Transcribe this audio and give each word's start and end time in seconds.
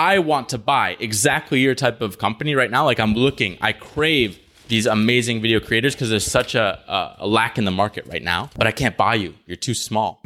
I 0.00 0.18
want 0.18 0.48
to 0.48 0.56
buy 0.56 0.96
exactly 0.98 1.60
your 1.60 1.74
type 1.74 2.00
of 2.00 2.16
company 2.16 2.54
right 2.54 2.70
now. 2.70 2.86
Like 2.86 2.98
I'm 2.98 3.12
looking, 3.12 3.58
I 3.60 3.72
crave 3.72 4.38
these 4.68 4.86
amazing 4.86 5.42
video 5.42 5.60
creators 5.60 5.94
because 5.94 6.08
there's 6.08 6.24
such 6.26 6.54
a, 6.54 6.80
a, 6.88 7.16
a 7.18 7.26
lack 7.26 7.58
in 7.58 7.66
the 7.66 7.70
market 7.70 8.06
right 8.06 8.22
now. 8.22 8.48
But 8.56 8.66
I 8.66 8.72
can't 8.72 8.96
buy 8.96 9.16
you. 9.16 9.34
You're 9.44 9.58
too 9.58 9.74
small. 9.74 10.22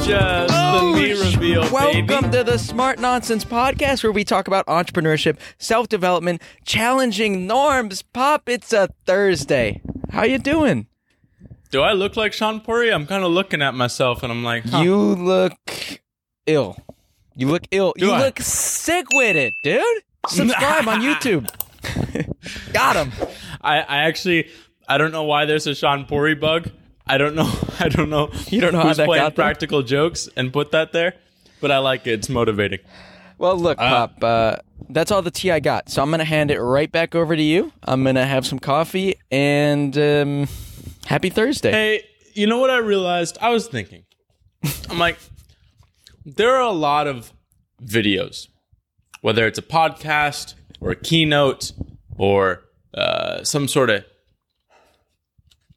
Just 0.00 0.06
the 0.06 0.46
oh, 0.50 0.94
me 0.94 1.10
reveal, 1.10 1.64
Oh, 1.64 1.70
Welcome 1.70 2.06
baby. 2.06 2.30
to 2.30 2.44
the 2.44 2.56
Smart 2.56 2.98
Nonsense 2.98 3.44
Podcast, 3.44 4.02
where 4.02 4.10
we 4.12 4.24
talk 4.24 4.48
about 4.48 4.64
entrepreneurship, 4.66 5.36
self 5.58 5.86
development, 5.90 6.40
challenging 6.64 7.46
norms. 7.46 8.00
Pop, 8.00 8.48
it's 8.48 8.72
a 8.72 8.88
Thursday. 9.04 9.82
How 10.12 10.22
you 10.22 10.38
doing? 10.38 10.86
Do 11.70 11.82
I 11.82 11.92
look 11.92 12.16
like 12.16 12.32
Shaan 12.32 12.64
Puri? 12.64 12.90
I'm 12.90 13.06
kind 13.06 13.22
of 13.22 13.30
looking 13.32 13.60
at 13.60 13.74
myself 13.74 14.22
and 14.22 14.32
I'm 14.32 14.42
like, 14.42 14.64
huh. 14.64 14.78
You 14.78 14.96
look 14.96 15.52
ill. 16.46 16.78
You 17.38 17.46
look 17.46 17.62
ill. 17.70 17.94
Do 17.96 18.06
you 18.06 18.12
I? 18.12 18.18
look 18.18 18.40
sick 18.40 19.06
with 19.12 19.36
it, 19.36 19.54
dude. 19.62 19.80
Subscribe 20.26 20.88
on 20.88 21.00
YouTube. 21.00 21.48
Got 22.72 22.96
him. 22.96 23.12
I, 23.62 23.78
I 23.78 23.96
actually 24.08 24.48
I 24.88 24.98
don't 24.98 25.12
know 25.12 25.22
why 25.22 25.44
there's 25.44 25.68
a 25.68 25.70
Shaan 25.70 26.08
Puri 26.08 26.34
bug. 26.34 26.70
I 27.06 27.16
don't 27.16 27.36
know. 27.36 27.48
I 27.78 27.88
don't 27.88 28.10
know. 28.10 28.30
You 28.48 28.60
don't 28.60 28.72
know 28.72 28.80
how 28.80 28.88
who's 28.88 28.96
that 28.96 29.06
playing 29.06 29.22
got 29.22 29.36
there? 29.36 29.44
practical 29.44 29.82
jokes 29.82 30.28
and 30.36 30.52
put 30.52 30.72
that 30.72 30.92
there, 30.92 31.14
but 31.60 31.70
I 31.70 31.78
like 31.78 32.08
it. 32.08 32.14
It's 32.14 32.28
motivating. 32.28 32.80
Well, 33.38 33.56
look, 33.56 33.78
Pop, 33.78 34.14
uh, 34.20 34.56
that's 34.88 35.12
all 35.12 35.22
the 35.22 35.30
tea 35.30 35.52
I 35.52 35.60
got. 35.60 35.90
So 35.90 36.02
I'm 36.02 36.10
going 36.10 36.18
to 36.18 36.24
hand 36.24 36.50
it 36.50 36.60
right 36.60 36.90
back 36.90 37.14
over 37.14 37.36
to 37.36 37.42
you. 37.42 37.72
I'm 37.84 38.02
going 38.02 38.16
to 38.16 38.26
have 38.26 38.44
some 38.44 38.58
coffee 38.58 39.14
and 39.30 39.96
um, 39.96 40.48
happy 41.06 41.30
Thursday. 41.30 41.70
Hey, 41.70 42.02
you 42.34 42.48
know 42.48 42.58
what 42.58 42.70
I 42.70 42.78
realized? 42.78 43.38
I 43.40 43.50
was 43.50 43.68
thinking. 43.68 44.02
I'm 44.90 44.98
like, 44.98 45.18
there 46.36 46.54
are 46.54 46.62
a 46.62 46.72
lot 46.72 47.06
of 47.06 47.32
videos, 47.82 48.48
whether 49.22 49.46
it's 49.46 49.58
a 49.58 49.62
podcast 49.62 50.54
or 50.80 50.90
a 50.90 50.96
keynote 50.96 51.72
or 52.16 52.64
uh, 52.94 53.42
some 53.44 53.68
sort 53.68 53.90
of 53.90 54.04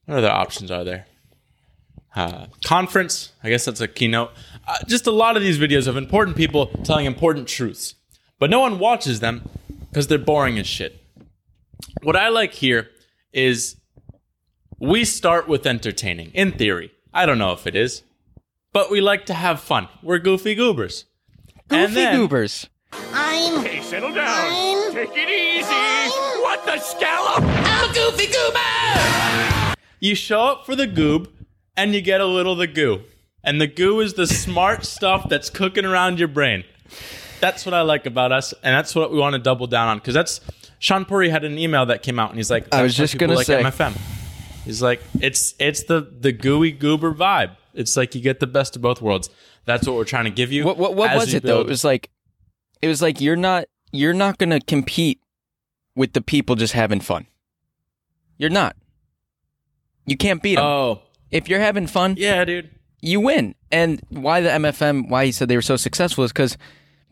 what 0.05 0.17
other 0.17 0.29
options 0.29 0.71
are 0.71 0.83
there? 0.83 1.05
Uh, 2.15 2.47
conference, 2.65 3.31
I 3.43 3.49
guess 3.49 3.63
that's 3.65 3.79
a 3.79 3.87
keynote. 3.87 4.31
Uh, 4.67 4.77
just 4.87 5.07
a 5.07 5.11
lot 5.11 5.37
of 5.37 5.43
these 5.43 5.57
videos 5.57 5.87
of 5.87 5.95
important 5.95 6.35
people 6.35 6.67
telling 6.83 7.05
important 7.05 7.47
truths, 7.47 7.95
but 8.37 8.49
no 8.49 8.59
one 8.59 8.79
watches 8.79 9.21
them 9.21 9.49
because 9.89 10.07
they're 10.07 10.17
boring 10.17 10.59
as 10.59 10.67
shit. 10.67 11.01
What 12.03 12.17
I 12.17 12.27
like 12.29 12.53
here 12.53 12.89
is 13.31 13.77
we 14.79 15.05
start 15.05 15.47
with 15.47 15.65
entertaining, 15.65 16.31
in 16.33 16.51
theory. 16.51 16.91
I 17.13 17.25
don't 17.25 17.37
know 17.37 17.53
if 17.53 17.65
it 17.65 17.75
is, 17.75 18.03
but 18.73 18.89
we 18.91 19.01
like 19.01 19.25
to 19.27 19.33
have 19.33 19.59
fun. 19.59 19.87
We're 20.01 20.19
goofy 20.19 20.55
goobers. 20.55 21.05
And 21.69 21.87
Goofy 21.89 21.93
then- 21.95 22.15
goobers. 22.17 22.67
I'm 23.13 23.63
Hey, 23.63 23.81
settle 23.81 24.11
down. 24.13 24.27
I'm- 24.27 24.93
Take 24.93 25.11
it 25.15 25.29
easy. 25.29 25.67
I'm, 25.71 26.11
What 26.41 26.65
the 26.65 26.77
scallop? 26.79 27.43
I'm 27.43 27.89
a 27.89 27.93
goofy 27.93 28.27
goober. 28.27 29.75
You 29.99 30.15
show 30.15 30.41
up 30.41 30.65
for 30.65 30.75
the 30.75 30.87
goob, 30.87 31.27
and 31.77 31.93
you 31.95 32.01
get 32.01 32.19
a 32.21 32.25
little 32.25 32.53
of 32.53 32.59
the 32.59 32.67
goo. 32.67 33.01
And 33.43 33.61
the 33.61 33.67
goo 33.67 33.99
is 34.01 34.15
the 34.15 34.27
smart 34.27 34.83
stuff 34.95 35.29
that's 35.29 35.49
cooking 35.49 35.85
around 35.85 36.19
your 36.19 36.27
brain. 36.27 36.63
That's 37.39 37.65
what 37.65 37.73
I 37.73 37.81
like 37.81 38.05
about 38.05 38.31
us, 38.31 38.53
and 38.63 38.75
that's 38.75 38.93
what 38.93 39.11
we 39.11 39.17
want 39.17 39.33
to 39.33 39.39
double 39.39 39.67
down 39.67 39.87
on. 39.87 39.97
Because 39.99 40.13
that's 40.13 40.41
Shaan 40.81 41.07
Puri 41.07 41.29
had 41.29 41.43
an 41.43 41.57
email 41.57 41.85
that 41.87 42.03
came 42.03 42.19
out, 42.19 42.29
and 42.29 42.37
he's 42.37 42.51
like, 42.51 42.73
I 42.73 42.81
was 42.83 42.95
just 42.95 43.13
why 43.15 43.19
people 43.19 43.27
gonna 43.27 43.37
like 43.37 43.47
say. 43.47 43.63
MFM." 43.63 43.97
He's 44.65 44.81
like, 44.81 45.01
"It's 45.21 45.55
it's 45.59 45.83
the 45.83 46.01
the 46.01 46.31
gooey 46.33 46.71
goober 46.71 47.13
vibe. 47.13 47.55
It's 47.73 47.95
like 47.97 48.15
you 48.15 48.21
get 48.21 48.39
the 48.39 48.47
best 48.47 48.75
of 48.75 48.81
both 48.81 49.01
worlds. 49.01 49.29
That's 49.65 49.87
what 49.87 49.95
we're 49.95 50.05
trying 50.05 50.25
to 50.25 50.31
give 50.31 50.51
you." 50.51 50.65
What 50.65 50.77
what, 50.77 50.95
what 50.95 51.15
was 51.15 51.33
it 51.33 51.43
though? 51.43 51.61
It 51.61 51.67
was 51.67 51.83
like 51.83 52.09
it 52.81 52.87
was 52.87 53.01
like 53.01 53.21
you're 53.21 53.35
not 53.35 53.65
you're 53.91 54.13
not 54.13 54.37
going 54.37 54.49
to 54.51 54.59
compete 54.61 55.19
with 55.95 56.13
the 56.13 56.21
people 56.21 56.55
just 56.55 56.73
having 56.73 56.99
fun. 57.01 57.27
You're 58.37 58.49
not. 58.49 58.75
You 60.05 60.17
can't 60.17 60.41
beat 60.41 60.55
them. 60.55 60.63
Oh, 60.65 61.01
if 61.29 61.47
you're 61.47 61.59
having 61.59 61.87
fun, 61.87 62.15
yeah, 62.17 62.43
dude. 62.45 62.69
you 63.01 63.19
win. 63.19 63.55
And 63.71 64.01
why 64.09 64.41
the 64.41 64.49
MFM, 64.49 65.09
why 65.09 65.25
he 65.25 65.31
said 65.31 65.47
they 65.47 65.55
were 65.55 65.61
so 65.61 65.77
successful 65.77 66.23
is 66.23 66.31
because 66.31 66.57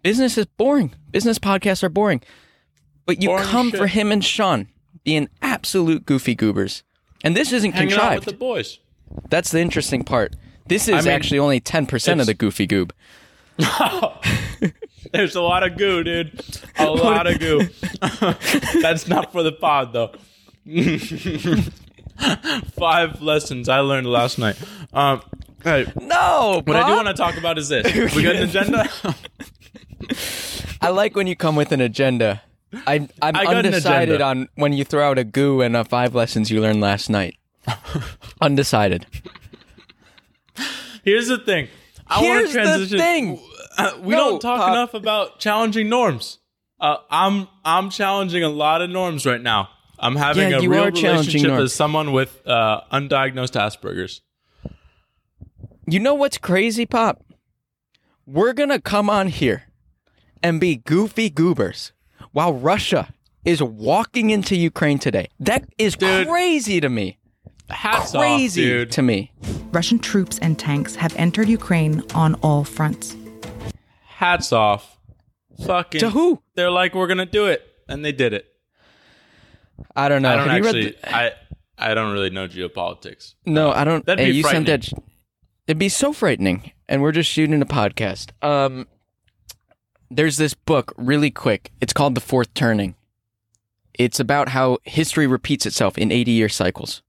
business 0.02 0.38
is 0.38 0.46
boring. 0.46 0.94
Business 1.12 1.40
podcasts 1.40 1.84
are 1.84 1.90
boring. 1.90 2.22
But 3.06 3.22
you 3.22 3.30
Boring 3.30 3.46
come 3.46 3.69
shit. 3.72 3.80
for 3.80 3.88
him 3.88 4.12
and 4.12 4.22
Shaan 4.22 4.68
being 5.03 5.30
absolute 5.42 6.06
goofy 6.06 6.36
goobers. 6.36 6.84
And 7.24 7.36
this 7.36 7.52
isn't 7.52 7.72
Hanging 7.72 7.90
contrived. 7.90 8.25
with 8.25 8.34
the 8.34 8.40
boys. 8.40 8.80
That's 9.30 9.52
the 9.52 9.59
interesting 9.59 10.03
part. 10.03 10.36
This 10.69 10.88
is 10.88 11.06
mean, 11.06 11.13
actually 11.13 11.40
only 11.40 11.59
10% 11.59 12.19
of 12.19 12.25
the 12.28 12.34
goofy 12.34 12.68
goob. 12.68 12.91
There's 15.12 15.35
a 15.35 15.41
lot 15.41 15.63
of 15.63 15.78
goo, 15.78 16.03
dude. 16.03 16.40
A 16.78 16.85
lot 16.90 17.28
of 17.28 17.40
goo. 17.40 17.68
That's 18.81 19.07
not 19.07 19.31
for 19.31 19.41
the 19.44 19.52
pod, 19.52 19.94
though. 19.94 20.13
Five 22.78 23.22
lessons 23.22 23.68
I 23.68 23.80
learned 23.80 24.07
last 24.07 24.38
night. 24.38 24.57
Um, 24.94 25.24
hey, 25.63 25.91
No, 26.00 26.62
what 26.63 26.75
I 26.75 26.88
do 26.88 26.96
want 26.96 27.07
to 27.07 27.13
talk 27.13 27.38
about 27.38 27.57
is 27.57 27.69
this. 27.69 28.16
We 28.16 28.22
got 28.24 28.36
an 28.36 28.44
agenda. 28.44 28.90
I 30.81 30.90
like 30.90 31.16
when 31.16 31.28
you 31.28 31.36
come 31.36 31.56
with 31.56 31.72
an 31.72 31.81
agenda. 31.81 32.44
I, 32.86 33.09
I'm 33.22 33.36
I 33.36 33.46
undecided 33.47 34.22
on 34.22 34.47
when 34.56 34.74
you 34.74 34.84
throw 34.84 35.09
out 35.09 35.18
a 35.18 35.24
goo 35.24 35.62
and 35.62 35.75
a 35.75 35.84
five 35.84 36.13
lessons 36.13 36.51
you 36.51 36.62
learned 36.62 36.81
last 36.81 37.09
night. 37.09 37.36
undecided. 38.41 39.07
Here's 41.09 41.28
the 41.28 41.38
thing. 41.40 41.68
I 42.08 42.22
want 42.22 42.47
to 42.47 42.53
transition. 42.53 42.97
the 42.97 43.03
thing. 43.03 43.40
Uh, 43.78 43.92
we 44.02 44.12
No, 44.16 44.30
don't 44.31 44.42
talk 44.42 44.68
enough 44.70 44.94
about 44.94 45.40
challenging 45.40 45.90
norms. 45.90 46.40
Uh, 46.80 46.97
I'm 47.12 47.47
I'm 47.66 47.90
challenging 47.90 48.44
a 48.44 48.50
lot 48.50 48.81
of 48.81 48.90
norms 48.90 49.25
right 49.25 49.42
now. 49.42 49.69
I'm 50.00 50.16
having 50.16 50.50
Yeah, 50.50 50.58
a 50.59 50.68
real 50.68 50.86
relationship 50.86 51.42
norms. 51.50 51.64
as 51.64 51.74
someone 51.74 52.12
with 52.14 52.42
uh, 52.48 52.81
undiagnosed 52.92 53.56
Asperger's. 53.59 54.22
You 55.88 56.00
know 56.00 56.14
what's 56.14 56.38
crazy, 56.38 56.86
Pop? 56.86 57.24
We're 58.25 58.53
going 58.53 58.69
to 58.69 58.80
come 58.80 59.09
on 59.09 59.28
here 59.28 59.64
and 60.42 60.59
be 60.62 60.78
goofy 60.78 61.30
goobers 61.30 61.92
while 62.31 62.53
Russia 62.53 63.14
is 63.44 63.62
walking 63.62 64.30
into 64.30 64.56
Ukraine 64.56 65.00
today. 65.00 65.28
That 65.40 65.66
is 65.78 65.96
Dude. 65.96 66.28
crazy 66.28 66.80
to 66.80 66.90
me. 66.90 67.18
Hats 67.69 68.12
Crazy 68.12 68.62
off, 68.63 68.68
dude. 68.68 68.91
to 68.91 69.02
me. 69.02 69.31
Russian 69.72 70.00
troops 70.00 70.40
and 70.40 70.57
tanks 70.57 70.96
have 70.96 71.16
entered 71.16 71.47
Ukraine 71.50 72.03
on 72.16 72.35
all 72.35 72.63
fronts. 72.63 73.16
Hats 74.06 74.52
off. 74.52 74.97
Fucking 75.66 76.00
To 76.00 76.09
who? 76.09 76.41
They're 76.56 76.72
like, 76.72 76.96
we're 76.96 77.07
gonna 77.07 77.25
do 77.25 77.46
it, 77.47 77.62
and 77.88 78.03
they 78.03 78.12
did 78.12 78.34
it. 78.34 78.46
I 79.96 80.09
don't 80.09 80.22
know. 80.22 80.30
I 80.30 80.35
don't 80.35 80.47
Have 80.50 80.57
you 80.57 80.63
read 80.63 80.75
actually. 80.75 80.91
the- 80.91 81.16
I 81.16 81.31
I 81.78 81.94
don't 81.94 82.12
really 82.12 82.30
know 82.30 82.47
geopolitics. 82.47 83.35
No, 83.46 83.72
I 83.72 83.84
don't. 83.84 84.06
That'd 84.06 84.24
hey, 84.25 84.31
be 84.31 84.38
you 84.38 84.44
sent 84.44 84.66
that. 84.68 84.84
frightening. 84.86 85.03
It'd 85.68 85.80
be 85.80 85.90
so 85.90 86.12
frightening, 86.12 86.72
and 86.90 87.01
we're 87.01 87.12
just 87.12 87.30
shooting 87.30 87.62
a 87.62 87.66
podcast. 87.66 88.31
Um, 88.44 88.88
there's 90.12 90.38
this 90.38 90.53
book, 90.53 90.94
really 90.97 91.31
quick. 91.31 91.72
It's 91.80 91.94
called 91.94 92.16
The 92.16 92.22
Fourth 92.22 92.53
Turning. 92.53 92.96
It's 93.94 94.19
about 94.19 94.50
how 94.50 94.80
history 94.84 95.28
repeats 95.28 95.66
itself 95.66 95.97
in 95.97 96.12
80 96.12 96.31
year 96.31 96.50
cycles, 96.50 97.01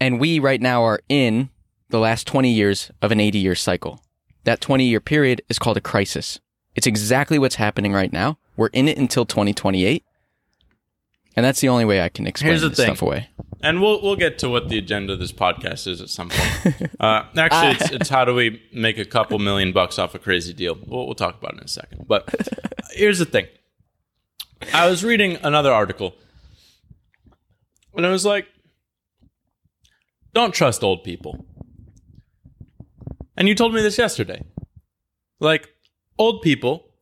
and 0.00 0.20
we 0.20 0.38
right 0.38 0.60
now 0.60 0.82
are 0.84 1.00
in 1.08 1.50
the 1.90 1.98
last 1.98 2.26
20 2.26 2.50
years 2.50 2.90
of 3.02 3.12
an 3.12 3.20
80 3.20 3.38
year 3.38 3.54
cycle. 3.54 4.02
That 4.44 4.60
20 4.60 4.84
year 4.84 5.00
period 5.00 5.42
is 5.48 5.58
called 5.58 5.76
a 5.76 5.80
crisis. 5.80 6.40
It's 6.74 6.86
exactly 6.86 7.38
what's 7.38 7.56
happening 7.56 7.92
right 7.92 8.12
now. 8.12 8.38
We're 8.56 8.68
in 8.68 8.88
it 8.88 8.98
until 8.98 9.24
2028. 9.24 10.04
And 11.36 11.44
that's 11.44 11.60
the 11.60 11.68
only 11.68 11.84
way 11.84 12.02
I 12.02 12.08
can 12.08 12.26
explain 12.26 12.50
Here's 12.50 12.62
the 12.62 12.70
this 12.70 12.78
thing. 12.78 12.86
stuff 12.86 13.02
away. 13.02 13.28
And 13.62 13.80
we'll 13.80 14.00
we'll 14.02 14.16
get 14.16 14.38
to 14.40 14.48
what 14.48 14.68
the 14.68 14.78
agenda 14.78 15.12
of 15.12 15.18
this 15.18 15.32
podcast 15.32 15.86
is 15.86 16.00
at 16.00 16.08
some 16.08 16.30
point. 16.30 16.90
uh, 17.00 17.24
actually, 17.36 17.72
it's, 17.72 17.90
it's 17.92 18.08
how 18.16 18.24
do 18.24 18.34
we 18.34 18.62
make 18.72 18.98
a 18.98 19.04
couple 19.04 19.38
million 19.38 19.72
bucks 19.72 19.98
off 19.98 20.14
a 20.14 20.18
crazy 20.18 20.52
deal. 20.52 20.78
We'll, 20.86 21.06
we'll 21.06 21.14
talk 21.14 21.38
about 21.38 21.54
it 21.54 21.58
in 21.58 21.64
a 21.64 21.68
second. 21.68 22.06
But 22.08 22.32
here's 22.92 23.18
the 23.18 23.24
thing. 23.24 23.46
I 24.72 24.88
was 24.88 25.04
reading 25.04 25.38
another 25.42 25.72
article, 25.72 26.14
and 27.94 28.04
I 28.04 28.10
was 28.10 28.24
like, 28.24 28.46
don't 30.38 30.54
trust 30.54 30.84
old 30.84 31.02
people. 31.02 31.44
And 33.36 33.48
you 33.48 33.54
told 33.56 33.74
me 33.74 33.82
this 33.82 33.98
yesterday. 33.98 34.44
Like, 35.40 35.68
old 36.16 36.42
people, 36.42 36.92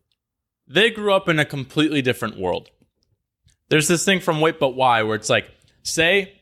they 0.67 0.91
grew 0.91 1.13
up 1.13 1.29
in 1.29 1.39
a 1.39 1.45
completely 1.45 2.01
different 2.01 2.39
world. 2.39 2.71
There's 3.69 3.89
this 3.89 4.05
thing 4.05 4.21
from 4.21 4.41
Wait 4.41 4.59
But 4.59 4.71
Why 4.71 5.03
where 5.03 5.17
it's 5.17 5.29
like, 5.29 5.51
say 5.83 6.41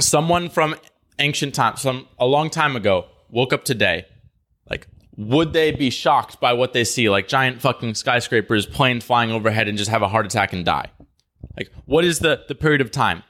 someone 0.00 0.48
from 0.48 0.76
ancient 1.18 1.54
times, 1.54 1.80
some 1.80 2.06
a 2.18 2.26
long 2.26 2.50
time 2.50 2.76
ago, 2.76 3.06
woke 3.28 3.52
up 3.52 3.64
today, 3.64 4.06
like, 4.70 4.86
would 5.16 5.52
they 5.52 5.72
be 5.72 5.90
shocked 5.90 6.40
by 6.40 6.52
what 6.52 6.72
they 6.72 6.84
see, 6.84 7.10
like 7.10 7.26
giant 7.26 7.60
fucking 7.60 7.94
skyscrapers, 7.94 8.64
planes 8.64 9.04
flying 9.04 9.30
overhead, 9.32 9.66
and 9.66 9.76
just 9.76 9.90
have 9.90 10.02
a 10.02 10.08
heart 10.08 10.26
attack 10.26 10.52
and 10.52 10.64
die? 10.64 10.86
Like, 11.56 11.70
what 11.84 12.04
is 12.04 12.20
the 12.20 12.44
the 12.48 12.54
period 12.54 12.80
of 12.80 12.90
time? 12.90 13.22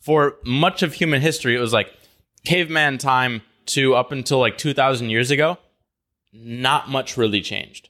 For 0.00 0.36
much 0.44 0.82
of 0.82 0.94
human 0.94 1.20
history, 1.20 1.54
it 1.54 1.60
was 1.60 1.72
like 1.72 1.90
caveman 2.44 2.98
time 2.98 3.42
to 3.66 3.94
up 3.94 4.12
until 4.12 4.38
like 4.38 4.58
two 4.58 4.74
thousand 4.74 5.10
years 5.10 5.30
ago. 5.30 5.58
not 6.32 6.88
much 6.88 7.16
really 7.16 7.40
changed. 7.40 7.88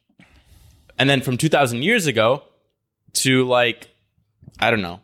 And 0.99 1.08
then 1.08 1.20
from 1.23 1.37
2000 1.37 1.82
years 1.82 2.06
ago 2.06 2.43
to 3.14 3.47
like, 3.47 3.88
I 4.58 4.70
don't 4.70 4.82
know, 4.82 5.00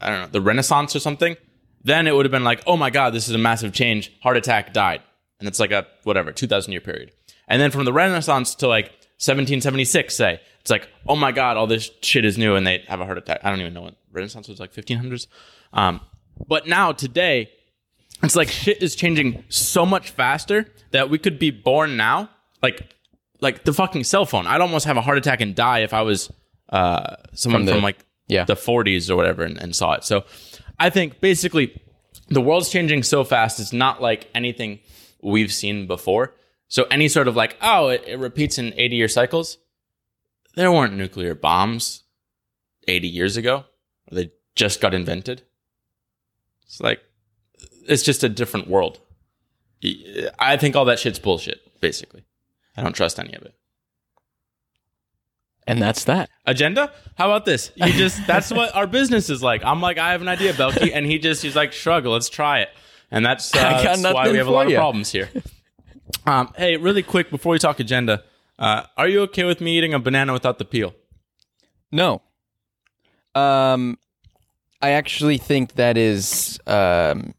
I 0.00 0.08
don't 0.10 0.20
know, 0.22 0.28
the 0.28 0.40
Renaissance 0.40 0.96
or 0.96 1.00
something, 1.00 1.36
then 1.84 2.06
it 2.06 2.14
would 2.14 2.24
have 2.24 2.32
been 2.32 2.44
like, 2.44 2.62
oh 2.66 2.76
my 2.76 2.90
God, 2.90 3.12
this 3.12 3.28
is 3.28 3.34
a 3.34 3.38
massive 3.38 3.72
change. 3.72 4.12
Heart 4.22 4.38
attack 4.38 4.72
died. 4.72 5.02
And 5.38 5.48
it's 5.48 5.60
like 5.60 5.72
a 5.72 5.86
whatever, 6.04 6.32
2000 6.32 6.72
year 6.72 6.80
period. 6.80 7.12
And 7.48 7.60
then 7.60 7.70
from 7.70 7.84
the 7.84 7.92
Renaissance 7.92 8.54
to 8.56 8.68
like 8.68 8.86
1776, 9.18 10.16
say, 10.16 10.40
it's 10.60 10.70
like, 10.70 10.88
oh 11.06 11.16
my 11.16 11.32
God, 11.32 11.56
all 11.56 11.66
this 11.66 11.90
shit 12.02 12.24
is 12.24 12.36
new 12.36 12.56
and 12.56 12.66
they 12.66 12.84
have 12.88 13.00
a 13.00 13.04
heart 13.04 13.18
attack. 13.18 13.40
I 13.44 13.50
don't 13.50 13.60
even 13.60 13.74
know 13.74 13.82
what 13.82 13.96
Renaissance 14.10 14.48
was 14.48 14.58
like, 14.58 14.72
1500s. 14.72 15.26
Um, 15.72 16.00
but 16.48 16.66
now, 16.66 16.92
today, 16.92 17.50
it's 18.22 18.36
like 18.36 18.48
shit 18.48 18.82
is 18.82 18.96
changing 18.96 19.44
so 19.48 19.84
much 19.84 20.10
faster 20.10 20.66
that 20.90 21.10
we 21.10 21.18
could 21.18 21.38
be 21.38 21.50
born 21.50 21.96
now, 21.96 22.30
like 22.62 22.94
like 23.40 23.64
the 23.64 23.72
fucking 23.72 24.04
cell 24.04 24.24
phone. 24.24 24.46
I'd 24.46 24.60
almost 24.60 24.86
have 24.86 24.96
a 24.96 25.02
heart 25.02 25.18
attack 25.18 25.40
and 25.40 25.54
die 25.54 25.80
if 25.80 25.92
I 25.92 26.02
was 26.02 26.32
uh, 26.70 27.16
someone 27.32 27.66
From 27.66 27.74
from, 27.74 27.82
like 27.82 27.98
yeah. 28.28 28.44
the 28.44 28.54
40s 28.54 29.10
or 29.10 29.16
whatever 29.16 29.42
and, 29.42 29.58
and 29.58 29.74
saw 29.76 29.92
it. 29.92 30.04
So 30.04 30.24
I 30.78 30.90
think 30.90 31.20
basically 31.20 31.80
the 32.28 32.40
world's 32.40 32.70
changing 32.70 33.02
so 33.02 33.24
fast. 33.24 33.60
It's 33.60 33.72
not 33.72 34.00
like 34.00 34.28
anything 34.34 34.80
we've 35.22 35.52
seen 35.52 35.86
before. 35.86 36.34
So 36.68 36.84
any 36.84 37.08
sort 37.08 37.28
of 37.28 37.36
like, 37.36 37.56
oh, 37.62 37.88
it, 37.88 38.04
it 38.06 38.18
repeats 38.18 38.58
in 38.58 38.72
80 38.76 38.96
year 38.96 39.08
cycles. 39.08 39.58
There 40.54 40.72
weren't 40.72 40.94
nuclear 40.94 41.34
bombs 41.34 42.02
80 42.88 43.08
years 43.08 43.36
ago. 43.36 43.64
They 44.10 44.32
just 44.54 44.80
got 44.80 44.94
invented. 44.94 45.42
It's 46.64 46.80
like, 46.80 47.00
it's 47.88 48.02
just 48.02 48.24
a 48.24 48.28
different 48.28 48.68
world. 48.68 49.00
I 50.38 50.56
think 50.56 50.74
all 50.74 50.84
that 50.86 50.98
shit's 50.98 51.18
bullshit, 51.18 51.80
basically. 51.80 52.24
I 52.76 52.82
don't 52.82 52.94
trust 52.94 53.18
any 53.18 53.34
of 53.34 53.42
it. 53.42 53.54
And 55.66 55.82
that's 55.82 56.04
that. 56.04 56.30
Agenda? 56.44 56.92
How 57.16 57.26
about 57.26 57.44
this? 57.44 57.72
You 57.74 57.92
just 57.92 58.24
that's 58.26 58.52
what 58.52 58.74
our 58.74 58.86
business 58.86 59.28
is 59.30 59.42
like. 59.42 59.64
I'm 59.64 59.80
like, 59.80 59.98
I 59.98 60.12
have 60.12 60.22
an 60.22 60.28
idea, 60.28 60.52
Belky, 60.52 60.92
and 60.94 61.04
he 61.04 61.18
just 61.18 61.42
he's 61.42 61.56
like, 61.56 61.72
shrug, 61.72 62.06
let's 62.06 62.28
try 62.28 62.60
it. 62.60 62.68
And 63.10 63.26
that's, 63.26 63.52
uh, 63.54 63.58
that's 63.82 64.02
why 64.02 64.30
we 64.30 64.38
have 64.38 64.46
a 64.46 64.50
lot 64.50 64.68
ya. 64.68 64.76
of 64.76 64.80
problems 64.80 65.10
here. 65.10 65.28
Um, 66.24 66.52
hey, 66.56 66.76
really 66.76 67.02
quick 67.02 67.30
before 67.30 67.52
we 67.52 67.58
talk 67.58 67.80
agenda, 67.80 68.22
uh, 68.58 68.84
are 68.96 69.08
you 69.08 69.22
okay 69.22 69.44
with 69.44 69.60
me 69.60 69.76
eating 69.76 69.92
a 69.92 69.98
banana 69.98 70.32
without 70.32 70.58
the 70.58 70.64
peel? 70.64 70.94
No. 71.90 72.22
Um, 73.34 73.98
I 74.80 74.90
actually 74.90 75.38
think 75.38 75.74
that 75.74 75.96
is 75.96 76.60
um, 76.66 77.34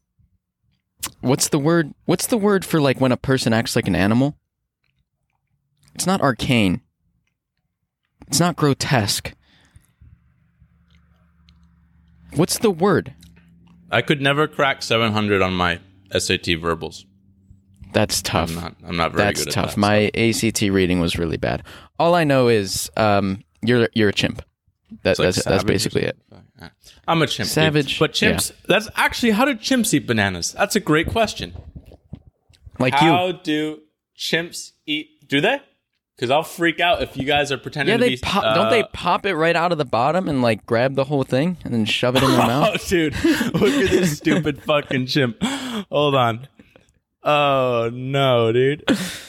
what's 1.20 1.48
the 1.48 1.58
word? 1.58 1.94
What's 2.04 2.26
the 2.26 2.38
word 2.38 2.64
for 2.64 2.80
like 2.80 3.00
when 3.00 3.12
a 3.12 3.16
person 3.16 3.52
acts 3.52 3.76
like 3.76 3.88
an 3.88 3.96
animal? 3.96 4.36
It's 5.94 6.06
not 6.06 6.20
arcane. 6.20 6.80
It's 8.26 8.40
not 8.40 8.56
grotesque. 8.56 9.32
What's 12.34 12.58
the 12.58 12.70
word? 12.70 13.14
I 13.90 14.02
could 14.02 14.20
never 14.20 14.46
crack 14.46 14.82
700 14.82 15.40
on 15.40 15.54
my 15.54 15.80
SAT 16.16 16.46
verbals. 16.60 17.06
That's 17.92 18.20
tough. 18.20 18.50
I'm 18.50 18.54
not. 18.56 18.76
I'm 18.86 18.96
not 18.96 19.12
very 19.12 19.24
That's 19.24 19.40
good 19.44 19.48
at 19.48 19.54
tough. 19.54 19.74
that. 19.74 19.80
My 19.80 20.10
ACT 20.14 20.60
reading 20.62 21.00
was 21.00 21.18
really 21.18 21.38
bad. 21.38 21.62
All 21.98 22.14
I 22.14 22.24
know 22.24 22.48
is 22.48 22.90
um, 22.98 23.42
you're 23.62 23.88
you're 23.94 24.10
a 24.10 24.12
chimp. 24.12 24.42
That, 25.02 25.18
like 25.18 25.34
that's 25.34 25.44
that's 25.44 25.64
basically 25.64 26.02
it. 26.02 26.18
I'm 27.06 27.22
a 27.22 27.26
chimp. 27.26 27.46
dude. 27.48 27.52
Savage, 27.52 27.98
But 27.98 28.12
chimps, 28.12 28.52
that's 28.66 28.88
actually 28.96 29.32
how 29.32 29.44
do 29.44 29.54
chimps 29.54 29.92
eat 29.94 30.06
bananas? 30.06 30.52
That's 30.52 30.76
a 30.76 30.80
great 30.80 31.08
question. 31.08 31.54
Like 32.78 32.94
How 32.94 33.26
you. 33.28 33.32
do 33.42 33.80
chimps 34.16 34.72
eat? 34.86 35.28
Do 35.28 35.40
they? 35.40 35.60
Because 36.16 36.30
I'll 36.30 36.42
freak 36.42 36.80
out 36.80 37.00
if 37.02 37.16
you 37.16 37.24
guys 37.24 37.52
are 37.52 37.58
pretending 37.58 37.92
Yeah, 37.92 37.96
to 37.98 38.02
they 38.04 38.10
be. 38.10 38.16
pop. 38.16 38.42
uh, 38.44 38.54
don't 38.54 38.70
they 38.70 38.82
pop 38.92 39.24
it 39.24 39.34
right 39.36 39.54
out 39.54 39.70
of 39.72 39.78
the 39.78 39.84
bottom 39.84 40.28
and 40.28 40.42
like 40.42 40.66
grab 40.66 40.94
the 40.96 41.04
whole 41.04 41.22
thing 41.22 41.58
and 41.64 41.72
then 41.72 41.84
shove 41.84 42.16
it 42.16 42.22
in 42.24 42.30
their 42.30 42.38
mouth. 42.46 42.70
Oh, 42.74 42.88
dude, 42.88 43.14
look 43.54 43.72
at 43.72 43.90
this 43.90 44.16
stupid 44.18 44.62
fucking 44.64 45.06
chimp. 45.06 45.40
Hold 45.90 46.14
on. 46.16 46.48
Oh 47.22 47.90
no, 47.92 48.52
dude. 48.52 48.84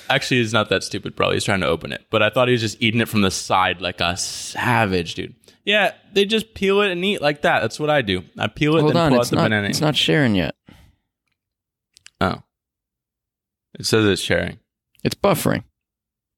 Actually, 0.09 0.37
he's 0.37 0.53
not 0.53 0.69
that 0.69 0.83
stupid. 0.83 1.15
Probably 1.15 1.35
he's 1.35 1.43
trying 1.43 1.59
to 1.61 1.67
open 1.67 1.91
it, 1.91 2.05
but 2.09 2.21
I 2.23 2.29
thought 2.29 2.47
he 2.47 2.51
was 2.53 2.61
just 2.61 2.77
eating 2.81 3.01
it 3.01 3.07
from 3.09 3.21
the 3.21 3.31
side 3.31 3.81
like 3.81 3.99
a 3.99 4.15
savage, 4.15 5.15
dude. 5.15 5.35
Yeah, 5.69 5.93
they 6.13 6.25
just 6.25 6.55
peel 6.55 6.81
it 6.81 6.91
and 6.91 7.05
eat 7.05 7.21
like 7.21 7.43
that. 7.43 7.59
That's 7.59 7.79
what 7.79 7.91
I 7.91 8.01
do. 8.01 8.23
I 8.39 8.47
peel 8.47 8.75
it, 8.77 8.81
Hold 8.81 8.93
then 8.95 8.97
on, 9.03 9.11
pull 9.11 9.19
it's 9.19 9.27
out 9.27 9.29
the 9.29 9.35
not. 9.35 9.43
banana. 9.43 9.67
It's 9.69 9.81
not 9.81 9.95
sharing 9.95 10.33
yet. 10.33 10.55
Oh, 12.19 12.41
it 13.77 13.85
says 13.85 14.03
it's 14.05 14.19
sharing. 14.21 14.57
It's 15.03 15.13
buffering. 15.13 15.63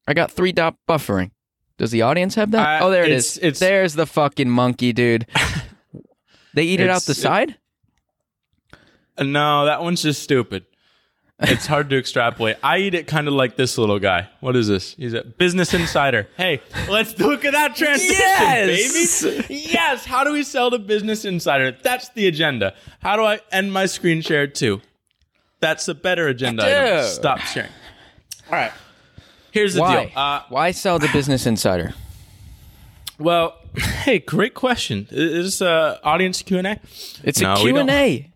I 0.06 0.12
got 0.12 0.30
three 0.30 0.52
dot 0.52 0.76
buffering. 0.86 1.30
Does 1.78 1.90
the 1.90 2.02
audience 2.02 2.34
have 2.34 2.50
that? 2.50 2.82
Oh, 2.82 2.90
there 2.90 3.04
it 3.04 3.06
it's- 3.06 3.32
is. 3.32 3.38
it's- 3.38 3.58
There's 3.58 3.94
the 3.94 4.06
fucking 4.06 4.50
monkey, 4.50 4.92
dude. 4.92 5.26
they 6.54 6.64
eat 6.64 6.80
it 6.80 6.90
out 6.90 7.02
It's- 7.02 7.06
the 7.06 7.12
it- 7.12 7.14
side. 7.16 7.56
Uh, 9.16 9.24
No, 9.24 9.64
that 9.64 9.82
one's 9.82 10.02
just 10.02 10.22
stupid. 10.22 10.66
It's 11.42 11.66
hard 11.66 11.90
to 11.90 11.98
extrapolate. 11.98 12.56
I 12.62 12.78
eat 12.78 12.94
it 12.94 13.06
kind 13.06 13.26
of 13.28 13.34
like 13.34 13.56
this 13.56 13.76
little 13.78 13.98
guy. 13.98 14.28
What 14.40 14.54
is 14.56 14.68
this? 14.68 14.94
He's 14.94 15.12
a 15.14 15.22
business 15.24 15.74
insider. 15.74 16.28
Hey, 16.36 16.60
let's 16.88 17.18
look 17.18 17.44
at 17.44 17.52
that 17.52 17.74
transition, 17.76 18.14
Yes! 18.16 19.22
baby. 19.24 19.46
Yes. 19.54 20.04
How 20.04 20.24
do 20.24 20.32
we 20.32 20.42
sell 20.44 20.70
to 20.70 20.78
business 20.78 21.24
insider? 21.24 21.76
That's 21.82 22.08
the 22.10 22.26
agenda. 22.28 22.74
How 23.00 23.16
do 23.16 23.22
I 23.24 23.40
end 23.50 23.72
my 23.72 23.86
screen 23.86 24.20
share 24.22 24.46
too? 24.46 24.80
That's 25.60 25.86
a 25.88 25.94
better 25.94 26.28
agenda. 26.28 26.64
item. 26.64 27.06
Stop 27.06 27.38
sharing. 27.40 27.70
All 28.48 28.52
right. 28.58 28.72
Here's 29.50 29.74
the 29.74 29.80
Why? 29.82 30.04
deal. 30.06 30.12
Uh, 30.18 30.42
Why 30.48 30.70
sell 30.70 30.98
the 30.98 31.08
Business 31.12 31.46
Insider? 31.46 31.92
well, 33.18 33.56
hey, 33.76 34.18
great 34.18 34.54
question. 34.54 35.06
Is 35.10 35.46
this 35.58 35.62
uh, 35.62 35.98
audience 36.02 36.42
Q 36.42 36.58
and 36.58 36.66
A? 36.66 36.80
It's 37.22 37.40
No, 37.40 37.54
a 37.54 37.56
Q 37.56 37.76
and 37.78 37.90
A. 37.90 38.30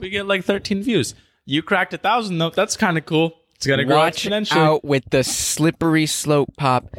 We 0.00 0.10
get 0.10 0.26
like 0.26 0.44
13 0.44 0.82
views. 0.82 1.14
You 1.46 1.62
cracked 1.62 1.94
a 1.94 1.98
thousand 1.98 2.38
though. 2.38 2.50
That's 2.50 2.76
kind 2.76 2.98
of 2.98 3.06
cool. 3.06 3.32
It's 3.54 3.66
gonna 3.66 3.84
grow 3.84 3.96
Watch 3.96 4.24
exponentially. 4.24 4.56
out 4.56 4.84
with 4.84 5.04
the 5.10 5.24
slippery 5.24 6.06
slope 6.06 6.50
pop. 6.58 6.94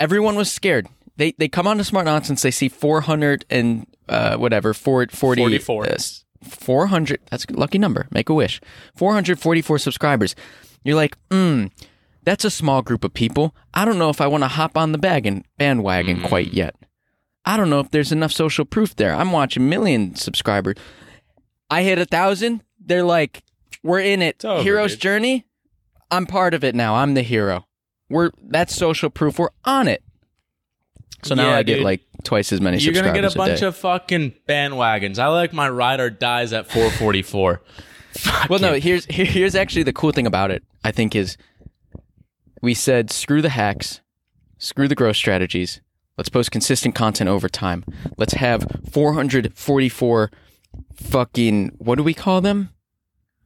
Everyone 0.00 0.34
was 0.34 0.50
scared. 0.50 0.88
They 1.16 1.32
they 1.38 1.48
come 1.48 1.66
on 1.66 1.78
to 1.78 1.84
Smart 1.84 2.06
Nonsense. 2.06 2.42
They 2.42 2.50
see 2.50 2.68
400 2.68 3.44
and 3.48 3.86
uh, 4.08 4.36
whatever, 4.36 4.74
four, 4.74 5.06
40, 5.06 5.58
44. 5.58 5.86
Uh, 5.86 5.96
400 6.42 7.20
That's 7.30 7.44
a 7.44 7.52
lucky 7.52 7.78
number. 7.78 8.06
Make 8.10 8.28
a 8.28 8.34
wish. 8.34 8.60
444 8.96 9.78
subscribers. 9.78 10.34
You're 10.84 10.96
like, 10.96 11.16
hmm, 11.30 11.66
that's 12.24 12.44
a 12.44 12.50
small 12.50 12.82
group 12.82 13.04
of 13.04 13.14
people. 13.14 13.54
I 13.74 13.84
don't 13.84 13.98
know 13.98 14.10
if 14.10 14.20
I 14.20 14.26
want 14.26 14.44
to 14.44 14.48
hop 14.48 14.76
on 14.76 14.92
the 14.92 14.98
bag 14.98 15.26
and 15.26 15.44
bandwagon 15.58 16.22
quite 16.22 16.52
yet. 16.52 16.76
I 17.44 17.56
don't 17.56 17.70
know 17.70 17.80
if 17.80 17.90
there's 17.90 18.12
enough 18.12 18.32
social 18.32 18.64
proof 18.64 18.96
there. 18.96 19.14
I'm 19.14 19.32
watching 19.32 19.68
million 19.68 20.14
subscribers. 20.16 20.76
I 21.70 21.82
hit 21.82 21.98
a 21.98 22.04
thousand. 22.04 22.62
They're 22.78 23.04
like, 23.04 23.42
we're 23.86 24.00
in 24.00 24.22
it. 24.22 24.44
over, 24.44 24.62
Hero's 24.62 24.92
dude. 24.92 25.00
journey. 25.00 25.46
I'm 26.10 26.26
part 26.26 26.54
of 26.54 26.62
it 26.64 26.74
now. 26.74 26.96
I'm 26.96 27.14
the 27.14 27.22
hero. 27.22 27.66
We're 28.08 28.30
that's 28.42 28.74
social 28.74 29.10
proof. 29.10 29.38
We're 29.38 29.48
on 29.64 29.88
it. 29.88 30.02
So 31.24 31.34
now 31.34 31.50
Yeah, 31.50 31.56
I 31.56 31.62
get 31.62 31.76
dude. 31.76 31.84
like 31.84 32.02
twice 32.22 32.52
as 32.52 32.60
many 32.60 32.78
You're 32.78 32.92
gonna 32.92 33.06
subscribers 33.08 33.34
get 33.34 33.34
a 33.34 33.38
bunch 33.48 33.60
day. 33.60 33.66
of 33.66 33.76
fucking 33.76 34.34
bandwagons. 34.48 35.18
I 35.18 35.26
like 35.28 35.52
my 35.52 35.68
ride 35.68 35.98
or 36.00 36.10
dies 36.10 36.52
at 36.52 36.66
444. 36.70 37.62
well, 38.48 38.58
no. 38.60 38.74
Here's 38.74 39.06
here, 39.06 39.24
here's 39.24 39.54
actually 39.54 39.82
the 39.82 39.92
cool 39.92 40.12
thing 40.12 40.26
about 40.26 40.50
it. 40.50 40.62
I 40.84 40.92
think 40.92 41.16
is 41.16 41.36
we 42.62 42.74
said 42.74 43.10
screw 43.10 43.42
the 43.42 43.48
hacks, 43.50 44.00
screw 44.58 44.86
the 44.88 44.94
growth 44.94 45.16
strategies. 45.16 45.80
Let's 46.16 46.28
post 46.28 46.50
consistent 46.50 46.94
content 46.94 47.28
over 47.28 47.48
time. 47.48 47.84
Let's 48.16 48.34
have 48.34 48.66
444 48.90 50.30
fucking 50.94 51.72
what 51.78 51.96
do 51.96 52.02
we 52.04 52.14
call 52.14 52.40
them? 52.40 52.70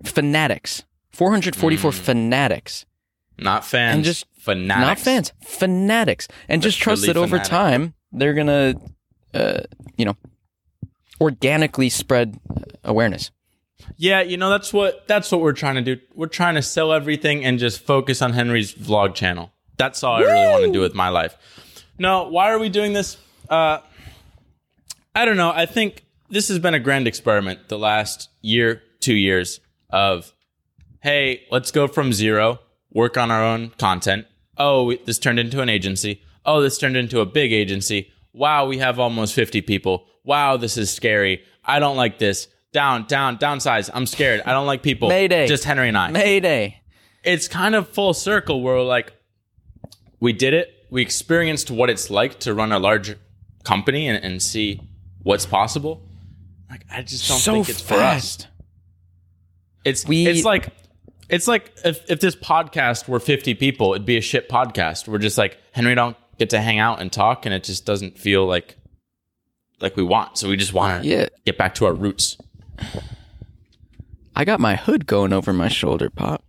Fanatics. 0.05 0.85
444 1.13 1.93
fanatics. 1.93 2.87
not 3.39 3.65
fans, 3.65 3.95
And 3.97 4.05
just- 4.05 4.27
fanatics. 4.39 4.87
Not 4.87 4.99
fans, 4.99 5.33
fanatics, 5.43 6.29
and 6.49 6.61
just 6.63 6.79
trust 6.79 7.07
that 7.07 7.17
over 7.17 7.37
fanatic. 7.39 7.51
time 7.51 7.95
they're 8.13 8.35
gonna, 8.35 8.75
uh, 9.33 9.61
you 9.97 10.05
know, 10.05 10.17
organically 11.21 11.89
spread 11.89 12.39
awareness. 12.85 13.31
Yeah, 13.97 14.21
you 14.21 14.37
know 14.37 14.51
that's 14.51 14.73
what 14.73 15.07
that's 15.09 15.33
what 15.33 15.41
we're 15.41 15.53
trying 15.55 15.77
to 15.77 15.81
do. 15.83 16.01
We're 16.15 16.27
trying 16.27 16.55
to 16.57 16.63
sell 16.63 16.93
everything 16.93 17.45
and 17.45 17.59
just 17.59 17.81
focus 17.81 18.21
on 18.23 18.35
Henry's 18.35 18.75
vlog 18.75 19.15
channel. 19.15 19.53
That's 19.79 20.03
all 20.05 20.17
I 20.17 20.21
really 20.21 20.47
want 20.49 20.65
to 20.67 20.73
do 20.73 20.81
with 20.81 20.95
my 20.95 21.09
life. 21.09 21.37
No, 21.99 22.29
why 22.29 22.51
are 22.51 22.59
we 22.59 22.69
doing 22.69 22.93
this? 22.93 23.17
Uh, 23.49 23.79
I 25.15 25.25
don't 25.25 25.37
know. 25.39 25.51
I 25.51 25.65
think 25.67 26.05
this 26.29 26.49
has 26.49 26.59
been 26.59 26.75
a 26.75 26.79
grand 26.81 27.07
experiment 27.09 27.69
the 27.69 27.79
last 27.79 28.29
year, 28.43 28.83
two 29.01 29.15
years 29.15 29.61
of, 29.93 30.33
hey, 31.03 31.43
let's 31.51 31.71
go 31.71 31.87
from 31.87 32.13
zero, 32.13 32.61
work 32.93 33.17
on 33.17 33.31
our 33.31 33.45
own 33.45 33.71
content. 33.79 34.27
Oh, 34.57 34.85
we- 34.85 34.99
this 35.05 35.19
turned 35.19 35.39
into 35.39 35.61
an 35.61 35.69
agency. 35.69 36.23
Oh, 36.45 36.61
this 36.61 36.79
turned 36.79 36.97
into 36.97 37.21
a 37.21 37.27
big 37.27 37.53
agency. 37.53 38.11
Wow, 38.33 38.67
we 38.67 38.79
have 38.79 38.99
almost 38.99 39.35
50 39.35 39.61
people. 39.63 40.07
Wow, 40.25 40.57
this 40.57 40.77
is 40.77 40.91
scary. 40.93 41.43
I 41.65 41.79
don't 41.79 41.97
like 41.97 42.19
this. 42.19 42.49
Down, 42.73 43.07
down, 43.07 43.37
downsize. 43.39 43.91
I'm 43.93 44.07
scared. 44.07 44.43
I 44.47 44.53
don't 44.53 44.67
like 44.67 44.83
people. 44.83 45.09
Mayday. 45.09 45.47
Just 45.49 45.65
Henry 45.65 45.89
and 45.89 45.99
I. 45.99 46.11
Mayday. 46.11 46.81
it's 47.25 47.49
kind 47.49 47.75
of 47.75 47.89
full 47.89 48.15
circle 48.15 48.63
where 48.63 48.77
we're 48.77 48.83
like 48.85 49.13
we 50.21 50.33
did 50.33 50.55
it. 50.55 50.73
We 50.91 51.03
experienced 51.03 51.71
what 51.71 51.91
it's 51.91 52.11
like 52.11 52.39
to 52.41 52.55
run 52.55 52.73
a 52.73 52.79
large 52.79 53.17
company 53.65 54.07
and, 54.09 54.23
and 54.25 54.43
see 54.43 54.81
what's 55.23 55.47
possible. 55.47 56.03
Like 56.71 56.85
I 56.91 57.03
just 57.03 57.29
don't 57.29 57.39
so 57.39 57.53
think 57.55 57.69
it's 57.71 57.81
for 57.81 57.95
us. 57.95 58.47
It's 59.85 60.07
We- 60.07 60.27
it's 60.27 60.45
like 60.45 60.69
it's 61.29 61.47
like 61.49 61.73
if, 61.85 62.09
if 62.11 62.21
this 62.21 62.35
podcast 62.35 63.07
were 63.09 63.21
50 63.21 63.55
people, 63.55 63.95
it'd 63.95 64.05
be 64.07 64.17
a 64.17 64.21
shit 64.21 64.49
podcast. 64.49 65.07
We're 65.09 65.19
just 65.19 65.39
like 65.39 65.59
Henry 65.73 65.95
don't 65.95 66.17
get 66.39 66.51
to 66.51 66.61
hang 66.61 66.79
out 66.79 67.01
and 67.01 67.13
talk 67.13 67.47
and 67.47 67.55
it 67.55 67.63
just 67.65 67.87
doesn't 67.87 68.19
feel 68.19 68.47
like 68.47 68.77
like 69.81 69.97
we 69.97 70.03
want. 70.03 70.39
So 70.39 70.49
we 70.49 70.57
just 70.57 70.73
want 70.75 71.03
to 71.03 71.09
Yeah. 71.09 71.29
get 71.47 71.57
back 71.57 71.75
to 71.77 71.87
our 71.87 71.93
roots. 71.95 72.37
I 74.35 74.45
got 74.45 74.61
my 74.61 74.77
hood 74.77 75.07
going 75.07 75.33
over 75.33 75.53
my 75.53 75.69
shoulder, 75.69 76.11
pop. 76.11 76.45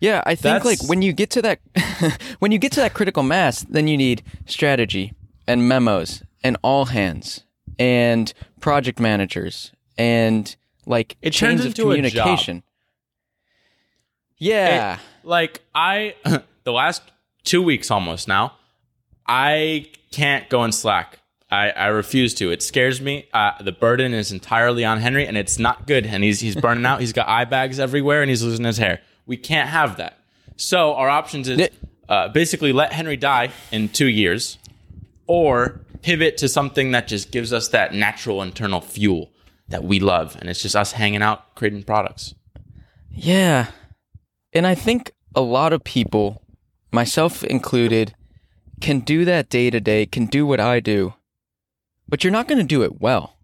Yeah, 0.00 0.22
I 0.26 0.34
think 0.34 0.62
That's- 0.62 0.64
like 0.80 0.88
when 0.88 1.02
you 1.02 1.12
get 1.12 1.30
to 1.30 1.42
that 1.42 1.60
when 2.40 2.52
you 2.52 2.58
get 2.58 2.72
to 2.72 2.80
that 2.80 2.94
critical 2.94 3.22
mass, 3.22 3.62
then 3.62 3.86
you 3.86 3.96
need 3.96 4.22
strategy 4.46 5.12
and 5.46 5.68
memos 5.68 6.22
and 6.42 6.56
all 6.62 6.86
hands 6.86 7.44
and 7.78 8.32
project 8.60 8.98
managers 9.00 9.72
and 9.96 10.56
like 10.86 11.16
It 11.22 11.30
chains 11.32 11.60
turns 11.60 11.60
of 11.60 11.66
into 11.66 11.82
a 11.82 11.84
job. 12.10 12.12
communication. 12.14 12.62
Yeah. 14.42 14.94
It- 14.94 15.00
like 15.24 15.60
I 15.74 16.14
the 16.64 16.72
last 16.72 17.02
2 17.44 17.62
weeks 17.62 17.90
almost 17.90 18.26
now, 18.28 18.54
I 19.26 19.86
can't 20.10 20.48
go 20.48 20.64
in 20.64 20.72
Slack. 20.72 21.18
I, 21.50 21.70
I 21.70 21.86
refuse 21.88 22.34
to. 22.34 22.50
It 22.50 22.62
scares 22.62 23.00
me. 23.00 23.28
Uh, 23.32 23.62
the 23.62 23.72
burden 23.72 24.14
is 24.14 24.32
entirely 24.32 24.84
on 24.84 24.98
Henry, 25.00 25.26
and 25.26 25.36
it's 25.36 25.58
not 25.58 25.86
good. 25.86 26.06
And 26.06 26.24
he's 26.24 26.40
he's 26.40 26.56
burning 26.56 26.86
out. 26.86 27.00
He's 27.00 27.12
got 27.12 27.28
eye 27.28 27.44
bags 27.44 27.78
everywhere, 27.78 28.22
and 28.22 28.30
he's 28.30 28.42
losing 28.42 28.64
his 28.64 28.78
hair. 28.78 29.00
We 29.26 29.36
can't 29.36 29.68
have 29.68 29.98
that. 29.98 30.18
So 30.56 30.94
our 30.94 31.10
options 31.10 31.48
is 31.48 31.68
uh, 32.08 32.28
basically 32.28 32.72
let 32.72 32.92
Henry 32.92 33.18
die 33.18 33.50
in 33.70 33.90
two 33.90 34.06
years, 34.08 34.56
or 35.26 35.82
pivot 36.00 36.38
to 36.38 36.48
something 36.48 36.92
that 36.92 37.06
just 37.06 37.30
gives 37.30 37.52
us 37.52 37.68
that 37.68 37.94
natural 37.94 38.40
internal 38.42 38.80
fuel 38.80 39.30
that 39.68 39.84
we 39.84 40.00
love, 40.00 40.36
and 40.40 40.48
it's 40.48 40.62
just 40.62 40.74
us 40.74 40.92
hanging 40.92 41.22
out, 41.22 41.54
creating 41.54 41.82
products. 41.82 42.34
Yeah. 43.10 43.66
And 44.52 44.66
I 44.66 44.74
think 44.74 45.12
a 45.34 45.40
lot 45.40 45.72
of 45.72 45.84
people, 45.84 46.42
myself 46.90 47.42
included, 47.44 48.14
can 48.80 49.00
do 49.00 49.24
that 49.24 49.48
day 49.48 49.70
to 49.70 49.80
day, 49.80 50.06
can 50.06 50.26
do 50.26 50.46
what 50.46 50.60
I 50.60 50.80
do, 50.80 51.14
but 52.08 52.22
you're 52.22 52.32
not 52.32 52.48
going 52.48 52.58
to 52.58 52.64
do 52.64 52.82
it 52.82 53.00
well. 53.00 53.36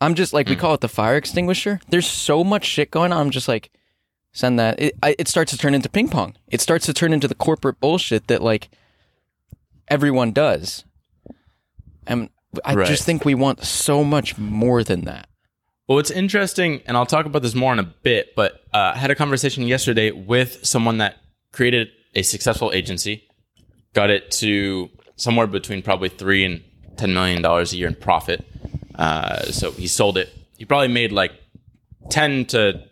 I'm 0.00 0.14
just 0.14 0.32
like, 0.32 0.48
we 0.48 0.56
mm. 0.56 0.60
call 0.60 0.74
it 0.74 0.80
the 0.80 0.88
fire 0.88 1.16
extinguisher. 1.16 1.80
There's 1.90 2.06
so 2.06 2.42
much 2.42 2.64
shit 2.64 2.90
going 2.90 3.12
on. 3.12 3.20
I'm 3.20 3.30
just 3.30 3.48
like, 3.48 3.70
send 4.32 4.58
that. 4.58 4.80
It, 4.80 4.96
I, 5.02 5.14
it 5.18 5.28
starts 5.28 5.52
to 5.52 5.58
turn 5.58 5.74
into 5.74 5.88
ping 5.88 6.08
pong. 6.08 6.36
It 6.48 6.60
starts 6.60 6.86
to 6.86 6.94
turn 6.94 7.12
into 7.12 7.28
the 7.28 7.34
corporate 7.34 7.80
bullshit 7.80 8.26
that 8.28 8.42
like 8.42 8.70
everyone 9.88 10.32
does. 10.32 10.84
And 12.06 12.30
I 12.64 12.74
Right. 12.74 12.86
just 12.86 13.04
think 13.04 13.24
we 13.24 13.34
want 13.34 13.62
so 13.62 14.02
much 14.02 14.38
more 14.38 14.82
than 14.82 15.02
that. 15.02 15.28
Well, 15.90 15.98
it's 15.98 16.12
interesting, 16.12 16.82
and 16.86 16.96
I'll 16.96 17.04
talk 17.04 17.26
about 17.26 17.42
this 17.42 17.56
more 17.56 17.72
in 17.72 17.80
a 17.80 17.82
bit, 17.82 18.36
but 18.36 18.62
uh, 18.72 18.92
I 18.94 18.96
had 18.98 19.10
a 19.10 19.16
conversation 19.16 19.66
yesterday 19.66 20.12
with 20.12 20.64
someone 20.64 20.98
that 20.98 21.16
created 21.50 21.88
a 22.14 22.22
successful 22.22 22.70
agency, 22.72 23.24
got 23.92 24.08
it 24.08 24.30
to 24.42 24.88
somewhere 25.16 25.48
between 25.48 25.82
probably 25.82 26.08
three 26.08 26.44
and 26.44 26.62
ten 26.96 27.12
million 27.12 27.42
dollars 27.42 27.72
a 27.72 27.76
year 27.76 27.88
in 27.88 27.96
profit. 27.96 28.44
Uh, 28.94 29.42
so 29.46 29.72
he 29.72 29.88
sold 29.88 30.16
it. 30.16 30.32
He 30.58 30.64
probably 30.64 30.86
made 30.86 31.10
like 31.10 31.32
ten 32.08 32.44
to 32.44 32.84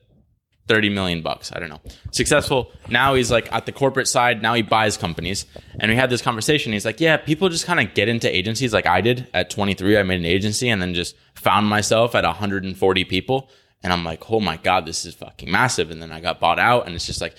thirty 0.68 0.88
million 0.88 1.22
bucks. 1.22 1.50
I 1.52 1.58
don't 1.58 1.68
know. 1.70 1.80
Successful. 2.12 2.70
Now 2.88 3.14
he's 3.14 3.30
like 3.30 3.52
at 3.52 3.66
the 3.66 3.72
corporate 3.72 4.06
side. 4.08 4.42
Now 4.42 4.54
he 4.54 4.62
buys 4.62 4.96
companies. 4.96 5.46
And 5.80 5.90
we 5.90 5.96
had 5.96 6.10
this 6.10 6.22
conversation. 6.22 6.72
He's 6.72 6.84
like, 6.84 7.00
yeah, 7.00 7.16
people 7.16 7.48
just 7.48 7.66
kind 7.66 7.80
of 7.80 7.94
get 7.94 8.08
into 8.08 8.34
agencies 8.34 8.72
like 8.72 8.86
I 8.86 9.00
did 9.00 9.28
at 9.32 9.50
23. 9.50 9.98
I 9.98 10.02
made 10.02 10.20
an 10.20 10.26
agency 10.26 10.68
and 10.68 10.80
then 10.82 10.94
just 10.94 11.16
found 11.34 11.66
myself 11.66 12.14
at 12.14 12.24
140 12.24 13.04
people. 13.04 13.50
And 13.82 13.92
I'm 13.92 14.04
like, 14.04 14.30
oh 14.30 14.40
my 14.40 14.56
God, 14.56 14.86
this 14.86 15.04
is 15.04 15.14
fucking 15.14 15.50
massive. 15.50 15.90
And 15.90 16.02
then 16.02 16.12
I 16.12 16.20
got 16.20 16.40
bought 16.40 16.58
out. 16.58 16.86
And 16.86 16.94
it's 16.94 17.06
just 17.06 17.20
like, 17.20 17.36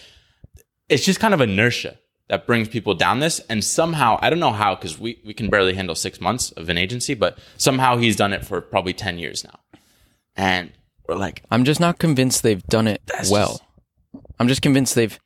it's 0.87 1.05
just 1.05 1.19
kind 1.19 1.33
of 1.33 1.41
inertia 1.41 1.97
that 2.29 2.47
brings 2.47 2.69
people 2.69 2.93
down 2.93 3.19
this. 3.19 3.39
And 3.49 3.63
somehow, 3.63 4.17
I 4.21 4.29
don't 4.29 4.39
know 4.39 4.51
how, 4.51 4.75
because 4.75 4.97
we, 4.97 5.19
we 5.25 5.33
can 5.33 5.49
barely 5.49 5.73
handle 5.73 5.95
six 5.95 6.21
months 6.21 6.51
of 6.51 6.69
an 6.69 6.77
agency, 6.77 7.13
but 7.13 7.37
somehow 7.57 7.97
he's 7.97 8.15
done 8.15 8.33
it 8.33 8.45
for 8.45 8.61
probably 8.61 8.93
10 8.93 9.19
years 9.19 9.43
now. 9.43 9.59
And 10.35 10.71
we're 11.09 11.15
like, 11.15 11.43
I'm 11.51 11.65
just 11.65 11.79
not 11.79 11.99
convinced 11.99 12.43
they've 12.43 12.63
done 12.67 12.87
it 12.87 13.01
That's 13.05 13.29
well. 13.29 13.47
just- 13.49 13.63
I'm 14.39 14.47
just 14.47 14.61
convinced 14.61 14.95
they've 14.95 15.19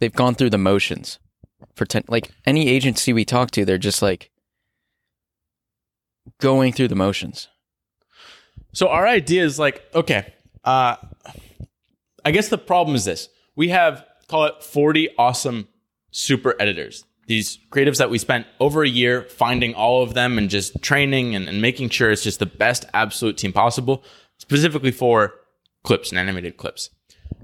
they've 0.00 0.12
gone 0.12 0.34
through 0.34 0.50
the 0.50 0.58
motions 0.58 1.18
for 1.76 1.84
ten. 1.84 2.02
Like 2.08 2.30
any 2.46 2.68
agency 2.68 3.12
we 3.12 3.24
talk 3.24 3.50
to, 3.52 3.64
they're 3.64 3.76
just 3.78 4.00
like 4.02 4.30
going 6.40 6.72
through 6.72 6.88
the 6.88 6.94
motions. 6.94 7.48
So 8.72 8.88
our 8.88 9.06
idea 9.06 9.44
is 9.44 9.58
like, 9.58 9.82
okay, 9.94 10.32
uh, 10.64 10.96
I 12.24 12.30
guess 12.30 12.48
the 12.48 12.58
problem 12.58 12.96
is 12.96 13.04
this: 13.04 13.28
we 13.56 13.68
have 13.68 14.04
call 14.28 14.44
it 14.46 14.62
forty 14.62 15.10
awesome 15.18 15.68
super 16.10 16.54
editors. 16.58 17.04
These 17.26 17.58
creatives 17.70 17.98
that 17.98 18.10
we 18.10 18.18
spent 18.18 18.46
over 18.60 18.82
a 18.82 18.88
year 18.88 19.22
finding 19.22 19.74
all 19.74 20.02
of 20.02 20.12
them 20.14 20.36
and 20.36 20.50
just 20.50 20.82
training 20.82 21.34
and, 21.34 21.48
and 21.48 21.62
making 21.62 21.88
sure 21.90 22.10
it's 22.10 22.22
just 22.22 22.38
the 22.38 22.46
best 22.46 22.84
absolute 22.92 23.38
team 23.38 23.52
possible, 23.52 24.02
specifically 24.44 24.90
for 24.90 25.34
clips 25.84 26.10
and 26.10 26.18
animated 26.18 26.58
clips, 26.58 26.90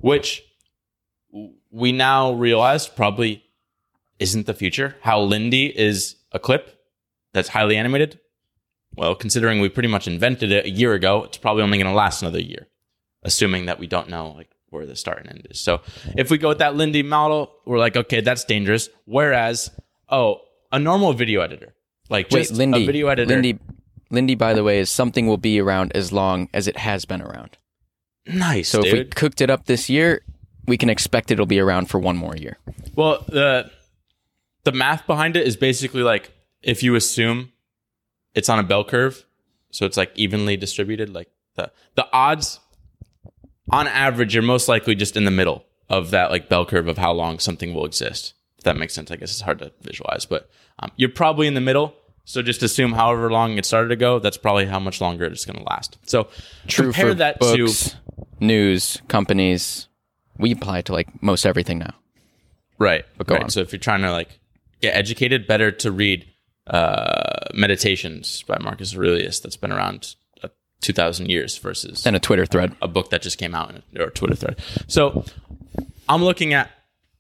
which 0.01 0.43
we 1.71 1.93
now 1.93 2.33
realize 2.33 2.87
probably 2.89 3.43
isn't 4.19 4.47
the 4.47 4.53
future. 4.53 4.97
How 5.01 5.19
Lindy 5.21 5.67
is 5.67 6.17
a 6.33 6.39
clip 6.39 6.79
that's 7.33 7.49
highly 7.49 7.77
animated, 7.77 8.21
well, 8.97 9.15
considering 9.15 9.61
we 9.61 9.71
pretty 9.71 9.89
much 9.89 10.07
invented 10.07 10.53
it 10.53 10.67
a 10.67 10.71
year 10.71 10.93
ago, 10.93 11.25
it's 11.25 11.39
probably 11.39 11.63
only 11.63 11.79
going 11.79 11.87
to 11.87 11.97
last 11.97 12.21
another 12.21 12.41
year, 12.41 12.67
assuming 13.23 13.65
that 13.67 13.79
we 13.79 13.87
don't 13.87 14.11
know 14.11 14.33
like 14.33 14.51
where 14.69 14.85
the 14.85 14.95
start 14.95 15.21
and 15.21 15.31
end 15.31 15.47
is. 15.51 15.59
So 15.59 15.81
if 16.19 16.31
we 16.31 16.37
go 16.37 16.49
with 16.49 16.59
that 16.59 16.77
Lindy 16.77 17.03
model, 17.03 17.51
we're 17.65 17.79
like, 17.79 17.97
okay, 17.97 18.21
that's 18.21 18.45
dangerous. 18.45 18.91
Whereas, 19.07 19.71
oh, 20.11 20.41
a 20.71 20.79
normal 20.79 21.15
video 21.15 21.41
editor, 21.41 21.75
like 22.11 22.31
Wait, 22.31 22.41
just 22.41 22.53
Lindy, 22.53 22.83
a 22.83 22.87
video 22.87 23.09
editor, 23.09 23.33
Lindy, 23.33 23.59
Lindy. 24.11 24.35
By 24.35 24.55
the 24.55 24.65
way, 24.65 24.79
is 24.79 24.91
something 24.91 25.27
will 25.27 25.37
be 25.37 25.61
around 25.61 25.93
as 25.95 26.13
long 26.13 26.49
as 26.53 26.69
it 26.69 26.77
has 26.79 27.05
been 27.05 27.23
around. 27.23 27.57
nice, 28.27 28.69
So 28.69 28.85
if 28.85 28.93
we 28.93 29.05
cooked 29.05 29.41
it 29.41 29.51
up 29.51 29.67
this 29.67 29.89
year, 29.89 30.23
we 30.67 30.77
can 30.77 30.91
expect 30.91 31.31
it'll 31.31 31.47
be 31.47 31.61
around 31.61 31.87
for 31.87 31.99
one 31.99 32.17
more 32.17 32.37
year. 32.37 32.59
Well, 32.95 33.25
the 33.29 33.71
the 34.65 34.73
math 34.73 35.07
behind 35.07 35.37
it 35.37 35.47
is 35.47 35.57
basically 35.57 36.03
like 36.03 36.33
if 36.63 36.83
you 36.83 36.95
assume 36.95 37.53
it's 38.35 38.49
on 38.49 38.59
a 38.59 38.63
bell 38.63 38.85
curve, 38.85 39.25
so 39.71 39.87
it's 39.87 39.97
like 39.97 40.13
evenly 40.15 40.57
distributed, 40.57 41.11
like 41.11 41.29
the 41.55 41.73
the 41.95 42.07
odds 42.13 42.61
on 43.71 43.87
average 43.87 44.35
you're 44.35 44.43
most 44.43 44.69
likely 44.69 44.95
just 44.95 45.17
in 45.17 45.25
the 45.25 45.31
middle 45.31 45.65
of 45.89 46.11
that 46.11 46.31
like 46.31 46.49
bell 46.49 46.67
curve 46.67 46.89
of 46.89 46.99
how 46.99 47.13
long 47.13 47.39
something 47.39 47.75
will 47.75 47.85
exist. 47.85 48.35
If 48.59 48.65
that 48.65 48.77
makes 48.77 48.95
sense, 48.95 49.11
I 49.11 49.17
guess 49.17 49.31
it's 49.31 49.41
hard 49.41 49.59
to 49.61 49.73
visualize, 49.81 50.27
but 50.27 50.51
um, 50.79 50.93
you're 50.97 51.09
probably 51.09 51.47
in 51.47 51.55
the 51.55 51.61
middle. 51.61 51.95
So 52.25 52.43
just 52.43 52.63
assume 52.63 52.93
however 52.93 53.31
long 53.31 53.59
it 53.59 53.67
started 53.67 53.89
to 53.89 53.97
go, 53.97 54.19
that's 54.19 54.37
probably 54.37 54.67
how 54.67 54.79
much 54.79 55.01
longer 55.01 55.25
it's 55.25 55.45
going 55.45 55.59
to 55.59 55.65
last. 55.65 55.99
So 56.07 56.29
True 56.69 56.87
compare 56.93 57.15
that 57.15 57.39
books, 57.41 57.91
to 57.91 57.97
news, 58.41 59.03
companies. 59.09 59.89
We 60.39 60.53
apply 60.53 60.83
to 60.83 60.93
like 60.93 61.23
most 61.23 61.45
everything 61.45 61.79
now. 61.79 61.95
Right. 62.79 63.05
But 63.19 63.27
go 63.27 63.35
right. 63.35 63.45
on. 63.45 63.51
So 63.51 63.61
if 63.61 63.73
you're 63.73 63.81
trying 63.81 64.03
to 64.03 64.13
like 64.13 64.39
get 64.81 64.95
educated, 64.95 65.47
better 65.47 65.71
to 65.71 65.91
read 65.91 66.27
uh, 66.67 67.47
Meditations 67.53 68.43
by 68.45 68.59
Marcus 68.61 68.97
Aurelius 68.97 69.41
that's 69.41 69.57
been 69.57 69.73
around 69.73 70.15
uh, 70.43 70.49
2,000 70.83 71.29
years 71.29 71.59
versus 71.59 72.07
And 72.07 72.17
a 72.17 72.21
Twitter 72.21 72.47
thread. 72.47 72.75
a 72.81 72.89
book 72.89 73.11
that 73.11 73.23
just 73.23 73.39
came 73.39 73.55
out 73.55 73.71
in 73.71 73.83
a, 73.99 74.03
or 74.03 74.09
a 74.09 74.11
Twitter 74.13 74.37
thread. 74.37 74.61
So 74.87 75.25
I'm 76.09 76.23
looking 76.23 76.55
at, 76.55 76.71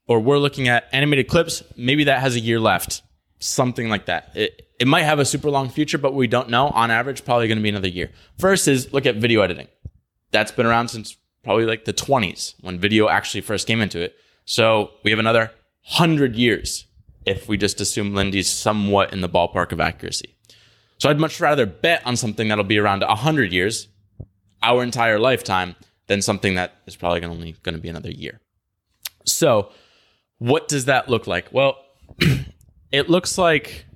or 0.07 0.21
we're 0.21 0.39
looking 0.39 0.69
at 0.69 0.89
animated 0.93 1.29
clips. 1.29 1.63
Maybe 1.77 2.05
that 2.05 2.21
has 2.21 2.37
a 2.37 2.41
year 2.41 2.61
left, 2.61 3.03
something 3.41 3.89
like 3.89 4.07
that. 4.07 4.31
It, 4.35 4.70
it 4.81 4.89
might 4.89 5.03
have 5.03 5.19
a 5.19 5.27
super 5.27 5.51
long 5.51 5.69
future, 5.69 5.99
but 5.99 6.15
we 6.15 6.27
don't 6.27 6.49
know. 6.49 6.69
On 6.69 6.91
average, 6.91 7.25
probably 7.25 7.47
going 7.47 7.59
to 7.59 7.63
be 7.63 7.69
another 7.69 7.89
year. 7.89 8.11
First 8.39 8.67
is 8.67 8.93
look 8.95 9.05
at 9.05 9.17
video 9.17 9.43
editing. 9.43 9.69
That's 10.33 10.51
been 10.51 10.65
around 10.65 10.89
since 10.89 11.19
probably 11.45 11.67
like 11.67 11.85
the 11.85 11.93
20s 11.93 12.55
when 12.63 12.79
video 12.79 13.09
actually 13.09 13.43
first 13.43 13.67
came 13.67 13.83
into 13.83 14.01
it. 14.01 14.17
So 14.47 14.93
we 15.05 15.11
have 15.11 15.21
another 15.21 15.53
hundred 15.83 16.35
years 16.35 16.87
if 17.27 17.47
we 17.47 17.59
just 17.59 17.81
assume 17.81 18.15
Lindy's 18.15 18.49
somewhat 18.49 19.13
in 19.13 19.21
the 19.21 19.29
ballpark 19.29 19.73
of 19.73 19.81
accuracy. 19.81 20.35
So 20.97 21.11
I'd 21.11 21.21
much 21.21 21.41
rather 21.41 21.67
bet 21.67 22.05
on 22.07 22.17
something 22.17 22.49
that'll 22.49 22.65
be 22.65 22.79
around 22.79 23.03
100 23.03 23.53
years, 23.53 23.89
our 24.63 24.83
entire 24.83 25.19
lifetime, 25.19 25.77
than 26.07 26.23
something 26.23 26.55
that 26.55 26.75
is 26.87 26.97
probably 26.97 27.23
only 27.23 27.55
going 27.63 27.75
to 27.75 27.81
be 27.81 27.89
another 27.89 28.11
year. 28.11 28.41
So, 29.25 29.71
what 30.39 30.69
does 30.69 30.87
that 30.87 31.09
look 31.09 31.27
like? 31.27 31.53
Well, 31.53 31.77
it 32.93 33.09
looks 33.09 33.39
like 33.39 33.87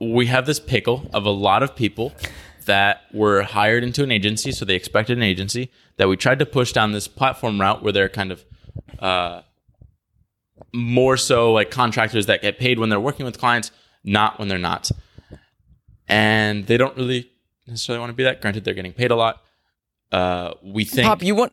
we 0.00 0.26
have 0.26 0.46
this 0.46 0.60
pickle 0.60 1.08
of 1.12 1.24
a 1.24 1.30
lot 1.30 1.62
of 1.62 1.74
people 1.76 2.12
that 2.66 3.02
were 3.12 3.42
hired 3.42 3.84
into 3.84 4.02
an 4.02 4.10
agency, 4.10 4.50
so 4.52 4.64
they 4.64 4.74
expected 4.74 5.16
an 5.16 5.22
agency 5.22 5.70
that 5.96 6.08
we 6.08 6.16
tried 6.16 6.38
to 6.38 6.46
push 6.46 6.72
down 6.72 6.92
this 6.92 7.06
platform 7.08 7.60
route 7.60 7.82
where 7.82 7.92
they're 7.92 8.08
kind 8.08 8.32
of 8.32 8.44
uh, 8.98 9.42
more 10.72 11.16
so 11.16 11.52
like 11.52 11.70
contractors 11.70 12.26
that 12.26 12.42
get 12.42 12.58
paid 12.58 12.78
when 12.78 12.88
they're 12.88 13.00
working 13.00 13.24
with 13.26 13.38
clients, 13.38 13.70
not 14.02 14.38
when 14.38 14.48
they're 14.48 14.58
not. 14.58 14.90
And 16.08 16.66
they 16.66 16.76
don't 16.76 16.96
really 16.96 17.30
necessarily 17.66 18.00
want 18.00 18.10
to 18.10 18.14
be 18.14 18.24
that. 18.24 18.40
Granted, 18.40 18.64
they're 18.64 18.74
getting 18.74 18.92
paid 18.92 19.10
a 19.10 19.16
lot. 19.16 19.42
Uh, 20.12 20.54
we 20.62 20.84
think 20.84 21.06
Pop, 21.06 21.22
you 21.22 21.34
want 21.34 21.52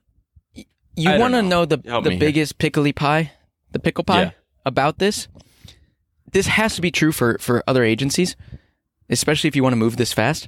you 0.53 1.09
want 1.19 1.33
to 1.33 1.41
know. 1.41 1.49
know, 1.61 1.65
the 1.65 1.81
Help 1.89 2.03
the 2.03 2.09
me 2.11 2.15
here. 2.15 2.19
biggest 2.19 2.57
pickly 2.57 2.91
pie, 2.93 3.31
the 3.71 3.79
pickle 3.79 4.03
pie 4.03 4.21
Yeah. 4.23 4.31
about 4.65 4.99
this? 4.99 5.27
This 6.31 6.47
has 6.47 6.75
to 6.75 6.81
be 6.81 6.91
true 6.91 7.11
for 7.11 7.37
for 7.39 7.63
other 7.67 7.83
agencies, 7.83 8.35
especially 9.09 9.47
if 9.47 9.55
you 9.55 9.63
want 9.63 9.73
to 9.73 9.77
move 9.77 9.97
this 9.97 10.13
fast. 10.13 10.47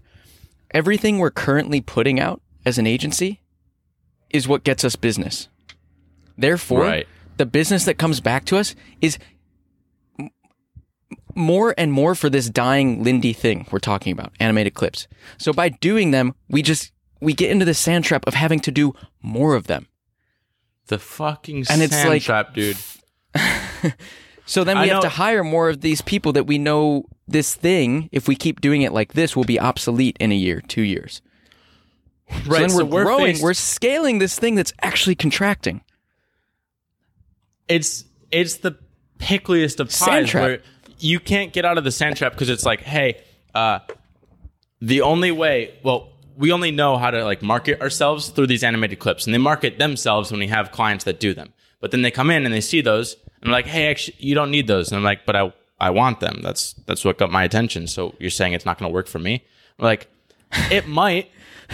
Everything 0.72 1.20
we're 1.20 1.32
currently 1.32 1.82
putting 1.82 2.20
out 2.20 2.42
as 2.66 2.78
an 2.78 2.88
agency 2.88 3.42
is 4.30 4.48
what 4.48 4.64
gets 4.64 4.84
us 4.84 4.96
business. 4.96 5.50
Therefore, 6.38 6.82
Right. 6.82 7.08
the 7.38 7.46
business 7.46 7.86
that 7.86 8.00
comes 8.00 8.20
back 8.22 8.46
to 8.46 8.58
us 8.58 8.74
is 9.02 9.20
more 11.36 11.74
and 11.78 11.92
more 11.92 12.16
for 12.16 12.30
this 12.30 12.50
dying 12.50 13.04
Lindy 13.04 13.34
thing 13.34 13.66
we're 13.72 13.80
talking 13.80 14.14
about, 14.14 14.32
animated 14.40 14.74
clips. 14.76 15.08
So 15.38 15.52
by 15.54 15.70
doing 15.70 16.12
them, 16.12 16.34
we 16.50 16.62
just 16.62 16.92
we 17.20 17.34
get 17.34 17.52
into 17.52 17.66
the 17.66 17.74
sand 17.74 18.04
trap 18.06 18.26
of 18.28 18.34
having 18.34 18.60
to 18.62 18.72
do 18.72 18.94
more 19.22 19.56
of 19.56 19.68
them. 19.68 19.88
the 20.88 21.00
fucking 21.00 21.66
And 21.70 21.82
it's 21.82 21.94
sand 21.94 22.10
like- 22.10 22.24
trap, 22.24 22.54
dude. 22.54 22.76
So 24.46 24.64
then 24.64 24.78
I 24.78 24.82
we 24.84 24.88
have 24.90 24.98
know- 24.98 25.02
to 25.04 25.10
hire 25.10 25.44
more 25.44 25.70
of 25.70 25.82
these 25.82 26.02
people 26.02 26.34
that 26.34 26.46
we 26.46 26.58
know 26.58 27.06
this 27.28 27.56
thing, 27.56 28.10
if 28.12 28.28
we 28.28 28.36
keep 28.36 28.60
doing 28.62 28.82
it 28.82 28.92
like 28.92 29.14
this, 29.14 29.36
will 29.36 29.46
be 29.46 29.60
obsolete 29.60 30.18
in 30.20 30.32
a 30.32 30.36
year, 30.36 30.62
two 30.62 30.82
years. 30.82 31.22
Right. 32.30 32.44
so 32.46 32.52
then 32.60 32.70
so 32.72 32.86
we're, 32.86 33.04
growing, 33.06 33.26
faced- 33.34 33.44
we're 33.44 33.54
scaling 33.54 34.20
this 34.20 34.38
thing 34.40 34.56
that's 34.56 34.74
actually 34.82 35.16
contracting. 35.16 35.82
it's 37.68 38.06
it's 38.32 38.58
the 38.58 38.78
pickliest 39.20 39.80
of 39.80 39.92
Sand 39.92 40.10
pies 40.26 40.30
trap. 40.30 40.44
where 40.44 40.60
you 41.00 41.20
can't 41.20 41.54
get 41.54 41.66
out 41.66 41.78
of 41.78 41.84
the 41.84 41.92
sand 41.92 42.18
trap 42.18 42.32
because 42.34 42.50
it's 42.50 42.66
like, 42.66 42.82
hey, 42.82 43.22
uh, 43.54 43.80
the 44.82 45.02
only 45.02 45.32
way, 45.32 45.76
well, 45.84 46.10
we 46.36 46.52
only 46.52 46.72
know 46.72 46.98
how 46.98 47.12
to 47.12 47.24
like 47.24 47.42
market 47.42 47.80
ourselves 47.82 48.30
through 48.30 48.48
these 48.48 48.64
animated 48.64 49.00
clips, 49.00 49.26
and 49.26 49.34
they 49.34 49.38
market 49.38 49.78
themselves 49.80 50.32
when 50.32 50.40
we 50.40 50.48
have 50.48 50.72
clients 50.72 51.04
that 51.06 51.20
do 51.20 51.34
them. 51.34 51.54
But 51.80 51.92
then 51.92 52.02
they 52.02 52.12
come 52.12 52.30
in 52.32 52.46
and 52.46 52.54
they 52.54 52.62
see 52.62 52.82
those, 52.82 53.16
they're 53.44 53.52
like, 53.54 53.68
hey, 53.68 53.88
actually, 53.90 54.18
you 54.20 54.36
don't 54.36 54.52
need 54.52 54.68
those. 54.68 54.90
And 54.90 54.98
I'm 54.98 55.04
like, 55.04 55.26
but 55.26 55.36
I 55.36 55.54
I 55.80 55.90
want 55.90 56.20
them. 56.20 56.40
That's 56.42 56.74
that's 56.86 57.04
what 57.04 57.18
got 57.18 57.32
my 57.32 57.44
attention. 57.44 57.88
So 57.88 58.16
you're 58.20 58.30
saying 58.30 58.54
it's 58.54 58.66
not 58.66 58.78
going 58.78 58.90
to 58.90 58.94
work 58.94 59.08
for 59.08 59.20
me? 59.20 59.46
I'm 59.80 59.86
like, 59.86 60.08
it 60.72 60.88
might. 60.88 61.30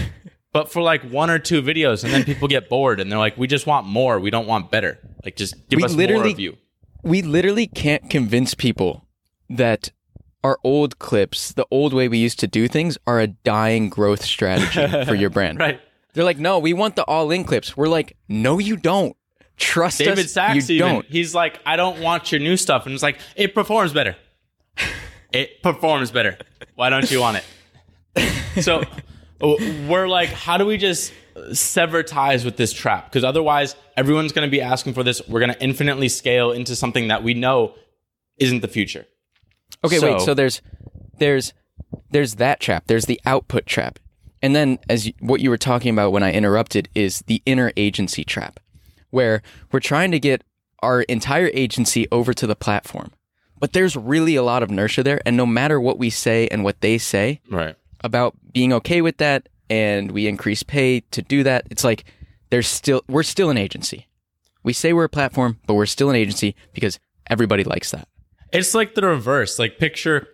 But 0.52 0.72
for 0.72 0.82
like 0.82 1.04
one 1.04 1.30
or 1.30 1.38
two 1.38 1.62
videos, 1.62 2.04
and 2.04 2.12
then 2.12 2.24
people 2.24 2.48
get 2.48 2.70
bored, 2.70 3.00
and 3.00 3.12
they're 3.12 3.20
like, 3.20 3.38
"We 3.38 3.46
just 3.46 3.68
want 3.68 3.86
more. 3.86 4.20
We 4.20 4.32
don't 4.32 4.48
want 4.48 4.72
better. 4.72 4.98
Like, 5.24 5.36
just 5.36 5.54
give 5.70 5.78
We 5.78 5.84
us 5.84 5.96
more 5.96 6.26
of 6.26 6.40
you." 6.40 6.58
We 7.04 7.22
literally 7.22 7.68
can't 7.68 8.10
convince 8.10 8.56
people 8.56 9.06
that 9.48 9.92
our 10.44 10.58
old 10.64 11.00
clips, 11.00 11.52
the 11.52 11.68
old 11.70 11.94
way 11.94 12.08
we 12.08 12.18
used 12.18 12.40
to 12.40 12.48
do 12.48 12.68
things, 12.68 12.98
are 13.06 13.20
a 13.20 13.28
dying 13.28 13.90
growth 13.90 14.24
strategy 14.24 14.88
for 15.06 15.14
your 15.14 15.30
brand. 15.38 15.60
Right. 15.60 15.80
They're 16.14 16.24
like, 16.24 16.40
no, 16.40 16.60
we 16.60 16.74
want 16.74 16.96
the 16.96 17.04
all 17.04 17.30
in 17.32 17.44
clips. 17.44 17.78
We're 17.78 17.88
like, 17.88 18.18
no, 18.28 18.60
you 18.60 18.76
don't. 18.76 19.16
Trust 19.60 20.00
David 20.00 20.26
us. 20.26 20.32
Sacks 20.32 20.70
you 20.70 20.78
even 20.78 20.88
don't. 20.96 21.06
he's 21.06 21.36
like, 21.36 21.60
I 21.66 21.76
don't 21.76 22.00
want 22.02 22.32
your 22.32 22.40
new 22.40 22.58
stuff, 22.58 22.86
and 22.86 22.94
it's 22.94 23.04
like 23.04 23.20
it 23.36 23.54
performs 23.54 23.94
better. 23.94 24.16
it 25.32 25.62
performs 25.62 26.12
better. 26.12 26.38
Why 26.76 26.90
don't 26.90 27.10
you 27.12 27.20
want 27.20 27.38
it? 28.16 28.64
so 28.64 28.84
we're 29.88 30.08
like, 30.08 30.30
how 30.30 30.58
do 30.58 30.66
we 30.66 30.78
just 30.78 31.14
sever 31.54 32.04
ties 32.04 32.44
with 32.46 32.58
this 32.58 32.74
trap? 32.74 33.06
Because 33.10 33.24
otherwise, 33.24 33.76
everyone's 33.96 34.32
going 34.32 34.48
to 34.48 34.52
be 34.52 34.62
asking 34.62 34.94
for 34.94 35.04
this. 35.04 35.22
We're 35.28 35.40
going 35.40 35.54
to 35.54 35.62
infinitely 35.62 36.10
scale 36.10 36.52
into 36.52 36.76
something 36.76 37.10
that 37.10 37.24
we 37.24 37.34
know 37.34 37.76
isn't 38.38 38.62
the 38.62 38.68
future. 38.68 39.06
Okay, 39.84 40.00
wait. 40.00 40.20
So- 40.20 40.26
So 40.28 40.34
there's 40.34 40.62
there's 41.20 41.54
there's 42.12 42.36
that 42.36 42.60
trap. 42.60 42.86
There's 42.88 43.06
the 43.06 43.20
output 43.26 43.66
trap, 43.66 44.00
and 44.42 44.56
then 44.56 44.80
as 44.90 45.08
you, 45.08 45.14
what 45.20 45.42
you 45.42 45.50
were 45.50 45.58
talking 45.58 45.92
about 45.94 46.12
when 46.12 46.24
I 46.24 46.32
interrupted 46.32 46.88
is 46.96 47.20
the 47.28 47.42
inner 47.46 47.72
agency 47.78 48.24
trap, 48.24 48.60
where 49.10 49.42
we're 49.72 49.80
trying 49.80 50.12
to 50.12 50.20
get 50.20 50.44
our 50.82 51.02
entire 51.04 51.50
agency 51.54 52.08
over 52.12 52.34
to 52.34 52.48
the 52.48 52.56
platform, 52.56 53.12
but 53.60 53.74
there's 53.74 53.96
really 53.96 54.36
a 54.36 54.44
lot 54.44 54.64
of 54.64 54.70
inertia 54.70 55.04
there, 55.04 55.22
and 55.26 55.36
no 55.36 55.46
matter 55.46 55.80
what 55.80 55.98
we 55.98 56.10
say 56.10 56.48
and 56.50 56.64
what 56.64 56.80
they 56.82 56.98
say 56.98 57.42
Right. 57.50 57.76
about 58.04 58.36
being 58.54 58.72
okay 58.74 59.02
with 59.02 59.18
that, 59.18 59.50
and 59.70 60.12
we 60.12 60.28
increase 60.28 60.64
pay 60.64 61.02
to 61.12 61.22
do 61.22 61.44
that, 61.44 61.68
it's 61.70 61.84
like 61.84 62.06
there's 62.50 62.68
still 62.68 63.04
we're 63.08 63.24
still 63.24 63.50
an 63.50 63.58
agency. 63.58 64.08
We 64.64 64.74
say 64.74 64.94
we're 64.94 65.04
a 65.06 65.10
platform, 65.10 65.60
but 65.68 65.74
we're 65.76 65.86
still 65.86 66.10
an 66.10 66.16
agency 66.16 66.56
because 66.74 67.00
everybody 67.28 67.64
likes 67.64 67.92
that. 67.92 68.08
It's 68.52 68.74
like 68.74 68.96
the 68.96 69.04
reverse. 69.04 69.60
Like 69.60 69.78
picture 69.78 70.28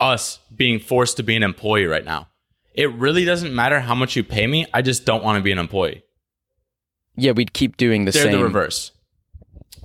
us 0.00 0.38
being 0.54 0.78
forced 0.78 1.16
to 1.16 1.22
be 1.22 1.36
an 1.36 1.42
employee 1.42 1.86
right 1.86 2.04
now. 2.04 2.28
It 2.74 2.92
really 2.92 3.24
doesn't 3.24 3.54
matter 3.54 3.80
how 3.80 3.94
much 3.94 4.16
you 4.16 4.22
pay 4.24 4.46
me. 4.46 4.66
I 4.74 4.82
just 4.82 5.06
don't 5.06 5.24
want 5.24 5.38
to 5.38 5.42
be 5.42 5.52
an 5.52 5.58
employee. 5.58 6.02
Yeah, 7.16 7.32
we'd 7.32 7.52
keep 7.52 7.76
doing 7.76 8.04
the 8.04 8.12
same. 8.12 8.22
They're 8.24 8.32
same. 8.32 8.38
the 8.40 8.44
reverse. 8.44 8.92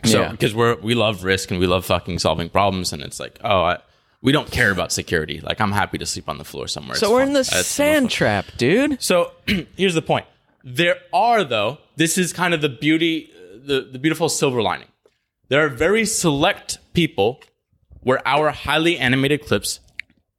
So 0.05 0.21
Yeah. 0.21 0.31
because 0.31 0.53
we're 0.55 0.75
we 0.75 0.95
love 0.95 1.23
risk 1.23 1.51
and 1.51 1.59
we 1.59 1.67
love 1.67 1.85
fucking 1.85 2.19
solving 2.19 2.49
problems, 2.49 2.91
and 2.93 3.01
it's 3.03 3.19
like, 3.19 3.39
oh, 3.43 3.61
I, 3.63 3.77
we 4.21 4.31
don't 4.31 4.49
care 4.51 4.71
about 4.71 4.91
security. 4.91 5.39
Like 5.41 5.61
I'm 5.61 5.71
happy 5.71 5.97
to 5.99 6.05
sleep 6.05 6.27
on 6.29 6.37
the 6.37 6.43
floor 6.43 6.67
somewhere. 6.67 6.95
So 6.97 7.07
It's 7.07 7.11
we're 7.13 7.19
fun. 7.21 7.27
in 7.29 7.33
the 7.33 7.39
That's 7.39 7.67
sand 7.67 8.09
trap, 8.09 8.45
dude. 8.57 9.01
So 9.01 9.31
here's 9.77 9.93
the 9.93 10.01
point. 10.01 10.25
There 10.63 10.97
are 11.13 11.43
though, 11.43 11.77
this 11.95 12.17
is 12.17 12.33
kind 12.33 12.53
of 12.53 12.61
the 12.61 12.69
beauty 12.69 13.31
the, 13.63 13.87
the 13.91 13.99
beautiful 13.99 14.27
silver 14.29 14.61
lining. 14.61 14.87
There 15.49 15.63
are 15.63 15.69
very 15.69 16.05
select 16.05 16.79
people 16.93 17.39
where 18.01 18.25
our 18.27 18.49
highly 18.51 18.97
animated 18.97 19.45
clips 19.45 19.79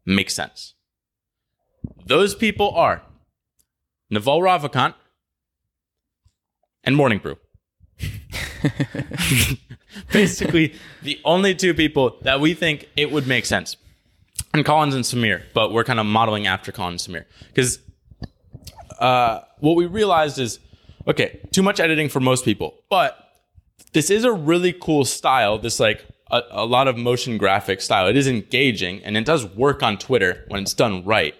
make 0.04 0.28
sense. 0.30 0.74
Those 2.06 2.34
people 2.34 2.70
are 2.70 3.02
Naval 4.10 4.40
Ravikant 4.40 4.94
and 6.84 6.96
Morning 6.96 7.18
Brew. 7.18 7.36
Basically, 10.12 10.74
the 11.02 11.20
only 11.24 11.54
two 11.54 11.74
people 11.74 12.16
that 12.22 12.40
we 12.40 12.54
think 12.54 12.88
it 12.96 13.10
would 13.12 13.26
make 13.26 13.46
sense. 13.46 13.76
And 14.54 14.64
Collins 14.64 14.94
and 14.94 15.04
Samir, 15.04 15.42
but 15.54 15.72
we're 15.72 15.84
kind 15.84 15.98
of 15.98 16.06
modeling 16.06 16.46
after 16.46 16.72
Collins 16.72 17.06
and 17.06 17.16
Samir. 17.16 17.24
Because 17.48 17.78
uh, 18.98 19.40
what 19.60 19.76
we 19.76 19.86
realized 19.86 20.38
is 20.38 20.58
okay, 21.06 21.40
too 21.50 21.62
much 21.62 21.80
editing 21.80 22.08
for 22.08 22.20
most 22.20 22.44
people, 22.44 22.74
but 22.88 23.18
this 23.92 24.10
is 24.10 24.24
a 24.24 24.32
really 24.32 24.72
cool 24.72 25.04
style. 25.04 25.58
This 25.58 25.80
like 25.80 26.06
a, 26.30 26.42
a 26.50 26.64
lot 26.64 26.88
of 26.88 26.96
motion 26.96 27.38
graphic 27.38 27.80
style. 27.80 28.06
It 28.08 28.16
is 28.16 28.26
engaging 28.26 29.02
and 29.04 29.16
it 29.16 29.24
does 29.24 29.44
work 29.44 29.82
on 29.82 29.98
Twitter 29.98 30.44
when 30.48 30.62
it's 30.62 30.74
done 30.74 31.04
right, 31.04 31.34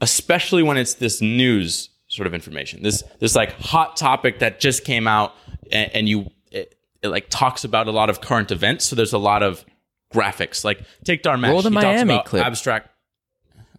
especially 0.00 0.62
when 0.62 0.76
it's 0.76 0.94
this 0.94 1.20
news 1.20 1.90
sort 2.14 2.26
of 2.26 2.34
information. 2.34 2.82
This 2.82 3.02
this 3.18 3.34
like 3.34 3.52
hot 3.58 3.96
topic 3.96 4.38
that 4.38 4.60
just 4.60 4.84
came 4.84 5.08
out 5.08 5.34
and, 5.72 5.90
and 5.94 6.08
you 6.08 6.30
it, 6.50 6.76
it 7.02 7.08
like 7.08 7.28
talks 7.28 7.64
about 7.64 7.88
a 7.88 7.92
lot 7.92 8.08
of 8.08 8.20
current 8.20 8.50
events. 8.50 8.84
So 8.84 8.96
there's 8.96 9.12
a 9.12 9.18
lot 9.18 9.42
of 9.42 9.64
graphics. 10.12 10.64
Like 10.64 10.80
take 11.04 11.22
Dharmesh. 11.22 11.50
Roll 11.50 11.62
the 11.62 11.70
he 11.70 11.74
talks 11.74 11.84
Miami 11.84 12.14
about 12.14 12.26
clip. 12.26 12.46
Abstract. 12.46 12.88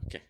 Okay. 0.08 0.22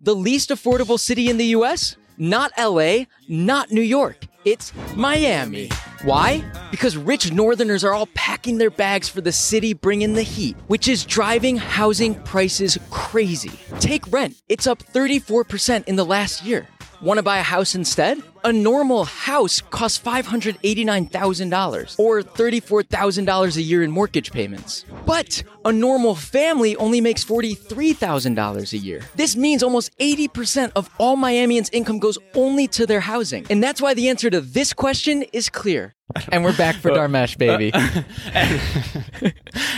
The 0.00 0.14
least 0.14 0.50
affordable 0.50 0.98
city 0.98 1.28
in 1.28 1.36
the 1.36 1.46
US? 1.46 1.96
Not 2.16 2.52
LA, 2.58 3.04
not 3.28 3.70
New 3.70 3.82
York. 3.82 4.26
It's 4.44 4.72
Miami. 4.96 5.68
Why? 6.04 6.44
Because 6.70 6.96
rich 6.96 7.32
northerners 7.32 7.84
are 7.84 7.92
all 7.92 8.06
packing 8.14 8.58
their 8.58 8.70
bags 8.70 9.08
for 9.08 9.20
the 9.20 9.30
city 9.30 9.72
bringing 9.72 10.14
the 10.14 10.22
heat, 10.22 10.56
which 10.68 10.88
is 10.88 11.04
driving 11.04 11.56
housing 11.56 12.14
prices 12.22 12.78
crazy. 12.90 13.58
Take 13.78 14.10
rent. 14.10 14.36
It's 14.48 14.66
up 14.66 14.82
34% 14.82 15.86
in 15.86 15.96
the 15.96 16.04
last 16.04 16.44
year. 16.44 16.66
Want 17.00 17.18
to 17.18 17.22
buy 17.22 17.38
a 17.38 17.44
house 17.44 17.76
instead? 17.76 18.20
A 18.42 18.52
normal 18.52 19.04
house 19.04 19.60
costs 19.60 20.00
$589,000 20.00 21.98
or 21.98 22.22
$34,000 22.22 23.56
a 23.56 23.62
year 23.62 23.84
in 23.84 23.90
mortgage 23.92 24.32
payments. 24.32 24.84
But 25.06 25.44
a 25.64 25.70
normal 25.70 26.16
family 26.16 26.74
only 26.76 27.00
makes 27.00 27.24
$43,000 27.24 28.72
a 28.72 28.78
year. 28.78 29.02
This 29.14 29.36
means 29.36 29.62
almost 29.62 29.96
80% 29.98 30.72
of 30.74 30.90
all 30.98 31.16
Miamians' 31.16 31.70
income 31.72 32.00
goes 32.00 32.18
only 32.34 32.66
to 32.68 32.84
their 32.84 33.00
housing. 33.00 33.46
And 33.48 33.62
that's 33.62 33.80
why 33.80 33.94
the 33.94 34.08
answer 34.08 34.28
to 34.30 34.40
this 34.40 34.72
question 34.72 35.22
is 35.32 35.48
clear. 35.48 35.94
And 36.32 36.42
we're 36.42 36.56
back 36.56 36.76
for 36.76 36.90
Dharmesh, 36.90 37.38
baby. 37.38 37.70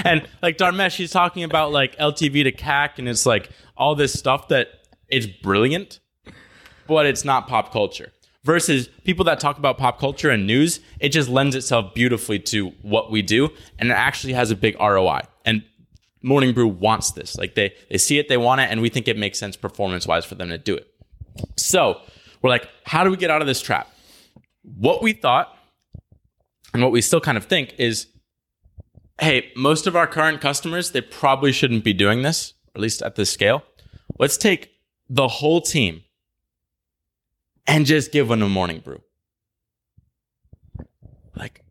and 0.05 0.27
like 0.43 0.57
Dharmesh, 0.57 0.97
he's 0.97 1.11
talking 1.11 1.45
about 1.45 1.73
like 1.73 1.97
LTV 1.97 2.45
to 2.45 2.53
CAC, 2.53 2.99
and 2.99 3.09
it's 3.09 3.27
like 3.27 3.51
all 3.77 3.95
this 3.95 4.13
stuff 4.13 4.49
that 4.49 4.69
it's 5.09 5.27
brilliant, 5.27 6.01
but 6.97 7.07
it's 7.07 7.25
not 7.25 7.49
pop 7.49 7.73
culture. 7.73 8.13
Versus 8.45 8.89
people 9.05 9.25
that 9.27 9.39
talk 9.41 9.59
about 9.59 9.77
pop 9.79 9.99
culture 9.99 10.31
and 10.31 10.47
news, 10.47 10.81
it 10.99 11.11
just 11.11 11.29
lends 11.29 11.55
itself 11.55 11.95
beautifully 11.95 12.39
to 12.39 12.71
what 12.83 13.11
we 13.11 13.23
do, 13.23 13.51
and 13.79 13.91
it 13.91 13.95
actually 13.95 14.33
has 14.33 14.51
a 14.51 14.57
big 14.57 14.77
ROI. 14.81 15.21
And 15.45 15.63
Morning 16.23 16.55
Brew 16.55 16.69
wants 16.69 17.13
this. 17.13 17.37
Like 17.37 17.55
they 17.55 17.75
they 17.91 17.99
see 17.99 18.19
it, 18.19 18.29
they 18.29 18.37
want 18.39 18.61
it, 18.61 18.71
and 18.71 18.81
we 18.81 18.89
think 18.89 19.09
it 19.09 19.19
makes 19.19 19.39
sense 19.39 19.57
performance 19.57 20.07
wise 20.07 20.25
for 20.25 20.37
them 20.37 20.49
to 20.49 20.59
do 20.59 20.75
it. 20.75 20.89
So 21.57 22.01
we're 22.43 22.51
like, 22.51 22.69
how 22.85 23.05
do 23.05 23.11
we 23.11 23.17
get 23.17 23.31
out 23.31 23.41
of 23.43 23.47
this 23.47 23.61
trap? 23.61 23.91
What 24.63 25.03
we 25.03 25.13
thought 25.13 25.57
And 26.73 26.83
what 26.83 26.93
we 26.93 27.01
still 27.01 27.21
kind 27.21 27.37
of 27.37 27.45
think 27.45 27.75
is, 27.79 28.07
hey, 29.21 29.51
most 29.57 29.87
of 29.87 29.97
our 29.97 30.07
current 30.07 30.41
customers, 30.41 30.93
they 30.93 31.01
probably 31.01 31.53
shouldn't 31.53 31.85
be 31.85 31.93
doing 31.93 32.23
this, 32.23 32.55
at 32.75 32.81
least 32.81 33.03
at 33.03 33.17
this 33.17 33.31
scale. 33.31 33.63
Let's 34.19 34.37
take 34.37 34.71
the 35.09 35.29
whole 35.29 35.61
team 35.61 36.05
and 37.71 37.87
just 37.87 38.13
give 38.13 38.29
them 38.29 38.43
a 38.43 38.49
morning 38.49 38.81
brew. 38.81 39.01
Like 41.37 41.63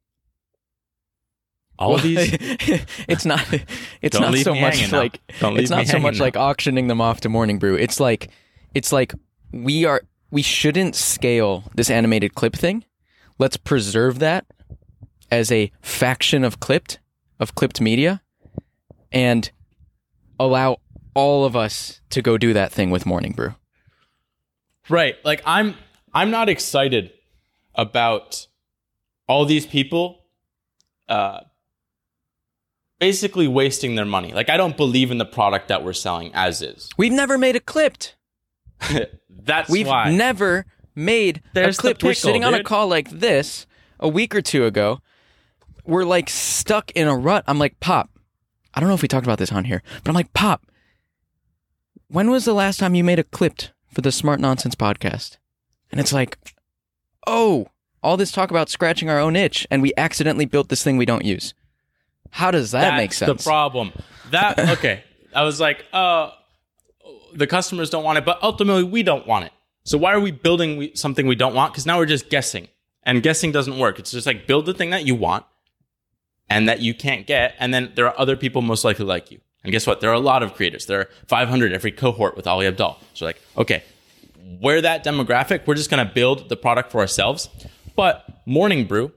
all 1.78 1.94
Well, 1.94 2.00
these 2.00 2.34
it's 3.08 3.26
not 3.26 3.46
it's 4.02 4.18
Don't 4.18 4.36
so 4.38 4.56
much 4.56 4.92
like 4.92 5.22
it's 5.42 5.70
not 5.70 5.88
so 5.88 6.00
much 6.00 6.20
like 6.20 6.36
auctioning 6.36 6.88
them 6.88 7.02
off 7.02 7.22
to 7.22 7.30
morning 7.30 7.60
brew. 7.60 7.76
It's 7.76 8.00
like 8.00 8.30
it's 8.74 8.92
like 8.92 9.14
we 9.52 9.86
are 9.86 10.02
we 10.32 10.42
shouldn't 10.42 10.96
scale 10.96 11.64
this 11.76 11.90
animated 11.90 12.36
clip 12.36 12.56
thing. 12.56 12.86
Let's 13.38 13.58
preserve 13.58 14.20
that 14.20 14.46
as 15.32 15.52
a 15.52 15.72
faction 15.82 16.44
of 16.44 16.60
clipped 16.60 17.00
of 17.40 17.56
clipped 17.56 17.80
media 17.80 18.22
and 19.12 19.50
allow 20.40 20.78
all 21.14 21.46
of 21.46 21.56
us 21.56 22.02
to 22.10 22.22
go 22.22 22.38
do 22.38 22.54
that 22.54 22.72
thing 22.72 22.90
with 22.90 23.06
morning 23.06 23.32
brew. 23.32 23.56
Right. 24.90 25.16
Like 25.24 25.42
I'm 25.46 25.76
I'm 26.14 26.32
not 26.32 26.50
excited 26.50 27.12
about 27.76 28.48
all 29.28 29.46
these 29.46 29.66
people 29.66 30.26
uh 31.08 31.42
basically 33.00 33.48
wasting 33.48 33.96
their 33.96 34.06
money. 34.06 34.34
Like 34.34 34.50
I 34.50 34.58
don't 34.58 34.76
believe 34.76 35.12
in 35.12 35.18
the 35.18 35.26
product 35.26 35.68
that 35.70 35.84
we're 35.84 35.94
selling 35.94 36.32
as 36.34 36.62
is. 36.62 36.90
we've 36.98 37.12
never 37.14 37.38
made 37.38 37.56
a 37.56 37.60
clipped 37.60 38.16
That's 39.30 39.70
We've 39.70 39.88
why. 39.88 40.12
never 40.12 40.66
made 40.96 41.42
There's 41.54 41.78
a 41.78 41.82
clipped. 41.82 42.02
the 42.02 42.08
We're 42.08 42.12
pickle, 42.14 42.28
sitting 42.28 42.44
on 42.44 42.54
a 42.54 42.64
call 42.64 42.88
like 42.88 43.10
this 43.10 43.66
a 44.00 44.08
week 44.08 44.34
or 44.36 44.42
two 44.42 44.66
ago. 44.66 45.00
We're 45.86 46.06
like 46.06 46.30
stuck 46.30 46.92
in 46.92 47.08
a 47.08 47.16
rut. 47.16 47.44
I'm 47.48 47.58
like, 47.60 47.80
Pop, 47.80 48.10
I 48.74 48.80
don't 48.80 48.90
know 48.90 48.96
if 48.96 49.02
we 49.02 49.08
talked 49.08 49.26
about 49.26 49.40
this 49.40 49.52
on 49.52 49.66
here, 49.66 49.82
but 50.04 50.10
I'm 50.10 50.16
like, 50.16 50.34
Pop, 50.34 50.66
when 52.08 52.30
was 52.30 52.46
the 52.46 52.54
last 52.54 52.80
time 52.80 52.96
you 52.96 53.04
made 53.04 53.20
a 53.20 53.24
clipped 53.24 53.74
for 53.94 54.02
the 54.02 54.12
Smart 54.12 54.40
Nonsense 54.40 54.76
podcast? 54.76 55.38
And 55.92 56.00
it's 56.00 56.14
like, 56.14 56.38
oh, 57.28 57.68
all 58.02 58.18
this 58.18 58.32
talk 58.32 58.52
about 58.52 58.70
scratching 58.70 59.10
our 59.10 59.20
own 59.20 59.36
itch, 59.36 59.68
and 59.70 59.82
we 59.82 59.92
accidentally 59.98 60.46
built 60.46 60.70
this 60.70 60.84
thing 60.84 60.98
we 60.98 61.06
don't 61.06 61.26
use. 61.26 61.54
How 62.32 62.52
does 62.52 62.72
that 62.72 62.82
That's 62.82 62.98
make 62.98 63.14
sense? 63.14 63.44
the 63.44 63.50
problem. 63.50 63.92
That 64.32 64.60
okay. 64.78 65.04
I 65.34 65.44
was 65.44 65.60
like, 65.60 65.86
uh 65.94 66.32
the 67.34 67.48
customers 67.48 67.90
don't 67.90 68.04
want 68.04 68.18
it, 68.18 68.26
but 68.26 68.42
ultimately 68.42 68.84
we 68.84 69.04
don't 69.04 69.28
want 69.28 69.46
it. 69.46 69.52
So 69.84 69.98
why 69.98 70.14
are 70.14 70.20
we 70.20 70.32
building 70.32 70.90
something 70.96 71.28
we 71.28 71.36
don't 71.36 71.54
want? 71.54 71.74
Because 71.74 71.86
now 71.86 71.98
we're 71.98 72.06
just 72.06 72.30
guessing, 72.30 72.68
and 73.04 73.24
guessing 73.24 73.52
doesn't 73.52 73.78
work. 73.78 74.00
It's 74.00 74.12
just 74.12 74.28
like 74.28 74.48
build 74.48 74.66
the 74.66 74.74
thing 74.74 74.92
that 74.92 75.06
you 75.06 75.16
want 75.16 75.46
and 76.50 76.68
that 76.68 76.80
you 76.82 76.94
can't 76.94 77.26
get, 77.28 77.56
and 77.60 77.74
then 77.74 77.92
there 77.96 78.08
are 78.08 78.20
other 78.20 78.36
people 78.36 78.62
most 78.62 78.84
likely 78.84 79.06
like 79.06 79.32
you. 79.32 79.40
And 79.64 79.72
guess 79.72 79.86
what? 79.86 80.00
There 80.00 80.10
are 80.10 80.14
a 80.14 80.20
lot 80.20 80.42
of 80.42 80.54
creators. 80.54 80.86
There 80.86 81.02
are 81.02 81.10
500 81.28 81.74
every 81.74 81.92
cohort 81.92 82.36
with 82.36 82.48
Ali 82.48 82.66
Abdaal. 82.66 82.96
So 83.14 83.26
like, 83.26 83.42
okay, 83.58 83.84
we're 84.62 84.82
that 84.82 85.04
demographic. 85.04 85.68
We're 85.68 85.76
just 85.76 85.90
gonna 85.90 86.12
build 86.14 86.50
the 86.50 86.58
product 86.58 86.92
for 86.92 87.00
ourselves. 87.00 87.50
But 87.96 88.42
Morning 88.46 88.86
Brew, 88.86 89.12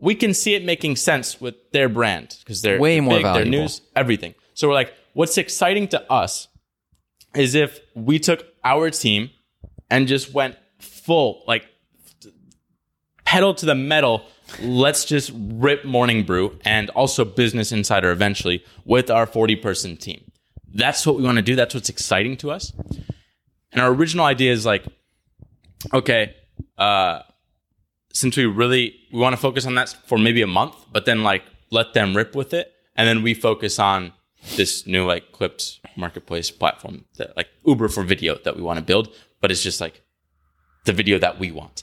we 0.00 0.14
can 0.14 0.34
see 0.34 0.54
it 0.54 0.64
making 0.64 0.96
sense 0.96 1.40
with 1.40 1.54
their 1.72 1.88
brand 1.88 2.36
because 2.40 2.62
they're 2.62 2.78
Way 2.78 2.96
they're 2.96 3.02
more 3.02 3.16
big, 3.16 3.24
their 3.24 3.44
news, 3.44 3.80
everything. 3.96 4.34
So 4.54 4.68
we're 4.68 4.74
like, 4.74 4.94
what's 5.14 5.38
exciting 5.38 5.88
to 5.88 6.12
us 6.12 6.48
is 7.34 7.54
if 7.54 7.80
we 7.94 8.18
took 8.18 8.46
our 8.64 8.90
team 8.90 9.30
and 9.90 10.06
just 10.06 10.32
went 10.32 10.56
full, 10.78 11.42
like 11.46 11.66
pedal 13.28 13.52
to 13.52 13.66
the 13.66 13.74
metal. 13.74 14.24
Let's 14.62 15.04
just 15.04 15.30
rip 15.34 15.84
Morning 15.84 16.24
Brew 16.24 16.58
and 16.64 16.88
also 16.90 17.26
Business 17.26 17.72
Insider 17.72 18.10
eventually 18.10 18.64
with 18.86 19.10
our 19.10 19.26
40 19.26 19.56
person 19.56 19.98
team. 19.98 20.30
That's 20.72 21.06
what 21.06 21.16
we 21.16 21.22
want 21.22 21.36
to 21.36 21.42
do. 21.42 21.54
That's 21.54 21.74
what's 21.74 21.90
exciting 21.90 22.38
to 22.38 22.50
us. 22.50 22.72
And 23.72 23.82
our 23.82 23.90
original 23.92 24.24
idea 24.24 24.52
is 24.52 24.64
like, 24.64 24.84
okay, 25.92 26.34
uh, 26.76 27.20
since 28.12 28.36
we 28.36 28.46
really 28.46 28.94
we 29.12 29.20
want 29.20 29.34
to 29.34 29.40
focus 29.40 29.66
on 29.66 29.74
that 29.76 29.94
for 30.06 30.18
maybe 30.18 30.42
a 30.42 30.46
month, 30.46 30.74
but 30.92 31.04
then 31.04 31.22
like 31.22 31.44
let 31.70 31.94
them 31.94 32.16
rip 32.16 32.34
with 32.34 32.52
it, 32.54 32.72
and 32.96 33.06
then 33.06 33.22
we 33.22 33.34
focus 33.34 33.78
on 33.78 34.12
this 34.56 34.86
new 34.86 35.04
like 35.04 35.32
clipped 35.32 35.80
marketplace 35.96 36.50
platform 36.50 37.04
that 37.16 37.36
like 37.36 37.48
Uber 37.66 37.88
for 37.88 38.02
video 38.02 38.38
that 38.44 38.56
we 38.56 38.62
want 38.62 38.78
to 38.78 38.84
build, 38.84 39.14
but 39.40 39.50
it's 39.50 39.62
just 39.62 39.80
like 39.80 40.02
the 40.84 40.92
video 40.92 41.18
that 41.18 41.38
we 41.38 41.50
want, 41.50 41.82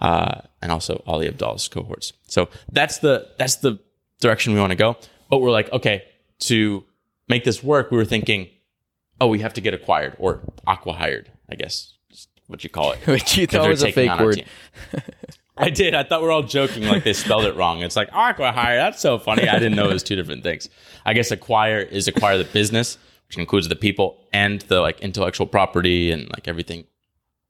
uh, 0.00 0.42
and 0.62 0.70
also 0.70 1.02
Ali 1.06 1.28
Abdaal's 1.28 1.68
cohorts. 1.68 2.12
So 2.28 2.48
that's 2.70 2.98
the 2.98 3.28
that's 3.38 3.56
the 3.56 3.78
direction 4.20 4.54
we 4.54 4.60
want 4.60 4.70
to 4.70 4.76
go. 4.76 4.96
But 5.28 5.40
we're 5.40 5.50
like, 5.50 5.72
okay, 5.72 6.04
to 6.40 6.84
make 7.28 7.44
this 7.44 7.62
work, 7.62 7.90
we 7.90 7.96
were 7.96 8.04
thinking, 8.04 8.48
oh, 9.20 9.26
we 9.28 9.40
have 9.40 9.54
to 9.54 9.60
get 9.60 9.74
acquired 9.74 10.16
or 10.18 10.40
aqua 10.66 10.92
hired, 10.92 11.30
I 11.50 11.54
guess, 11.54 11.94
what 12.46 12.64
you 12.64 12.70
call 12.70 12.92
it. 12.92 12.98
Which 13.06 13.36
you 13.36 13.46
thought 13.46 13.68
was 13.68 13.82
a 13.82 13.92
fake 13.92 14.18
word. 14.18 14.44
I 15.58 15.70
did. 15.70 15.94
I 15.94 16.02
thought 16.02 16.20
we 16.20 16.28
are 16.28 16.32
all 16.32 16.42
joking 16.42 16.84
like 16.84 17.04
they 17.04 17.14
spelled 17.14 17.46
it 17.46 17.56
wrong. 17.56 17.82
It's 17.82 17.96
like 17.96 18.10
aqua 18.12 18.52
hire. 18.52 18.76
That's 18.76 19.00
so 19.00 19.18
funny. 19.18 19.48
I 19.48 19.54
didn't 19.54 19.74
know 19.74 19.88
it 19.88 19.94
was 19.94 20.02
two 20.02 20.16
different 20.16 20.42
things. 20.42 20.68
I 21.06 21.14
guess 21.14 21.30
acquire 21.30 21.78
is 21.78 22.08
acquire 22.08 22.36
the 22.36 22.44
business, 22.44 22.98
which 23.28 23.38
includes 23.38 23.68
the 23.68 23.76
people 23.76 24.22
and 24.32 24.60
the 24.62 24.80
like 24.80 25.00
intellectual 25.00 25.46
property 25.46 26.10
and 26.10 26.28
like 26.28 26.46
everything 26.46 26.84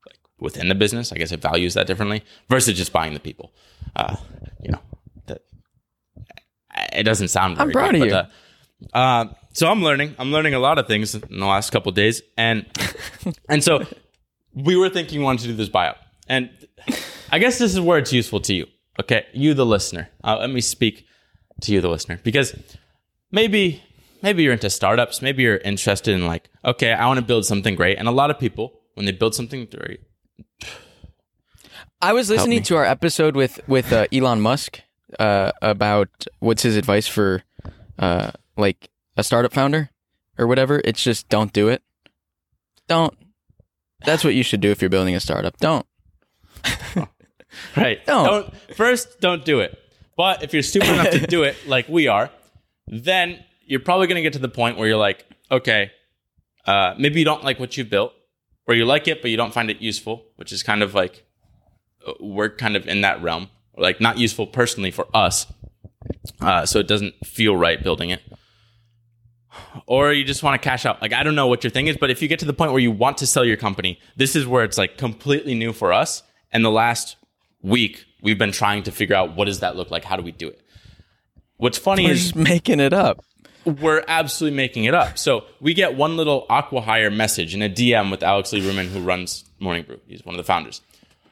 like 0.05 0.19
within 0.39 0.69
the 0.69 0.75
business. 0.75 1.11
I 1.11 1.17
guess 1.17 1.33
it 1.33 1.41
values 1.41 1.73
that 1.73 1.85
differently 1.85 2.23
versus 2.47 2.77
just 2.77 2.93
buying 2.93 3.13
the 3.13 3.19
people. 3.19 3.51
Uh, 3.93 4.15
you 4.63 4.71
know, 4.71 4.79
that 5.25 5.41
it 6.93 7.03
doesn't 7.03 7.27
sound. 7.27 7.57
Very 7.57 7.67
I'm 7.67 7.73
proud 7.73 7.91
good, 7.93 8.11
of 8.13 8.29
but, 8.89 8.97
uh, 8.97 8.97
uh, 8.97 9.33
so 9.57 9.67
I'm 9.67 9.81
learning. 9.81 10.15
I'm 10.19 10.31
learning 10.31 10.53
a 10.53 10.59
lot 10.59 10.77
of 10.77 10.85
things 10.85 11.15
in 11.15 11.39
the 11.39 11.45
last 11.45 11.71
couple 11.71 11.89
of 11.89 11.95
days, 11.95 12.21
and 12.37 12.63
and 13.49 13.63
so 13.63 13.87
we 14.53 14.75
were 14.75 14.87
thinking 14.87 15.17
we 15.17 15.25
wanted 15.25 15.41
to 15.41 15.47
do 15.47 15.55
this 15.55 15.67
buyout, 15.67 15.95
and 16.29 16.51
I 17.31 17.39
guess 17.39 17.57
this 17.57 17.73
is 17.73 17.79
where 17.79 17.97
it's 17.97 18.13
useful 18.13 18.39
to 18.41 18.53
you. 18.53 18.67
Okay, 18.99 19.25
you 19.33 19.55
the 19.55 19.65
listener. 19.65 20.09
Uh, 20.23 20.37
let 20.37 20.51
me 20.51 20.61
speak 20.61 21.07
to 21.61 21.73
you 21.73 21.81
the 21.81 21.89
listener 21.89 22.19
because 22.23 22.55
maybe 23.31 23.81
maybe 24.21 24.43
you're 24.43 24.53
into 24.53 24.69
startups. 24.69 25.23
Maybe 25.23 25.41
you're 25.41 25.57
interested 25.57 26.13
in 26.13 26.27
like, 26.27 26.51
okay, 26.63 26.93
I 26.93 27.07
want 27.07 27.19
to 27.19 27.25
build 27.25 27.43
something 27.43 27.73
great, 27.73 27.97
and 27.97 28.07
a 28.07 28.11
lot 28.11 28.29
of 28.29 28.37
people 28.37 28.79
when 28.93 29.07
they 29.07 29.11
build 29.11 29.33
something 29.33 29.65
great, 29.65 30.01
I 31.99 32.13
was 32.13 32.29
listening 32.29 32.61
to 32.61 32.75
our 32.75 32.85
episode 32.85 33.35
with 33.35 33.59
with 33.67 33.91
uh, 33.91 34.05
Elon 34.13 34.39
Musk 34.39 34.81
uh, 35.17 35.51
about 35.63 36.27
what's 36.41 36.61
his 36.61 36.75
advice 36.75 37.07
for 37.07 37.41
uh, 37.97 38.29
like 38.55 38.91
a 39.17 39.23
startup 39.23 39.51
founder 39.51 39.89
or 40.37 40.47
whatever. 40.47 40.81
It's 40.85 41.03
just 41.03 41.27
don't 41.29 41.51
do 41.51 41.67
it. 41.67 41.81
Don't. 42.87 43.13
That's 44.05 44.23
what 44.23 44.35
you 44.35 44.43
should 44.43 44.61
do 44.61 44.71
if 44.71 44.81
you're 44.81 44.89
building 44.89 45.15
a 45.15 45.19
startup. 45.19 45.57
Don't. 45.57 45.85
right? 47.75 48.05
Don't. 48.05 48.53
first 48.75 49.19
don't 49.19 49.43
do 49.43 49.59
it. 49.59 49.77
But 50.15 50.43
if 50.43 50.53
you're 50.53 50.63
stupid 50.63 50.89
enough 50.89 51.11
to 51.11 51.27
do 51.27 51.43
it, 51.43 51.55
like 51.67 51.89
we 51.89 52.07
are, 52.07 52.31
then 52.87 53.43
you're 53.65 53.79
probably 53.79 54.07
going 54.07 54.15
to 54.15 54.21
get 54.21 54.33
to 54.33 54.39
the 54.39 54.49
point 54.49 54.77
where 54.77 54.87
you're 54.87 54.97
like, 54.97 55.25
okay, 55.51 55.91
uh, 56.65 56.95
maybe 56.97 57.19
you 57.19 57.25
don't 57.25 57.43
like 57.43 57.59
what 57.59 57.77
you've 57.77 57.89
built, 57.89 58.13
or 58.67 58.75
you 58.75 58.85
like 58.85 59.07
it 59.07 59.21
but 59.21 59.31
you 59.31 59.37
don't 59.37 59.53
find 59.53 59.69
it 59.69 59.81
useful, 59.81 60.23
which 60.35 60.51
is 60.51 60.63
kind 60.63 60.83
of 60.83 60.93
like 60.93 61.25
uh, 62.05 62.13
we're 62.19 62.49
kind 62.49 62.75
of 62.75 62.87
in 62.87 63.01
that 63.01 63.21
realm, 63.21 63.49
like 63.77 64.01
not 64.01 64.17
useful 64.17 64.47
personally 64.47 64.91
for 64.91 65.07
us, 65.13 65.47
uh, 66.41 66.65
so 66.65 66.79
it 66.79 66.87
doesn't 66.87 67.13
feel 67.25 67.55
right 67.55 67.81
building 67.81 68.09
it. 68.09 68.21
Or 69.85 70.11
you 70.11 70.23
just 70.23 70.43
want 70.43 70.61
to 70.61 70.69
cash 70.69 70.85
out. 70.85 71.01
Like 71.01 71.13
I 71.13 71.23
don't 71.23 71.35
know 71.35 71.47
what 71.47 71.63
your 71.63 71.71
thing 71.71 71.87
is, 71.87 71.97
but 71.97 72.09
if 72.09 72.21
you 72.21 72.27
get 72.27 72.39
to 72.39 72.45
the 72.45 72.53
point 72.53 72.71
where 72.71 72.81
you 72.81 72.91
want 72.91 73.17
to 73.19 73.27
sell 73.27 73.45
your 73.45 73.57
company, 73.57 73.99
this 74.15 74.35
is 74.35 74.45
where 74.47 74.63
it's 74.63 74.77
like 74.77 74.97
completely 74.97 75.53
new 75.55 75.73
for 75.73 75.93
us. 75.93 76.23
And 76.51 76.63
the 76.63 76.71
last 76.71 77.17
week 77.61 78.05
we've 78.21 78.37
been 78.37 78.51
trying 78.51 78.83
to 78.83 78.91
figure 78.91 79.15
out 79.15 79.35
what 79.35 79.45
does 79.45 79.59
that 79.59 79.75
look 79.75 79.91
like? 79.91 80.03
How 80.03 80.15
do 80.15 80.23
we 80.23 80.31
do 80.31 80.47
it? 80.47 80.61
What's 81.57 81.77
funny 81.77 82.05
We're 82.05 82.11
is 82.11 82.23
just 82.23 82.35
making 82.35 82.79
it 82.79 82.93
up. 82.93 83.23
we're 83.65 84.03
absolutely 84.07 84.55
making 84.55 84.85
it 84.85 84.93
up. 84.93 85.17
So 85.17 85.45
we 85.59 85.73
get 85.73 85.95
one 85.95 86.17
little 86.17 86.45
aqua 86.49 86.81
hire 86.81 87.11
message 87.11 87.55
in 87.55 87.61
a 87.61 87.69
DM 87.69 88.11
with 88.11 88.23
Alex 88.23 88.51
Lieberman, 88.51 88.87
who 88.87 89.01
runs 89.01 89.43
Morning 89.59 89.83
Brew. 89.83 89.99
He's 90.07 90.25
one 90.25 90.35
of 90.35 90.37
the 90.37 90.43
founders. 90.43 90.81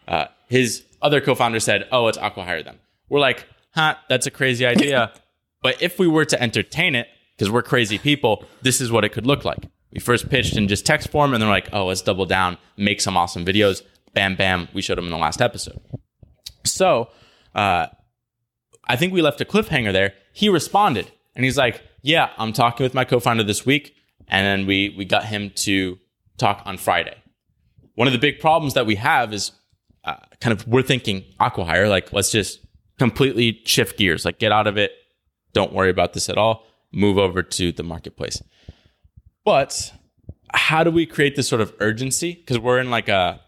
Uh, 0.08 0.26
his 0.50 0.84
other 1.02 1.22
co-founder 1.22 1.60
said, 1.60 1.88
"Oh, 1.92 2.08
it's 2.08 2.18
aqua 2.18 2.44
hire 2.44 2.64
them." 2.64 2.80
We're 3.10 3.20
like, 3.20 3.48
"Huh, 3.72 3.96
that's 4.10 4.26
a 4.26 4.32
crazy 4.32 4.66
idea." 4.66 5.12
but 5.62 5.82
if 5.82 6.00
we 6.00 6.08
were 6.08 6.26
to 6.26 6.42
entertain 6.42 6.96
it, 6.96 7.08
because 7.36 7.52
we're 7.52 7.62
crazy 7.62 7.98
people, 7.98 8.46
this 8.62 8.82
is 8.82 8.92
what 8.92 9.04
it 9.04 9.10
could 9.10 9.26
look 9.26 9.46
like. 9.46 9.68
We 9.92 10.00
first 10.00 10.30
pitched 10.30 10.58
in 10.58 10.68
just 10.68 10.86
text 10.86 11.10
form, 11.10 11.34
and 11.34 11.42
they're 11.42 11.50
like, 11.50 11.70
"Oh, 11.74 11.86
let's 11.86 12.02
double 12.02 12.26
down, 12.26 12.58
make 12.78 13.02
some 13.02 13.16
awesome 13.16 13.46
videos." 13.46 13.82
Bam, 14.14 14.36
bam. 14.36 14.68
We 14.74 14.82
showed 14.82 14.98
them 14.98 15.06
in 15.06 15.12
the 15.12 15.18
last 15.18 15.42
episode. 15.42 15.80
So, 16.64 17.10
uh, 17.54 17.88
I 18.88 18.96
think 18.96 19.14
we 19.14 19.22
left 19.22 19.42
a 19.42 19.46
cliffhanger 19.46 19.92
there. 19.94 20.14
He 20.34 20.50
responded 20.50 21.12
and 21.36 21.46
he's 21.46 21.58
like, 21.58 21.82
"Yeah, 22.02 22.30
I'm 22.38 22.54
talking 22.54 22.84
with 22.84 22.94
my 22.94 23.06
co-founder 23.06 23.44
this 23.44 23.66
week." 23.66 23.94
And 24.28 24.46
then 24.46 24.68
we 24.68 24.94
we 24.98 25.06
got 25.06 25.26
him 25.26 25.52
to 25.56 25.98
talk 26.38 26.62
on 26.66 26.78
Friday. 26.78 27.16
One 27.96 28.08
of 28.08 28.14
the 28.14 28.20
big 28.20 28.40
problems 28.40 28.74
that 28.74 28.86
we 28.86 28.96
have 28.96 29.34
is 29.34 29.52
uh, 30.04 30.16
kind 30.42 30.52
of 30.52 30.68
we're 30.68 30.82
thinking 30.82 31.24
aquahire, 31.40 31.90
like 31.90 32.12
let's 32.14 32.32
just 32.32 32.60
completely 33.00 33.62
shift 33.66 33.98
gears, 33.98 34.26
like 34.26 34.40
get 34.40 34.52
out 34.52 34.68
of 34.68 34.78
it. 34.78 34.92
Don't 35.54 35.74
worry 35.74 35.90
about 35.90 36.14
this 36.14 36.30
at 36.30 36.38
all. 36.38 36.66
Move 36.96 37.18
over 37.18 37.44
to 37.44 37.72
the 37.72 37.84
marketplace. 37.84 38.42
But 39.44 39.94
how 40.54 40.84
do 40.84 40.90
we 40.92 41.06
create 41.06 41.36
this 41.36 41.48
sort 41.48 41.62
of 41.62 41.74
urgency? 41.80 42.34
Because 42.34 42.58
we're 42.58 42.80
in 42.80 42.90
like 42.90 43.10
a, 43.10 43.42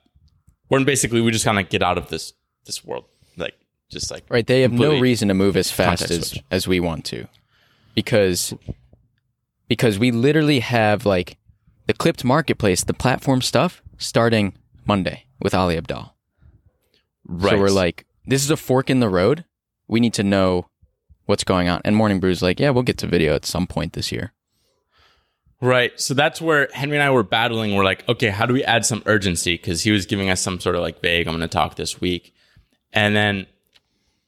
we're 0.69 0.79
in 0.79 0.85
basically 0.85 1.21
we 1.21 1.31
just 1.31 1.45
kind 1.45 1.59
of 1.59 1.69
get 1.69 1.81
out 1.81 1.97
of 1.97 2.09
this 2.09 2.33
this 2.65 2.83
world, 2.83 3.05
like 3.37 3.55
just 3.89 4.11
like 4.11 4.25
Right. 4.29 4.45
They 4.45 4.61
have 4.61 4.73
no 4.73 4.99
reason 4.99 5.29
to 5.29 5.33
move 5.33 5.55
as 5.55 5.71
fast 5.71 6.11
as, 6.11 6.29
switch. 6.29 6.43
as 6.51 6.67
we 6.67 6.79
want 6.79 7.05
to. 7.05 7.27
Because 7.95 8.53
because 9.67 9.97
we 9.97 10.11
literally 10.11 10.59
have 10.59 11.05
like 11.05 11.37
the 11.87 11.93
clipped 11.93 12.23
marketplace, 12.23 12.83
the 12.83 12.93
platform 12.93 13.41
stuff 13.41 13.81
starting 13.97 14.53
Monday 14.85 15.25
with 15.39 15.55
Ali 15.55 15.79
Abdaal. 15.79 16.11
Right. 17.25 17.51
So 17.51 17.57
we're 17.57 17.69
like, 17.69 18.05
this 18.25 18.43
is 18.43 18.51
a 18.51 18.57
fork 18.57 18.89
in 18.89 18.99
the 18.99 19.09
road. 19.09 19.45
We 19.87 19.99
need 19.99 20.13
to 20.15 20.23
know 20.23 20.67
what's 21.27 21.43
going 21.43 21.69
on. 21.69 21.81
And 21.85 21.95
Morning 21.95 22.19
Brew's 22.19 22.41
like, 22.41 22.59
yeah, 22.59 22.71
we'll 22.71 22.83
get 22.83 22.97
to 22.99 23.07
video 23.07 23.35
at 23.35 23.45
some 23.45 23.67
point 23.67 23.93
this 23.93 24.11
year. 24.11 24.33
Right. 25.61 25.99
So 25.99 26.13
that's 26.13 26.41
where 26.41 26.69
Henry 26.73 26.97
and 26.97 27.03
I 27.03 27.09
were 27.09 27.23
battling. 27.23 27.75
We're 27.75 27.83
like, 27.83 28.07
okay, 28.07 28.29
how 28.29 28.45
do 28.45 28.53
we 28.53 28.63
add 28.63 28.85
some 28.85 29.01
urgency? 29.05 29.55
Because 29.55 29.81
he 29.83 29.91
was 29.91 30.05
giving 30.05 30.29
us 30.29 30.41
some 30.41 30.59
sort 30.59 30.75
of 30.75 30.81
like 30.81 31.01
vague, 31.01 31.27
I'm 31.27 31.33
going 31.33 31.41
to 31.41 31.47
talk 31.47 31.75
this 31.75 31.99
week. 31.99 32.33
And 32.93 33.15
then 33.15 33.47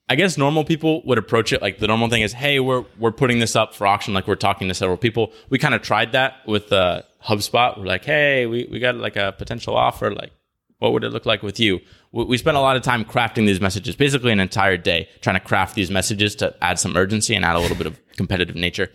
I 0.09 0.15
guess 0.15 0.38
normal 0.39 0.63
people 0.63 1.03
would 1.05 1.19
approach 1.19 1.53
it 1.53 1.62
like 1.62 1.77
the 1.77 1.88
normal 1.88 2.09
thing 2.09 2.23
is, 2.23 2.33
hey, 2.33 2.59
we're 2.59 2.83
we're 2.97 3.12
putting 3.12 3.38
this 3.38 3.55
up 3.55 3.75
for 3.75 3.85
auction, 3.85 4.15
like 4.15 4.27
we're 4.27 4.35
talking 4.35 4.67
to 4.67 4.73
several 4.73 4.97
people. 4.97 5.31
We 5.49 5.59
kind 5.59 5.75
of 5.75 5.83
tried 5.83 6.13
that 6.13 6.47
with 6.47 6.73
uh, 6.73 7.03
HubSpot. 7.23 7.77
We're 7.77 7.85
like, 7.85 8.05
hey, 8.05 8.47
we, 8.47 8.67
we 8.71 8.79
got 8.79 8.95
like 8.95 9.15
a 9.15 9.33
potential 9.38 9.75
offer. 9.75 10.12
Like, 10.12 10.31
what 10.80 10.94
would 10.94 11.04
it 11.04 11.10
look 11.10 11.26
like 11.26 11.44
with 11.44 11.60
you? 11.60 11.80
We, 12.12 12.38
spent 12.38 12.58
a 12.58 12.62
lot 12.62 12.76
of 12.76 12.82
time 12.82 13.06
crafting 13.06 13.46
these 13.46 13.62
messages, 13.62 13.96
basically 13.96 14.32
an 14.32 14.39
entire 14.39 14.78
day 14.78 15.10
trying 15.22 15.36
to 15.36 15.46
craft 15.46 15.76
these 15.76 15.92
messages 15.92 16.36
to 16.38 16.56
add 16.63 16.80
some 16.80 16.96
urgency 16.96 17.36
and 17.36 17.46
add 17.46 17.56
a 17.56 17.60
little 17.60 17.78
bit 17.78 17.86
of 17.86 18.00
competitive 18.15 18.56
nature. 18.56 18.89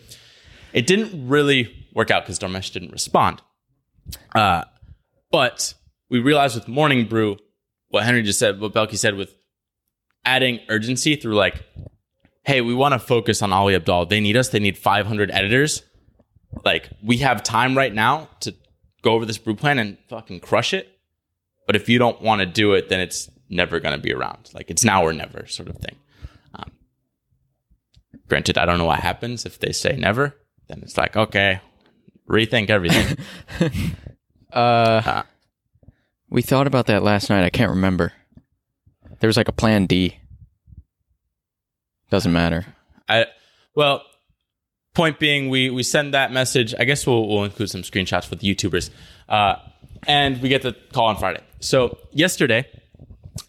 It 0.72 0.86
didn't 0.86 1.28
really 1.28 1.86
work 1.92 2.10
out 2.10 2.24
because 2.24 2.38
Dharmesh 2.38 2.72
didn't 2.72 2.90
respond. 2.90 3.42
Uh, 4.34 4.64
but 5.30 5.74
we 6.10 6.18
realized 6.18 6.54
with 6.54 6.68
Morning 6.68 7.06
Brew, 7.06 7.36
what 7.88 8.04
Henry 8.04 8.22
just 8.22 8.38
said, 8.38 8.60
what 8.60 8.72
Belky 8.72 8.96
said 8.96 9.14
with 9.14 9.34
adding 10.24 10.60
urgency 10.68 11.16
through 11.16 11.34
like, 11.34 11.62
hey, 12.44 12.60
we 12.60 12.74
want 12.74 12.92
to 12.92 12.98
focus 12.98 13.42
on 13.42 13.52
Ali 13.52 13.78
Abdaal. 13.78 14.08
They 14.08 14.20
need 14.20 14.36
us. 14.36 14.48
They 14.48 14.58
need 14.58 14.76
500 14.76 15.30
editors. 15.30 15.82
Like, 16.64 16.90
we 17.02 17.18
have 17.18 17.42
time 17.42 17.76
right 17.76 17.92
now 17.92 18.28
to 18.40 18.54
go 19.02 19.12
over 19.12 19.26
this 19.26 19.38
brew 19.38 19.54
plan 19.54 19.78
and 19.78 19.98
fucking 20.08 20.40
crush 20.40 20.74
it. 20.74 20.88
But 21.66 21.76
if 21.76 21.88
you 21.88 21.98
don't 21.98 22.20
want 22.20 22.40
to 22.40 22.46
do 22.46 22.74
it, 22.74 22.88
then 22.88 23.00
it's 23.00 23.30
never 23.48 23.80
going 23.80 23.94
to 23.94 24.02
be 24.02 24.12
around. 24.12 24.50
Like, 24.54 24.70
it's 24.70 24.84
now 24.84 25.04
or 25.04 25.12
never 25.12 25.46
sort 25.46 25.68
of 25.68 25.76
thing. 25.78 25.96
Um, 26.54 26.72
granted, 28.28 28.58
I 28.58 28.66
don't 28.66 28.78
know 28.78 28.84
what 28.84 29.00
happens 29.00 29.46
if 29.46 29.58
they 29.58 29.72
say 29.72 29.96
never. 29.96 30.34
Then 30.68 30.80
it's 30.82 30.96
like, 30.96 31.16
okay, 31.16 31.60
rethink 32.28 32.70
everything. 32.70 33.18
Uh, 34.54 35.24
we 36.30 36.40
thought 36.40 36.68
about 36.68 36.86
that 36.86 37.02
last 37.02 37.28
night. 37.28 37.44
I 37.44 37.50
can't 37.50 37.70
remember. 37.70 38.12
There 39.18 39.28
was 39.28 39.36
like 39.36 39.48
a 39.48 39.52
plan 39.52 39.86
D. 39.86 40.16
Doesn't 42.08 42.32
matter. 42.32 42.64
I 43.08 43.26
well, 43.74 44.02
point 44.94 45.18
being, 45.18 45.48
we 45.48 45.70
we 45.70 45.82
send 45.82 46.14
that 46.14 46.30
message. 46.30 46.74
I 46.78 46.84
guess 46.84 47.06
we'll 47.06 47.26
we'll 47.28 47.44
include 47.44 47.70
some 47.70 47.82
screenshots 47.82 48.26
for 48.26 48.36
the 48.36 48.54
YouTubers, 48.54 48.90
uh, 49.28 49.56
and 50.06 50.40
we 50.42 50.48
get 50.48 50.62
the 50.62 50.76
call 50.92 51.06
on 51.06 51.16
Friday. 51.16 51.42
So 51.60 51.98
yesterday, 52.12 52.66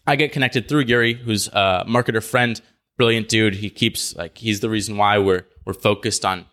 I 0.06 0.16
get 0.16 0.32
connected 0.32 0.68
through 0.68 0.82
Yuri, 0.82 1.14
who's 1.14 1.48
a 1.48 1.84
marketer 1.88 2.22
friend, 2.22 2.60
brilliant 2.96 3.28
dude. 3.28 3.54
He 3.54 3.70
keeps 3.70 4.14
like 4.16 4.38
he's 4.38 4.60
the 4.60 4.70
reason 4.70 4.96
why 4.96 5.18
we're 5.18 5.44
we're 5.64 5.72
focused 5.74 6.24
on 6.24 6.46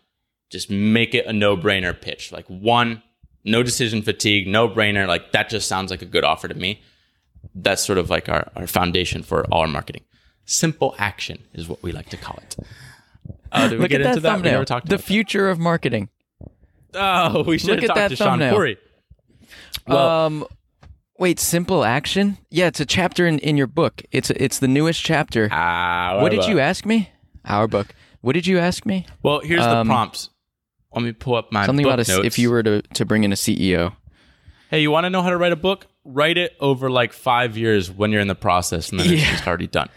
just 0.50 0.70
make 0.70 1.14
it 1.14 1.26
a 1.26 1.32
no 1.32 1.56
brainer 1.56 1.98
pitch. 1.98 2.32
Like 2.32 2.46
one, 2.46 3.02
no 3.44 3.62
decision 3.62 4.02
fatigue, 4.02 4.46
no 4.46 4.68
brainer. 4.68 5.06
Like 5.06 5.32
that 5.32 5.48
just 5.48 5.68
sounds 5.68 5.90
like 5.90 6.02
a 6.02 6.06
good 6.06 6.24
offer 6.24 6.48
to 6.48 6.54
me. 6.54 6.80
That's 7.54 7.84
sort 7.84 7.98
of 7.98 8.10
like 8.10 8.28
our, 8.28 8.50
our 8.56 8.66
foundation 8.66 9.22
for 9.22 9.44
all 9.52 9.60
our 9.62 9.68
marketing. 9.68 10.02
Simple 10.46 10.94
action 10.98 11.44
is 11.54 11.68
what 11.68 11.82
we 11.82 11.92
like 11.92 12.08
to 12.10 12.16
call 12.16 12.38
it. 12.42 12.56
Uh, 13.52 13.68
did 13.68 13.78
we 13.78 13.82
Look 13.82 13.90
get 13.90 14.00
at 14.00 14.06
into 14.08 14.20
that? 14.20 14.28
We 14.28 14.34
thumbnail. 14.34 14.52
never 14.52 14.64
talked 14.64 14.88
the 14.88 14.98
future 14.98 15.48
of 15.48 15.58
marketing. 15.58 16.08
Oh, 16.94 17.42
we 17.44 17.58
should 17.58 17.70
Look 17.70 17.80
have 17.80 17.84
at 17.84 17.86
talked 17.88 17.96
that 17.98 18.08
to 18.10 18.16
Sean 18.16 18.26
thumbnail. 18.40 18.76
Well, 19.86 20.08
um, 20.08 20.46
wait, 21.18 21.38
simple 21.38 21.84
action? 21.84 22.38
Yeah, 22.50 22.66
it's 22.66 22.80
a 22.80 22.86
chapter 22.86 23.26
in, 23.26 23.38
in 23.40 23.56
your 23.56 23.66
book. 23.66 24.02
It's 24.12 24.30
it's 24.30 24.58
the 24.58 24.68
newest 24.68 25.02
chapter. 25.02 25.48
ah, 25.52 26.18
what 26.20 26.30
did 26.30 26.40
well, 26.40 26.50
you 26.50 26.60
ask 26.60 26.86
me? 26.86 27.10
Our 27.44 27.68
book. 27.68 27.94
What 28.20 28.32
did 28.32 28.46
you 28.46 28.58
ask 28.58 28.86
me? 28.86 29.06
Well, 29.22 29.40
here's 29.40 29.62
Um, 29.62 29.86
the 29.86 29.92
prompts. 29.92 30.30
Let 30.94 31.02
me 31.04 31.12
pull 31.12 31.34
up 31.34 31.52
my 31.52 31.66
Something 31.66 31.84
book 31.84 31.94
about 31.94 32.08
a, 32.08 32.10
notes. 32.10 32.26
if 32.26 32.38
you 32.38 32.50
were 32.50 32.62
to, 32.62 32.80
to 32.80 33.04
bring 33.04 33.24
in 33.24 33.32
a 33.32 33.36
CEO. 33.36 33.94
Hey, 34.70 34.80
you 34.80 34.90
want 34.90 35.04
to 35.04 35.10
know 35.10 35.22
how 35.22 35.30
to 35.30 35.36
write 35.36 35.52
a 35.52 35.56
book? 35.56 35.86
Write 36.04 36.38
it 36.38 36.56
over 36.60 36.88
like 36.90 37.12
five 37.12 37.56
years 37.58 37.90
when 37.90 38.12
you're 38.12 38.20
in 38.20 38.28
the 38.28 38.34
process, 38.34 38.90
and 38.90 39.00
then 39.00 39.12
it's 39.12 39.22
just 39.22 39.46
already 39.46 39.66
done. 39.66 39.88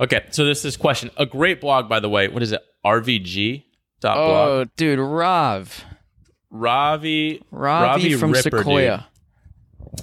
Okay, 0.00 0.24
so 0.30 0.44
this 0.44 0.64
is 0.64 0.76
question. 0.76 1.10
A 1.16 1.26
great 1.26 1.60
blog, 1.60 1.88
by 1.88 2.00
the 2.00 2.08
way. 2.08 2.28
What 2.28 2.42
is 2.42 2.52
it? 2.52 2.62
RVG. 2.84 3.64
Blog. 4.00 4.16
Oh, 4.16 4.64
dude, 4.76 4.98
Rav. 4.98 5.84
Ravi. 6.50 7.42
Ravi, 7.50 8.14
from 8.14 8.32
Ripper, 8.32 8.50
dude. 8.50 8.58
Sequoia. 8.60 9.06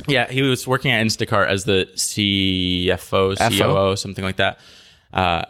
Yeah, 0.07 0.29
he 0.29 0.41
was 0.41 0.67
working 0.67 0.91
at 0.91 1.05
Instacart 1.05 1.47
as 1.47 1.65
the 1.65 1.87
CFO, 1.95 3.35
COO, 3.37 3.95
something 3.95 4.23
like 4.23 4.37
that. 4.37 4.59
Uh, 5.13 5.45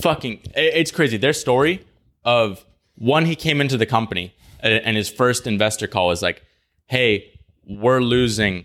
fucking, 0.00 0.40
it's 0.54 0.90
crazy. 0.90 1.16
Their 1.16 1.32
story 1.32 1.84
of 2.24 2.64
one, 2.96 3.24
he 3.26 3.36
came 3.36 3.60
into 3.60 3.76
the 3.76 3.86
company 3.86 4.34
and 4.60 4.84
and 4.84 4.96
his 4.96 5.08
first 5.08 5.46
investor 5.46 5.86
call 5.86 6.08
was 6.08 6.22
like, 6.22 6.42
"Hey, 6.86 7.32
we're 7.66 8.00
losing 8.00 8.64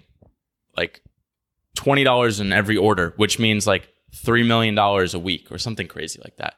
like 0.78 1.02
twenty 1.76 2.04
dollars 2.04 2.40
in 2.40 2.52
every 2.52 2.78
order, 2.78 3.14
which 3.18 3.40
means 3.40 3.68
like 3.68 3.90
three 4.14 4.44
million 4.44 4.76
dollars 4.76 5.14
a 5.14 5.20
week 5.20 5.52
or 5.52 5.58
something 5.58 5.88
crazy 5.88 6.20
like 6.24 6.38
that." 6.38 6.56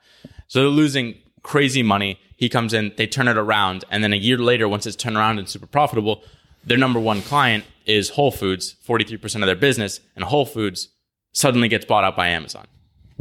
So 0.47 0.60
they're 0.60 0.69
losing 0.69 1.15
crazy 1.43 1.84
money. 1.84 2.19
He 2.38 2.49
comes 2.49 2.73
in, 2.73 2.93
they 2.97 3.08
turn 3.08 3.27
it 3.27 3.38
around, 3.38 3.86
and 3.89 4.03
then 4.03 4.13
a 4.13 4.17
year 4.17 4.38
later, 4.38 4.67
once 4.67 4.86
it's 4.86 4.95
turned 4.95 5.17
around 5.17 5.39
and 5.39 5.47
super 5.47 5.67
profitable, 5.67 6.23
their 6.65 6.78
number 6.78 6.99
one 6.99 7.21
client 7.21 7.65
is 7.86 8.10
Whole 8.12 8.32
Foods, 8.32 8.76
43% 8.88 9.36
of 9.41 9.45
their 9.45 9.56
business, 9.56 9.99
and 10.15 10.23
Whole 10.26 10.45
Foods 10.45 10.89
suddenly 11.34 11.67
gets 11.67 11.86
bought 11.86 12.04
out 12.04 12.15
by 12.15 12.28
Amazon. 12.30 12.65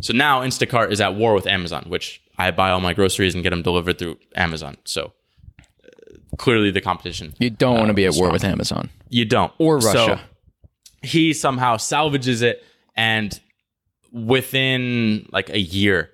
So 0.00 0.12
now 0.12 0.42
Instacart 0.42 0.90
is 0.90 1.00
at 1.00 1.14
war 1.14 1.34
with 1.34 1.46
Amazon, 1.46 1.84
which 1.88 2.22
I 2.38 2.50
buy 2.50 2.70
all 2.70 2.80
my 2.80 2.94
groceries 2.94 3.34
and 3.34 3.42
get 3.42 3.50
them 3.50 3.62
delivered 3.62 3.98
through 3.98 4.18
Amazon. 4.34 4.76
So 4.84 5.12
uh, 5.60 6.16
clearly 6.38 6.70
the 6.70 6.80
competition. 6.80 7.34
You 7.38 7.50
don't 7.50 7.76
want 7.76 7.88
to 7.88 7.94
be 7.94 8.06
at 8.06 8.14
war 8.14 8.30
with 8.30 8.44
Amazon 8.44 8.90
You 9.08 9.24
don't. 9.24 9.52
or 9.58 9.76
Russia. 9.76 9.92
So 9.92 10.18
he 11.02 11.32
somehow 11.32 11.76
salvages 11.76 12.42
it 12.42 12.64
and 12.96 13.38
within 14.12 15.28
like 15.32 15.50
a 15.50 15.58
year 15.60 16.10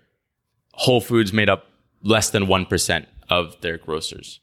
whole 0.72 1.00
foods 1.00 1.32
made 1.32 1.48
up 1.48 1.66
less 2.02 2.30
than 2.30 2.46
1% 2.46 3.06
of 3.28 3.60
their 3.60 3.76
grocers 3.76 4.40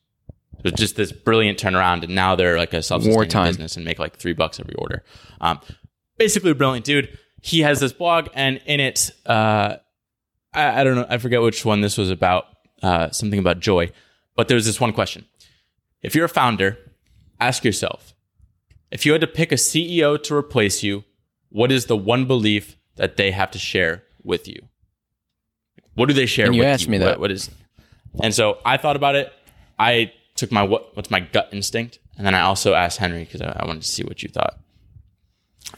was 0.66 0.74
just 0.74 0.96
this 0.98 1.12
brilliant 1.14 1.58
turnaround 1.58 2.04
and 2.04 2.14
now 2.14 2.36
they're 2.36 2.58
like 2.58 2.74
a 2.74 2.82
self-sustaining 2.84 3.48
business 3.48 3.76
and 3.78 3.86
make 3.86 4.00
like 4.00 4.18
three 4.18 4.34
bucks 4.34 4.60
every 4.60 4.76
order 4.76 5.04
um, 5.42 5.60
basically 6.18 6.52
a 6.52 6.56
brilliant 6.56 6.86
dude 6.86 7.18
he 7.42 7.62
has 7.62 7.80
this 7.80 7.94
blog 7.94 8.28
and 8.34 8.60
in 8.66 8.80
it 8.82 9.12
uh, 9.26 9.78
I, 10.54 10.82
I 10.82 10.84
don't 10.84 10.96
know 10.96 11.06
i 11.10 11.18
forget 11.18 11.42
which 11.42 11.64
one 11.64 11.80
this 11.82 11.98
was 11.98 12.10
about 12.12 12.46
uh, 12.84 13.10
something 13.12 13.40
about 13.40 13.60
joy 13.62 13.92
but 14.36 14.48
there 14.50 14.56
was 14.56 14.66
this 14.66 14.82
one 14.82 14.92
question 14.92 15.26
if 16.02 16.14
you're 16.16 16.26
a 16.26 16.30
founder 16.30 16.78
ask 17.40 17.64
yourself 17.64 18.12
if 18.92 19.06
you 19.06 19.12
had 19.12 19.22
to 19.22 19.28
pick 19.28 19.52
a 19.52 19.56
CEO 19.56 20.22
to 20.24 20.36
replace 20.36 20.82
you, 20.84 21.04
what 21.50 21.70
is 21.72 21.88
the 21.88 21.98
one 21.98 22.26
belief 22.26 22.78
that 22.96 23.18
they 23.18 23.32
have 23.32 23.52
to 23.52 23.60
share 23.60 24.04
with 24.24 24.48
you? 24.48 24.62
What 25.96 26.06
do 26.08 26.14
they 26.14 26.28
share 26.28 26.46
And 26.46 26.56
you 26.56 26.60
with 26.62 26.68
asked 26.68 26.86
you? 26.86 26.92
me 26.92 27.00
What- 27.00 27.06
that. 27.06 27.20
what 27.20 27.32
is 27.32 27.50
And 28.22 28.34
so 28.34 28.60
I 28.64 28.78
thought 28.78 28.96
about 28.96 29.16
it. 29.16 29.34
I 29.78 30.14
took 30.36 30.52
my 30.52 30.64
what 30.64 30.96
what's 30.96 31.10
my 31.10 31.20
gut 31.20 31.50
instinct, 31.52 32.00
and 32.18 32.26
then 32.26 32.36
I 32.36 32.42
also 32.42 32.74
asked 32.74 33.00
Henry 33.00 33.24
because 33.24 33.42
I, 33.42 33.58
I 33.60 33.66
wanted 33.66 33.82
to 33.84 33.88
see 33.88 34.04
what 34.04 34.22
you 34.24 34.30
thought. 34.30 34.60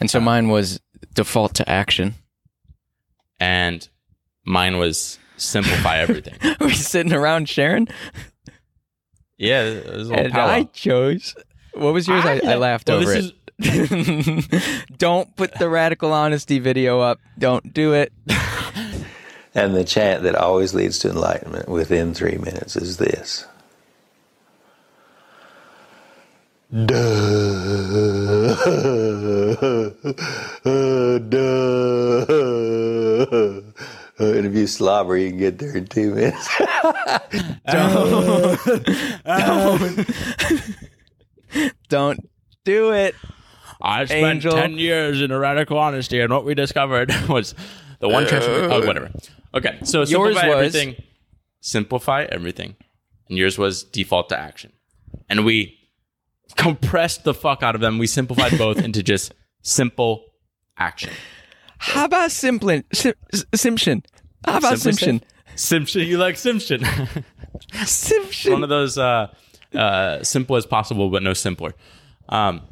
And 0.00 0.10
so 0.10 0.18
uh, 0.18 0.22
mine 0.22 0.48
was 0.48 0.80
default 1.14 1.54
to 1.54 1.68
action. 1.68 2.14
And 3.40 3.88
mine 4.44 4.78
was 4.78 5.18
simplify 5.36 5.98
everything. 6.00 6.34
we 6.60 6.72
sitting 6.72 7.12
around 7.12 7.48
sharing, 7.48 7.88
yeah, 9.36 9.62
it 9.62 9.86
was 9.86 10.08
a 10.08 10.10
little 10.10 10.26
and 10.26 10.34
I 10.34 10.64
chose. 10.64 11.36
What 11.74 11.94
was 11.94 12.08
yours? 12.08 12.24
I, 12.24 12.40
I 12.44 12.56
laughed 12.56 12.88
Well, 12.88 12.98
over 12.98 13.12
this 13.12 13.32
it. 13.32 13.34
Don't 14.98 15.34
put 15.36 15.54
the 15.58 15.68
radical 15.68 16.12
honesty 16.12 16.58
video 16.58 17.00
up. 17.00 17.20
Don't 17.38 17.72
do 17.72 17.94
it. 17.94 18.12
And 19.54 19.74
the 19.74 19.82
chant 19.82 20.22
that 20.22 20.36
always 20.36 20.72
leads 20.72 21.00
to 21.00 21.10
enlightenment 21.10 21.68
within 21.68 22.14
three 22.14 22.36
minutes 22.36 22.76
is 22.76 22.98
this. 22.98 23.44
Duh. 26.70 26.88
Duh. 31.28 32.24
And 34.20 34.46
if 34.46 34.54
you 34.54 34.66
slobber, 34.66 35.16
you 35.16 35.30
can 35.30 35.38
get 35.38 35.58
there 35.58 35.76
in 35.76 35.86
two 35.86 36.14
minutes. 36.14 36.48
Don't 37.66 38.58
don't, 39.24 40.06
don't 41.88 42.28
do 42.64 42.92
it. 42.92 43.14
I 43.80 44.04
spent 44.06 44.24
Angel. 44.24 44.52
10 44.52 44.72
years 44.78 45.20
in 45.22 45.30
a 45.30 45.38
radical 45.38 45.78
honesty, 45.78 46.20
and 46.20 46.32
what 46.32 46.44
we 46.44 46.54
discovered 46.54 47.12
was 47.28 47.54
the 48.00 48.08
one 48.08 48.26
transformation. 48.26 48.70
Uh. 48.70 48.74
Oh, 48.74 48.86
whatever. 48.86 49.10
Okay, 49.54 49.78
so 49.84 49.98
Yours 50.00 50.10
simplify 50.10 50.48
was- 50.48 50.74
everything. 50.74 50.96
Simplify 51.60 52.24
everything. 52.30 52.76
And 53.28 53.38
yours 53.38 53.56
was 53.58 53.82
default 53.84 54.28
to 54.30 54.38
action. 54.38 54.72
And 55.28 55.44
we 55.44 55.77
compressed 56.58 57.24
the 57.24 57.32
fuck 57.32 57.62
out 57.62 57.74
of 57.74 57.80
them. 57.80 57.96
We 57.98 58.06
simplified 58.06 58.58
both 58.58 58.78
into 58.82 59.02
just 59.02 59.32
simple 59.62 60.24
action. 60.76 61.10
How 61.78 62.04
about 62.04 62.30
Simplin? 62.30 62.84
Sim- 62.92 63.14
Simpson. 63.54 64.02
How 64.44 64.58
about 64.58 64.78
Simpson? 64.78 65.22
Simpson. 65.54 66.02
You 66.02 66.18
like 66.18 66.36
Simpson. 66.36 66.84
Simpson. 67.84 68.52
one 68.52 68.62
of 68.62 68.68
those 68.68 68.98
uh, 68.98 69.28
uh, 69.74 70.22
simple 70.22 70.56
as 70.56 70.66
possible, 70.66 71.08
but 71.10 71.22
no 71.22 71.32
simpler. 71.32 71.74
Um, 72.28 72.62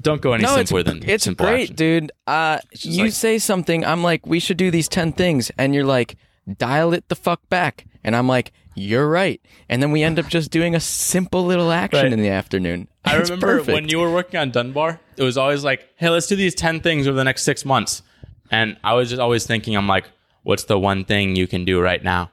don't 0.00 0.20
go 0.22 0.32
any 0.34 0.44
no, 0.44 0.56
it's, 0.56 0.70
simpler 0.70 0.82
than 0.82 1.08
it's 1.08 1.24
simple 1.24 1.46
great, 1.46 1.62
action. 1.62 1.76
dude. 1.76 2.12
Uh, 2.26 2.58
you 2.80 3.04
like- 3.04 3.12
say 3.12 3.38
something, 3.38 3.84
I'm 3.84 4.02
like, 4.02 4.26
we 4.26 4.38
should 4.40 4.56
do 4.56 4.70
these 4.70 4.88
10 4.88 5.12
things. 5.12 5.50
And 5.58 5.74
you're 5.74 5.84
like, 5.84 6.16
dial 6.58 6.92
it 6.92 7.08
the 7.08 7.16
fuck 7.16 7.48
back. 7.48 7.86
And 8.04 8.14
I'm 8.14 8.28
like, 8.28 8.52
you're 8.76 9.08
right. 9.08 9.40
And 9.68 9.82
then 9.82 9.90
we 9.90 10.02
end 10.02 10.18
up 10.18 10.28
just 10.28 10.50
doing 10.50 10.74
a 10.74 10.80
simple 10.80 11.44
little 11.44 11.72
action 11.72 12.04
Right. 12.04 12.12
in 12.12 12.20
the 12.22 12.28
afternoon. 12.30 12.88
I 13.04 13.16
It's 13.18 13.30
remember 13.30 13.58
perfect. 13.58 13.74
when 13.74 13.88
you 13.88 13.98
were 13.98 14.12
working 14.12 14.38
on 14.38 14.50
Dunbar, 14.50 15.00
it 15.16 15.22
was 15.22 15.36
always 15.38 15.64
like, 15.64 15.88
hey, 15.96 16.08
let's 16.10 16.26
do 16.26 16.36
these 16.36 16.54
10 16.54 16.80
things 16.80 17.06
over 17.06 17.16
the 17.16 17.24
next 17.24 17.42
six 17.42 17.64
months. 17.64 18.02
And 18.50 18.76
I 18.84 18.94
was 18.94 19.08
just 19.08 19.20
always 19.20 19.46
thinking, 19.46 19.76
I'm 19.76 19.86
like, 19.86 20.04
what's 20.42 20.64
the 20.64 20.78
one 20.78 21.04
thing 21.04 21.36
you 21.36 21.46
can 21.46 21.64
do 21.64 21.80
right 21.80 22.02
now? 22.02 22.30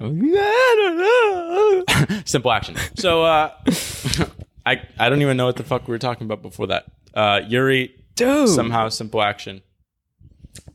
I 0.00 0.04
don't 0.04 1.86
know. 2.08 2.22
Simple 2.24 2.52
action. 2.52 2.76
So, 2.96 3.22
uh, 3.24 3.52
I, 4.66 4.82
I 4.98 5.08
don't 5.08 5.22
even 5.22 5.36
know 5.36 5.46
what 5.46 5.56
the 5.56 5.64
fuck 5.64 5.86
we 5.88 5.92
were 5.92 5.98
talking 5.98 6.26
about 6.26 6.42
before 6.42 6.66
that. 6.68 6.86
Uh, 7.14 7.40
Yuri, 7.46 7.94
Dude. 8.14 8.48
somehow 8.48 8.88
simple 8.88 9.22
action. 9.22 9.62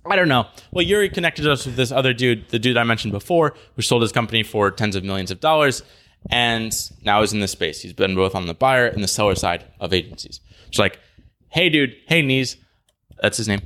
I 0.06 0.16
don't 0.16 0.28
know. 0.30 0.48
Well, 0.72 0.84
Yuri 0.84 1.10
connected 1.10 1.48
us 1.48 1.66
with 1.66 1.76
this 1.76 1.92
other 1.92 2.14
dude, 2.14 2.50
the 2.50 2.58
dude 2.60 2.78
I 2.78 2.84
mentioned 2.84 3.12
before, 3.12 3.54
who 3.76 3.82
sold 3.82 4.02
his 4.02 4.12
company 4.12 4.42
for 4.44 4.72
tens 4.72 4.96
of 4.96 5.04
millions 5.04 5.30
of 5.30 5.40
dollars, 5.40 5.84
and 6.30 6.74
now 7.04 7.22
is 7.22 7.34
in 7.34 7.40
this 7.40 7.52
space. 7.52 7.82
He's 7.82 7.94
been 7.94 8.16
both 8.16 8.36
on 8.36 8.46
the 8.46 8.54
buyer 8.54 8.88
and 8.88 9.04
the 9.04 9.08
seller 9.08 9.36
side 9.36 9.66
of 9.80 9.94
agencies. 9.94 10.40
It's 10.68 10.80
like, 10.80 11.00
hey, 11.50 11.70
dude, 11.70 11.96
hey, 12.08 12.22
knees, 12.22 12.58
that's 13.22 13.38
his 13.38 13.48
name, 13.48 13.62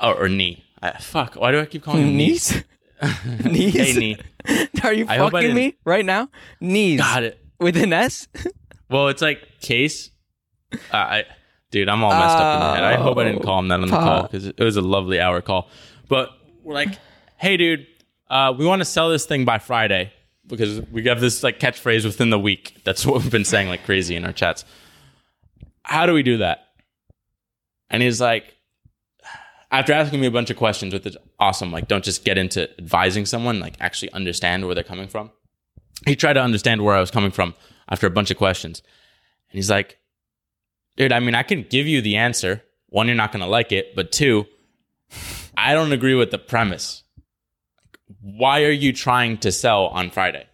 oh, 0.00 0.12
or 0.12 0.28
knee. 0.28 0.64
I, 0.82 0.92
fuck, 0.98 1.34
why 1.34 1.52
do 1.52 1.60
I 1.60 1.66
keep 1.66 1.82
calling 1.84 2.08
him 2.08 2.16
knees? 2.16 2.62
Knees? 3.44 3.74
Hey, 3.74 3.92
knee. 3.94 4.16
Are 4.84 4.92
you 4.92 5.06
I 5.08 5.18
fucking 5.18 5.54
me 5.54 5.76
right 5.84 6.04
now? 6.04 6.28
Knees. 6.60 7.00
Got 7.00 7.24
it. 7.24 7.44
With 7.58 7.76
an 7.76 7.92
S? 7.92 8.28
Well, 8.88 9.08
it's 9.08 9.22
like 9.22 9.40
case. 9.60 10.10
Uh, 10.72 10.78
I, 10.92 11.24
dude, 11.70 11.88
I'm 11.88 12.04
all 12.04 12.10
messed 12.10 12.36
up 12.36 12.54
in 12.54 12.60
the 12.60 12.74
head. 12.74 12.84
I 12.84 13.02
hope 13.02 13.18
I 13.18 13.24
didn't 13.24 13.42
call 13.42 13.58
him 13.58 13.68
that 13.68 13.80
on 13.80 13.88
the 13.88 13.96
call 13.96 14.22
because 14.22 14.46
it 14.46 14.60
was 14.60 14.76
a 14.76 14.82
lovely 14.82 15.18
hour 15.18 15.40
call. 15.40 15.68
But 16.08 16.30
we're 16.62 16.74
like, 16.74 16.98
hey, 17.36 17.56
dude, 17.56 17.86
uh, 18.30 18.52
we 18.56 18.66
want 18.66 18.80
to 18.80 18.84
sell 18.84 19.10
this 19.10 19.26
thing 19.26 19.44
by 19.44 19.58
Friday 19.58 20.12
because 20.52 20.82
we 20.90 21.04
have 21.04 21.20
this 21.20 21.42
like 21.42 21.58
catchphrase 21.58 22.04
within 22.04 22.28
the 22.30 22.38
week. 22.38 22.76
That's 22.84 23.06
what 23.06 23.22
we've 23.22 23.32
been 23.32 23.44
saying 23.44 23.68
like 23.68 23.84
crazy 23.84 24.14
in 24.14 24.24
our 24.24 24.32
chats. 24.32 24.64
How 25.82 26.06
do 26.06 26.12
we 26.12 26.22
do 26.22 26.38
that? 26.38 26.68
And 27.90 28.02
he's 28.02 28.20
like, 28.20 28.54
after 29.70 29.92
asking 29.92 30.20
me 30.20 30.26
a 30.26 30.30
bunch 30.30 30.50
of 30.50 30.56
questions, 30.56 30.92
which 30.92 31.06
is 31.06 31.16
awesome. 31.40 31.72
Like, 31.72 31.88
don't 31.88 32.04
just 32.04 32.24
get 32.24 32.36
into 32.36 32.68
advising 32.78 33.24
someone. 33.26 33.58
Like, 33.58 33.76
actually 33.80 34.12
understand 34.12 34.66
where 34.66 34.74
they're 34.74 34.84
coming 34.84 35.08
from. 35.08 35.30
He 36.06 36.14
tried 36.14 36.34
to 36.34 36.42
understand 36.42 36.84
where 36.84 36.94
I 36.94 37.00
was 37.00 37.10
coming 37.10 37.30
from 37.30 37.54
after 37.88 38.06
a 38.06 38.10
bunch 38.10 38.30
of 38.30 38.36
questions. 38.36 38.82
And 39.50 39.56
he's 39.56 39.70
like, 39.70 39.98
dude, 40.96 41.12
I 41.12 41.20
mean, 41.20 41.34
I 41.34 41.42
can 41.42 41.66
give 41.68 41.86
you 41.86 42.02
the 42.02 42.16
answer. 42.16 42.62
One, 42.88 43.06
you're 43.06 43.16
not 43.16 43.32
going 43.32 43.42
to 43.42 43.48
like 43.48 43.72
it. 43.72 43.96
But 43.96 44.12
two, 44.12 44.46
I 45.56 45.72
don't 45.72 45.92
agree 45.92 46.14
with 46.14 46.30
the 46.30 46.38
premise. 46.38 47.01
Why 48.20 48.64
are 48.64 48.70
you 48.70 48.92
trying 48.92 49.38
to 49.38 49.52
sell 49.52 49.86
on 49.86 50.10
Friday? 50.10 50.46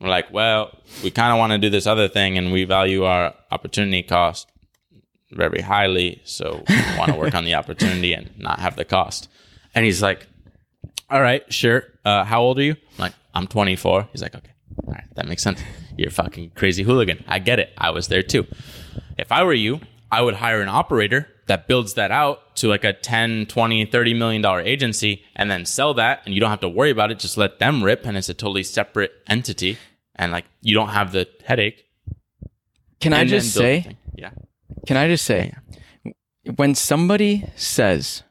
We're 0.00 0.08
like, 0.08 0.32
well, 0.32 0.78
we 1.04 1.10
kind 1.10 1.32
of 1.32 1.38
want 1.38 1.52
to 1.52 1.58
do 1.58 1.68
this 1.68 1.86
other 1.86 2.08
thing 2.08 2.38
and 2.38 2.52
we 2.52 2.64
value 2.64 3.04
our 3.04 3.34
opportunity 3.50 4.02
cost 4.02 4.50
very 5.30 5.60
highly. 5.60 6.20
So 6.24 6.64
we 6.68 6.98
want 6.98 7.12
to 7.12 7.18
work 7.18 7.34
on 7.34 7.44
the 7.44 7.54
opportunity 7.54 8.14
and 8.14 8.30
not 8.38 8.60
have 8.60 8.76
the 8.76 8.84
cost. 8.84 9.28
And 9.74 9.84
he's 9.84 10.02
like, 10.02 10.26
all 11.10 11.20
right, 11.20 11.50
sure. 11.52 11.84
Uh, 12.04 12.24
how 12.24 12.40
old 12.40 12.58
are 12.58 12.62
you? 12.62 12.76
I'm 12.92 12.98
like, 12.98 13.12
I'm 13.34 13.46
24. 13.46 14.08
He's 14.12 14.22
like, 14.22 14.34
okay. 14.34 14.50
All 14.86 14.94
right, 14.94 15.04
that 15.16 15.26
makes 15.26 15.42
sense. 15.42 15.62
You're 15.96 16.10
fucking 16.10 16.52
crazy 16.54 16.82
hooligan. 16.82 17.24
I 17.28 17.38
get 17.38 17.58
it. 17.58 17.70
I 17.76 17.90
was 17.90 18.08
there 18.08 18.22
too. 18.22 18.46
If 19.18 19.32
I 19.32 19.42
were 19.42 19.52
you, 19.52 19.80
I 20.10 20.22
would 20.22 20.34
hire 20.34 20.60
an 20.62 20.68
operator 20.68 21.28
that 21.50 21.66
builds 21.66 21.94
that 21.94 22.12
out 22.12 22.54
to 22.54 22.68
like 22.68 22.84
a 22.84 22.92
10, 22.92 23.46
20, 23.46 23.84
30 23.84 24.14
million 24.14 24.40
dollar 24.40 24.60
agency 24.60 25.24
and 25.34 25.50
then 25.50 25.66
sell 25.66 25.92
that 25.94 26.22
and 26.24 26.32
you 26.32 26.40
don't 26.40 26.50
have 26.50 26.60
to 26.60 26.68
worry 26.68 26.90
about 26.90 27.10
it. 27.10 27.18
Just 27.18 27.36
let 27.36 27.58
them 27.58 27.82
rip 27.82 28.06
and 28.06 28.16
it's 28.16 28.28
a 28.28 28.34
totally 28.34 28.62
separate 28.62 29.10
entity 29.26 29.76
and 30.14 30.30
like 30.30 30.44
you 30.60 30.76
don't 30.76 30.90
have 30.90 31.10
the 31.10 31.26
headache. 31.44 31.86
Can 33.00 33.12
I 33.12 33.22
And 33.22 33.28
just 33.28 33.52
say, 33.52 33.96
yeah. 34.14 34.30
can 34.86 34.96
I 34.96 35.08
just 35.08 35.24
say, 35.24 35.52
when 36.54 36.76
somebody 36.76 37.50
says, 37.56 38.22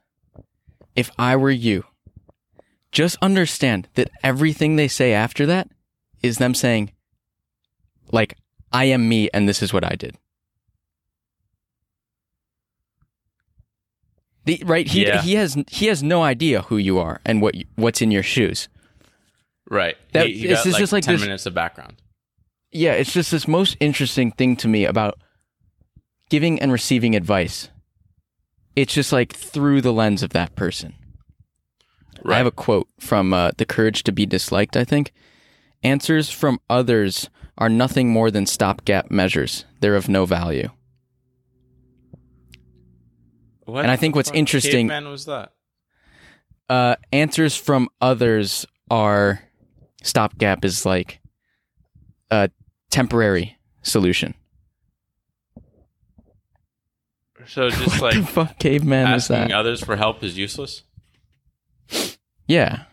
if 0.96 1.12
I 1.20 1.36
were 1.36 1.52
you, 1.52 1.84
just 2.94 3.18
understand 3.22 3.90
that 3.96 4.12
everything 4.24 4.78
they 4.78 4.88
say 4.88 5.12
after 5.12 5.46
that 5.46 5.68
is 6.24 6.38
them 6.38 6.54
saying, 6.54 6.94
like, 8.14 8.38
I 8.72 8.86
am 8.86 9.10
me 9.10 9.30
and 9.34 9.50
this 9.50 9.62
is 9.62 9.74
what 9.74 9.84
I 9.84 9.96
did. 9.96 10.16
The, 14.58 14.64
right? 14.66 14.88
He, 14.88 15.06
Yeah. 15.06 15.22
he 15.22 15.36
has 15.36 15.58
he 15.70 15.86
has 15.88 16.02
no 16.04 16.24
idea 16.24 16.62
who 16.64 16.78
you 16.78 16.98
are 17.00 17.22
and 17.26 17.42
what 17.42 17.56
you, 17.56 17.66
what's 17.76 18.02
in 18.02 18.12
your 18.12 18.24
shoes. 18.24 18.68
Right. 19.70 19.96
That- 20.14 20.28
he, 20.28 20.34
he 20.40 20.48
it's 20.48 20.64
got, 20.64 20.64
just- 20.64 20.74
like, 20.74 20.80
just 20.82 20.94
like 20.94 21.04
10 21.04 21.14
this- 21.16 21.22
minutes 21.22 21.46
of 21.46 21.54
background. 21.54 22.02
yeah, 22.72 22.94
it's 22.94 23.14
just 23.14 23.32
this 23.32 23.48
most 23.48 23.78
interesting 23.80 24.32
thing 24.32 24.56
to 24.58 24.68
me 24.68 24.86
about 24.86 25.20
giving 26.30 26.60
and 26.62 26.72
receiving 26.72 27.16
advice. 27.16 27.70
It's 28.76 28.94
just 28.94 29.12
like 29.12 29.34
through 29.34 29.82
the 29.82 29.92
lens 29.94 30.24
of 30.24 30.30
that 30.32 30.56
person. 30.56 30.94
I 32.26 32.38
have 32.38 32.46
a 32.46 32.52
quote 32.52 32.88
from 33.00 33.34
uh, 33.34 33.52
The 33.58 33.66
Courage 33.66 34.04
to 34.04 34.12
Be 34.12 34.26
Disliked, 34.26 34.76
I 34.78 34.84
think. 34.84 35.12
Answers 35.84 36.30
from 36.30 36.60
others 36.70 37.30
are 37.58 37.70
nothing 37.70 38.10
more 38.10 38.30
than 38.30 38.46
stopgap 38.46 39.10
measures. 39.10 39.66
They're 39.80 39.96
of 39.96 40.10
no 40.10 40.26
value. 40.26 40.70
What 43.70 43.84
and 43.86 43.92
I 43.92 43.96
think 43.96 44.16
what's 44.16 44.32
interesting- 44.32 44.88
caveman 44.88 45.10
was 45.10 45.26
that? 45.26 45.54
Uh, 46.70 46.96
answers 47.12 47.56
from 47.56 47.90
others 48.00 48.66
are 48.92 49.42
stopgap 50.04 50.64
is 50.64 50.86
like 50.86 51.20
a 52.30 52.50
temporary 52.92 53.58
solution. 53.82 54.36
So 57.48 57.70
just 57.70 58.02
what 58.02 58.14
the 58.14 58.20
like 58.22 58.30
fuck 58.30 58.60
caveman 58.60 59.14
is 59.14 59.32
asking 59.32 59.50
that? 59.50 59.58
others 59.58 59.84
for 59.84 59.96
help 59.96 60.24
is 60.24 60.38
useless. 60.38 60.84
Yeah. 62.48 62.84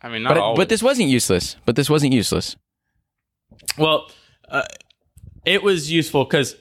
I 0.00 0.08
mean, 0.08 0.22
not 0.22 0.34
But, 0.34 0.56
but 0.56 0.68
this 0.68 0.82
wasn't 0.82 1.08
useless. 1.08 1.56
But 1.64 1.76
this 1.76 1.90
wasn't 1.90 2.12
useless. 2.12 2.56
Well, 3.76 4.10
uh, 4.48 4.62
it 5.44 5.62
was 5.62 5.90
useful 5.90 6.24
because 6.24 6.56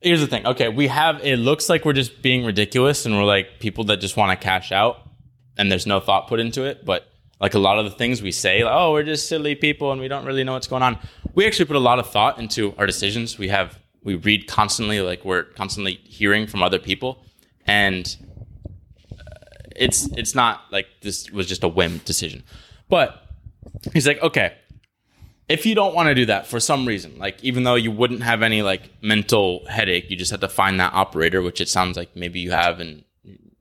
here's 0.00 0.20
the 0.20 0.26
thing. 0.26 0.46
Okay, 0.46 0.68
we 0.68 0.86
have 0.88 1.20
it 1.24 1.38
looks 1.38 1.68
like 1.68 1.84
we're 1.84 1.92
just 1.92 2.22
being 2.22 2.44
ridiculous 2.44 3.06
and 3.06 3.16
we're 3.16 3.24
like 3.24 3.60
people 3.60 3.84
that 3.84 3.98
just 3.98 4.16
want 4.16 4.38
to 4.38 4.42
cash 4.42 4.72
out 4.72 5.08
and 5.56 5.70
there's 5.70 5.86
no 5.86 6.00
thought 6.00 6.28
put 6.28 6.40
into 6.40 6.64
it. 6.64 6.84
But 6.84 7.08
like 7.40 7.54
a 7.54 7.58
lot 7.58 7.78
of 7.78 7.84
the 7.84 7.90
things 7.92 8.22
we 8.22 8.32
say, 8.32 8.64
like, 8.64 8.72
oh, 8.74 8.92
we're 8.92 9.04
just 9.04 9.28
silly 9.28 9.54
people 9.54 9.92
and 9.92 10.00
we 10.00 10.08
don't 10.08 10.24
really 10.24 10.44
know 10.44 10.54
what's 10.54 10.66
going 10.66 10.82
on. 10.82 10.98
We 11.34 11.46
actually 11.46 11.66
put 11.66 11.76
a 11.76 11.80
lot 11.80 11.98
of 11.98 12.10
thought 12.10 12.38
into 12.38 12.74
our 12.78 12.86
decisions. 12.86 13.38
We 13.38 13.48
have 13.48 13.78
we 14.02 14.14
read 14.14 14.46
constantly, 14.46 15.00
like 15.00 15.24
we're 15.24 15.44
constantly 15.44 15.94
hearing 16.04 16.46
from 16.46 16.62
other 16.62 16.78
people, 16.78 17.24
and 17.66 18.16
uh, 19.12 19.34
it's 19.76 20.06
it's 20.16 20.34
not 20.34 20.62
like 20.70 20.86
this 21.02 21.30
was 21.30 21.46
just 21.46 21.62
a 21.62 21.68
whim 21.68 21.98
decision. 21.98 22.42
But 22.88 23.22
he's 23.92 24.06
like, 24.06 24.22
okay, 24.22 24.56
if 25.48 25.64
you 25.64 25.74
don't 25.74 25.94
want 25.94 26.08
to 26.08 26.14
do 26.14 26.26
that 26.26 26.46
for 26.46 26.60
some 26.60 26.86
reason, 26.86 27.18
like 27.18 27.42
even 27.42 27.64
though 27.64 27.74
you 27.74 27.90
wouldn't 27.90 28.22
have 28.22 28.42
any 28.42 28.62
like 28.62 28.90
mental 29.02 29.64
headache, 29.66 30.10
you 30.10 30.16
just 30.16 30.30
have 30.30 30.40
to 30.40 30.48
find 30.48 30.78
that 30.78 30.92
operator, 30.92 31.40
which 31.40 31.60
it 31.60 31.68
sounds 31.68 31.96
like 31.96 32.14
maybe 32.14 32.38
you 32.40 32.50
have 32.50 32.80
and 32.80 33.04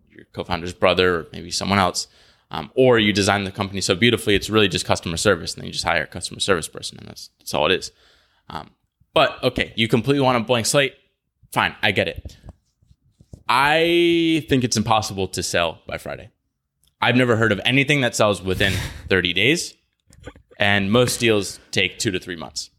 your 0.10 0.26
co-founder's 0.34 0.74
brother 0.74 1.20
or 1.20 1.28
maybe 1.32 1.52
someone 1.52 1.80
else. 1.80 2.08
Um, 2.50 2.72
or 2.76 2.98
you 2.98 3.12
design 3.12 3.44
the 3.44 3.52
company 3.52 3.82
so 3.82 3.94
beautifully, 3.94 4.34
it's 4.34 4.50
really 4.50 4.70
just 4.70 4.86
customer 4.86 5.18
service, 5.18 5.54
and 5.54 5.62
then 5.62 5.68
you 5.68 5.74
just 5.74 5.84
hire 5.84 6.04
a 6.04 6.08
customer 6.08 6.40
service 6.40 6.70
person, 6.70 6.98
and 6.98 7.10
that's, 7.10 7.30
that's 7.40 7.54
all 7.54 7.66
it 7.66 7.74
is. 7.74 7.92
Um, 8.50 8.70
but 9.14 9.44
okay, 9.44 9.74
you 9.76 9.90
completely 9.90 10.22
want 10.22 10.38
a 10.38 10.40
blank 10.40 10.66
slate. 10.66 10.94
Fine, 11.52 11.76
I 11.82 11.92
get 11.92 12.08
it. 12.08 12.38
I 13.50 14.46
think 14.48 14.64
it's 14.64 14.78
impossible 14.78 15.28
to 15.30 15.44
sell 15.44 15.82
by 15.88 15.98
Friday. 15.98 16.30
I've 17.02 17.18
never 17.18 17.36
heard 17.36 17.52
of 17.52 17.60
anything 17.66 18.02
that 18.02 18.16
sells 18.16 18.42
within 18.42 18.74
30 19.10 19.34
days, 19.34 19.74
and 20.60 20.91
most 20.91 21.20
deals 21.20 21.60
take 21.72 21.99
two 21.99 22.12
to 22.12 22.20
three 22.20 22.36
months. 22.36 22.70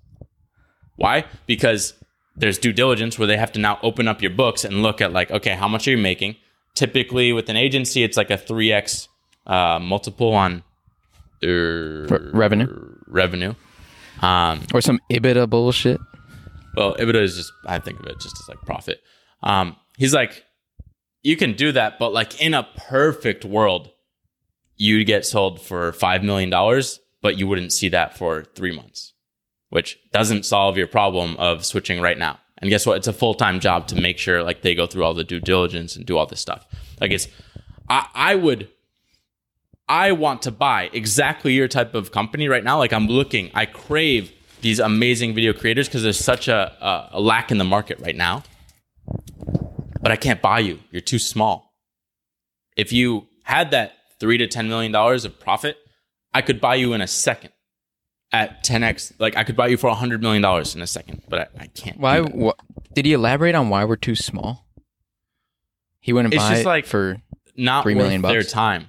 Why? 0.97 1.25
Because 1.47 1.95
there's 2.37 2.59
due 2.59 2.73
diligence 2.73 3.19
where 3.19 3.27
they 3.27 3.37
have 3.37 3.53
to 3.53 3.61
now 3.61 3.79
open 3.83 4.09
up 4.09 4.23
your 4.23 4.31
books 4.31 4.65
and 4.65 4.83
look 4.83 5.01
at 5.01 5.13
like, 5.13 5.31
okay, 5.31 5.55
how 5.55 5.69
much 5.69 5.87
are 5.87 5.93
you 5.93 5.99
making? 5.99 6.37
Typically, 6.75 7.33
with 7.33 7.49
an 7.49 7.57
agency, 7.57 8.03
it's 8.03 8.17
like 8.17 8.31
a 8.31 8.37
three 8.37 8.73
x 8.73 9.09
uh, 9.47 9.79
multiple 9.81 10.33
on 10.33 10.63
uh, 11.43 11.49
revenue 12.33 12.95
revenue. 13.07 13.55
Um, 14.23 14.65
or 14.75 14.81
some 14.81 15.01
EBITDA 15.11 15.49
bullshit. 15.49 16.01
well, 16.77 16.95
EBITDA 16.97 17.23
is 17.23 17.37
just 17.37 17.53
I 17.67 17.79
think 17.79 18.01
of 18.01 18.07
it 18.07 18.19
just 18.21 18.37
as 18.41 18.49
like 18.49 18.61
profit. 18.63 19.01
Um, 19.43 19.77
he's 19.97 20.13
like, 20.13 20.45
you 21.23 21.37
can 21.37 21.55
do 21.55 21.73
that, 21.73 21.99
but 21.99 22.13
like 22.13 22.41
in 22.41 22.55
a 22.55 22.67
perfect 22.77 23.45
world, 23.45 23.91
you'd 24.77 25.07
get 25.07 25.25
sold 25.25 25.61
for 25.61 25.93
five 25.93 26.23
million 26.25 26.51
dollars, 26.51 27.01
but 27.23 27.39
you 27.39 27.47
wouldn't 27.47 27.73
see 27.73 27.89
that 27.91 28.17
for 28.17 28.45
three 28.55 28.75
months, 28.75 29.13
which 29.71 29.99
doesn't 30.13 30.47
solve 30.47 30.77
your 30.77 30.87
problem 30.87 31.37
of 31.37 31.65
switching 31.65 32.01
right 32.01 32.19
now. 32.19 32.39
And 32.59 32.71
guess 32.71 32.87
what? 32.87 32.97
It's 32.97 33.07
a 33.07 33.13
full 33.13 33.35
time 33.35 33.61
job 33.61 33.87
to 33.89 34.01
make 34.01 34.19
sure 34.19 34.43
like 34.43 34.63
they 34.63 34.75
go 34.75 34.87
through 34.87 35.05
all 35.05 35.15
the 35.15 35.25
due 35.25 35.41
diligence 35.41 35.97
and 35.97 36.05
do 36.05 36.17
all 36.17 36.27
this 36.27 36.41
stuff. 36.41 36.67
Like 37.01 37.13
it's, 37.13 37.29
I, 37.89 38.09
I 38.15 38.35
would 38.35 38.69
I 39.89 40.13
want 40.13 40.43
to 40.43 40.51
buy 40.51 40.91
exactly 40.93 41.55
your 41.55 41.67
type 41.67 41.95
of 41.95 42.13
company 42.13 42.49
right 42.49 42.63
now. 42.63 42.79
Like 42.79 42.93
I'm 42.93 43.07
looking, 43.07 43.51
I 43.55 43.65
crave 43.65 44.33
these 44.61 44.81
amazing 44.81 45.35
video 45.35 45.53
creators 45.53 45.89
because 45.89 46.03
there's 46.03 46.19
such 46.19 46.49
a, 46.49 46.77
a, 46.81 47.09
a 47.19 47.21
lack 47.21 47.51
in 47.51 47.59
the 47.59 47.65
market 47.65 47.99
right 48.01 48.17
now. 48.17 48.43
But 50.01 50.13
I 50.13 50.17
can't 50.17 50.43
buy 50.43 50.59
you. 50.61 50.81
You're 50.91 51.01
too 51.01 51.19
small. 51.19 51.75
If 52.77 52.93
you 52.93 53.29
had 53.45 53.71
that 53.71 53.95
three 54.21 54.37
to 54.39 54.47
ten 54.47 54.69
million 54.69 54.93
dollars 54.93 55.25
of 55.25 55.41
profit, 55.41 55.79
I 56.39 56.43
could 56.43 56.61
buy 56.61 56.77
you 56.77 56.93
in 56.93 57.01
a 57.01 57.07
second 57.09 57.51
at 58.33 58.63
10x. 58.65 59.15
Like 59.19 59.37
I 59.37 59.43
could 59.45 59.57
buy 59.57 59.67
you 59.67 59.77
for 59.77 59.89
a 59.89 59.95
hundred 59.95 60.23
million 60.23 60.41
dollars 60.43 60.75
in 60.77 60.83
a 60.83 60.87
second, 60.87 61.23
but 61.29 61.39
I, 61.59 61.65
I 61.65 61.67
can't. 61.67 61.99
Why? 61.99 62.21
Hmm. 62.21 62.51
did 62.95 63.05
he 63.07 63.13
elaborate 63.13 63.55
on 63.57 63.69
why 63.71 63.85
we're 63.85 63.97
too 63.97 64.15
small? 64.15 64.67
He 66.01 66.13
wouldn't 66.13 66.33
It's 66.33 66.43
buy 66.43 66.51
just 66.51 66.63
it 66.63 66.67
like- 66.67 66.87
for 66.87 67.21
not 67.57 67.83
Three 67.83 67.95
million 67.97 68.23
their 68.23 68.41
bucks. 68.43 68.53
time. 68.53 68.87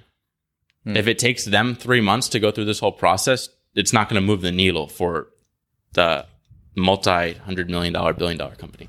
If 0.86 1.06
it 1.08 1.18
takes 1.18 1.44
them 1.44 1.74
three 1.74 2.00
months 2.00 2.28
to 2.30 2.40
go 2.40 2.50
through 2.50 2.64
this 2.64 2.78
whole 2.80 2.92
process, 2.92 3.48
it's 3.74 3.92
not 3.92 4.08
going 4.08 4.20
to 4.20 4.26
move 4.26 4.40
the 4.40 4.50
needle 4.52 4.86
for 4.88 5.28
the 5.92 6.26
multi 6.76 7.34
hundred 7.34 7.68
million 7.68 7.92
dollar, 7.92 8.12
billion 8.14 8.38
dollar 8.38 8.54
company. 8.54 8.88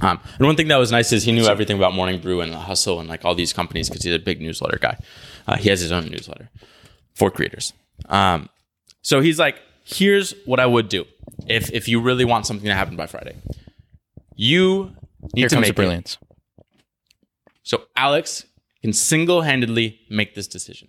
Um, 0.00 0.20
and 0.38 0.46
one 0.46 0.56
thing 0.56 0.68
that 0.68 0.76
was 0.76 0.90
nice 0.92 1.12
is 1.12 1.24
he 1.24 1.32
knew 1.32 1.46
everything 1.46 1.76
about 1.76 1.92
Morning 1.94 2.20
Brew 2.20 2.40
and 2.40 2.52
the 2.52 2.58
Hustle 2.58 2.98
and 3.00 3.08
like 3.08 3.24
all 3.24 3.34
these 3.34 3.52
companies 3.52 3.88
because 3.88 4.04
he's 4.04 4.14
a 4.14 4.18
big 4.18 4.40
newsletter 4.40 4.78
guy. 4.78 4.96
Uh, 5.46 5.56
he 5.56 5.68
has 5.70 5.80
his 5.80 5.92
own 5.92 6.06
newsletter 6.08 6.50
for 7.18 7.30
creators. 7.30 7.72
Um, 8.06 8.48
so 9.02 9.20
he's 9.20 9.38
like, 9.38 9.56
here's 9.84 10.34
what 10.46 10.60
I 10.60 10.66
would 10.66 10.88
do 10.88 11.04
if 11.46 11.70
if 11.72 11.88
you 11.88 12.00
really 12.00 12.24
want 12.24 12.46
something 12.46 12.66
to 12.66 12.74
happen 12.74 12.96
by 12.96 13.06
Friday. 13.06 13.36
You 14.34 14.92
need 15.34 15.40
here 15.42 15.48
to 15.48 15.60
make 15.60 15.74
brilliance. 15.74 16.18
so 17.62 17.82
Alex 17.96 18.44
can 18.82 18.92
single 18.92 19.42
handedly 19.42 20.00
make 20.08 20.34
this 20.34 20.46
decision. 20.46 20.88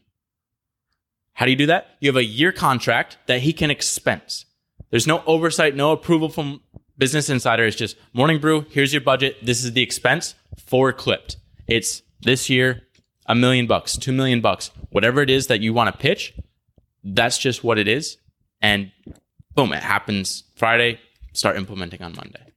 How 1.33 1.45
do 1.45 1.51
you 1.51 1.57
do 1.57 1.65
that? 1.67 1.87
You 1.99 2.09
have 2.09 2.17
a 2.17 2.23
year 2.25 2.51
contract 2.51 3.17
that 3.27 3.41
he 3.41 3.53
can 3.53 3.71
expense. 3.71 4.45
There's 4.91 5.07
no 5.07 5.23
oversight, 5.25 5.75
no 5.75 5.91
approval 5.91 6.29
from 6.29 6.61
Business 6.97 7.29
Insider. 7.29 7.63
It's 7.63 7.75
just 7.77 7.95
Morning 8.13 8.39
Brew, 8.39 8.65
here's 8.69 8.93
your 8.93 9.01
budget. 9.01 9.37
This 9.41 9.63
is 9.63 9.73
the 9.73 9.81
expense 9.81 10.35
for 10.65 10.91
clipped. 10.93 11.37
It's 11.67 12.03
this 12.21 12.49
year, 12.49 12.83
a 13.29 13.35
million 13.35 13.65
bucks, 13.65 13.95
two 13.95 14.11
million 14.11 14.41
bucks, 14.41 14.71
whatever 14.89 15.21
it 15.21 15.29
is 15.29 15.47
that 15.47 15.61
you 15.61 15.71
want 15.73 15.89
to 15.93 15.97
pitch. 15.97 16.33
That's 17.05 17.37
just 17.37 17.63
what 17.63 17.77
it 17.79 17.87
is. 17.87 18.17
And 18.61 18.91
boom, 19.55 19.71
it 19.71 19.81
happens 19.81 20.43
Friday, 20.57 20.99
start 21.31 21.55
implementing 21.55 22.01
on 22.01 22.13
Monday 22.13 22.49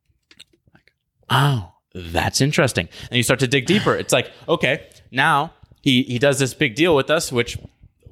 oh, 1.32 1.72
that's 1.94 2.40
interesting. 2.40 2.88
And 3.10 3.16
you 3.16 3.22
start 3.22 3.40
to 3.40 3.48
dig 3.48 3.66
deeper. 3.66 3.96
It's 3.96 4.12
like, 4.12 4.30
okay, 4.48 4.86
now 5.10 5.52
he 5.80 6.02
he 6.04 6.18
does 6.18 6.38
this 6.38 6.54
big 6.54 6.74
deal 6.74 6.94
with 6.94 7.10
us, 7.10 7.32
which 7.32 7.58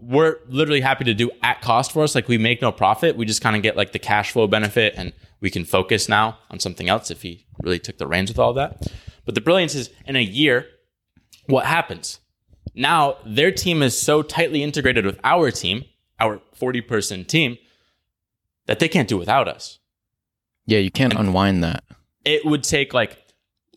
we're 0.00 0.38
literally 0.48 0.80
happy 0.80 1.04
to 1.04 1.14
do 1.14 1.30
at 1.42 1.60
cost 1.60 1.92
for 1.92 2.02
us. 2.02 2.14
Like 2.14 2.26
we 2.26 2.38
make 2.38 2.62
no 2.62 2.72
profit. 2.72 3.16
We 3.16 3.26
just 3.26 3.42
kind 3.42 3.54
of 3.54 3.62
get 3.62 3.76
like 3.76 3.92
the 3.92 3.98
cash 3.98 4.32
flow 4.32 4.46
benefit 4.46 4.94
and 4.96 5.12
we 5.40 5.50
can 5.50 5.64
focus 5.64 6.08
now 6.08 6.38
on 6.50 6.58
something 6.58 6.88
else 6.88 7.10
if 7.10 7.22
he 7.22 7.46
really 7.62 7.78
took 7.78 7.98
the 7.98 8.06
reins 8.06 8.30
with 8.30 8.38
all 8.38 8.54
that. 8.54 8.90
But 9.26 9.34
the 9.34 9.40
brilliance 9.40 9.74
is 9.74 9.90
in 10.06 10.16
a 10.16 10.22
year, 10.22 10.66
what 11.46 11.66
happens? 11.66 12.18
Now 12.74 13.16
their 13.26 13.50
team 13.50 13.82
is 13.82 14.00
so 14.00 14.22
tightly 14.22 14.62
integrated 14.62 15.04
with 15.04 15.18
our 15.24 15.50
team, 15.50 15.84
our 16.18 16.40
40 16.54 16.80
person 16.82 17.24
team, 17.24 17.58
that 18.66 18.78
they 18.78 18.88
can't 18.88 19.08
do 19.08 19.18
without 19.18 19.48
us. 19.48 19.78
Yeah, 20.66 20.78
you 20.78 20.90
can't 20.90 21.14
unwind 21.14 21.64
that. 21.64 21.82
it 22.24 22.44
would 22.44 22.62
take 22.62 22.94
like 22.94 23.18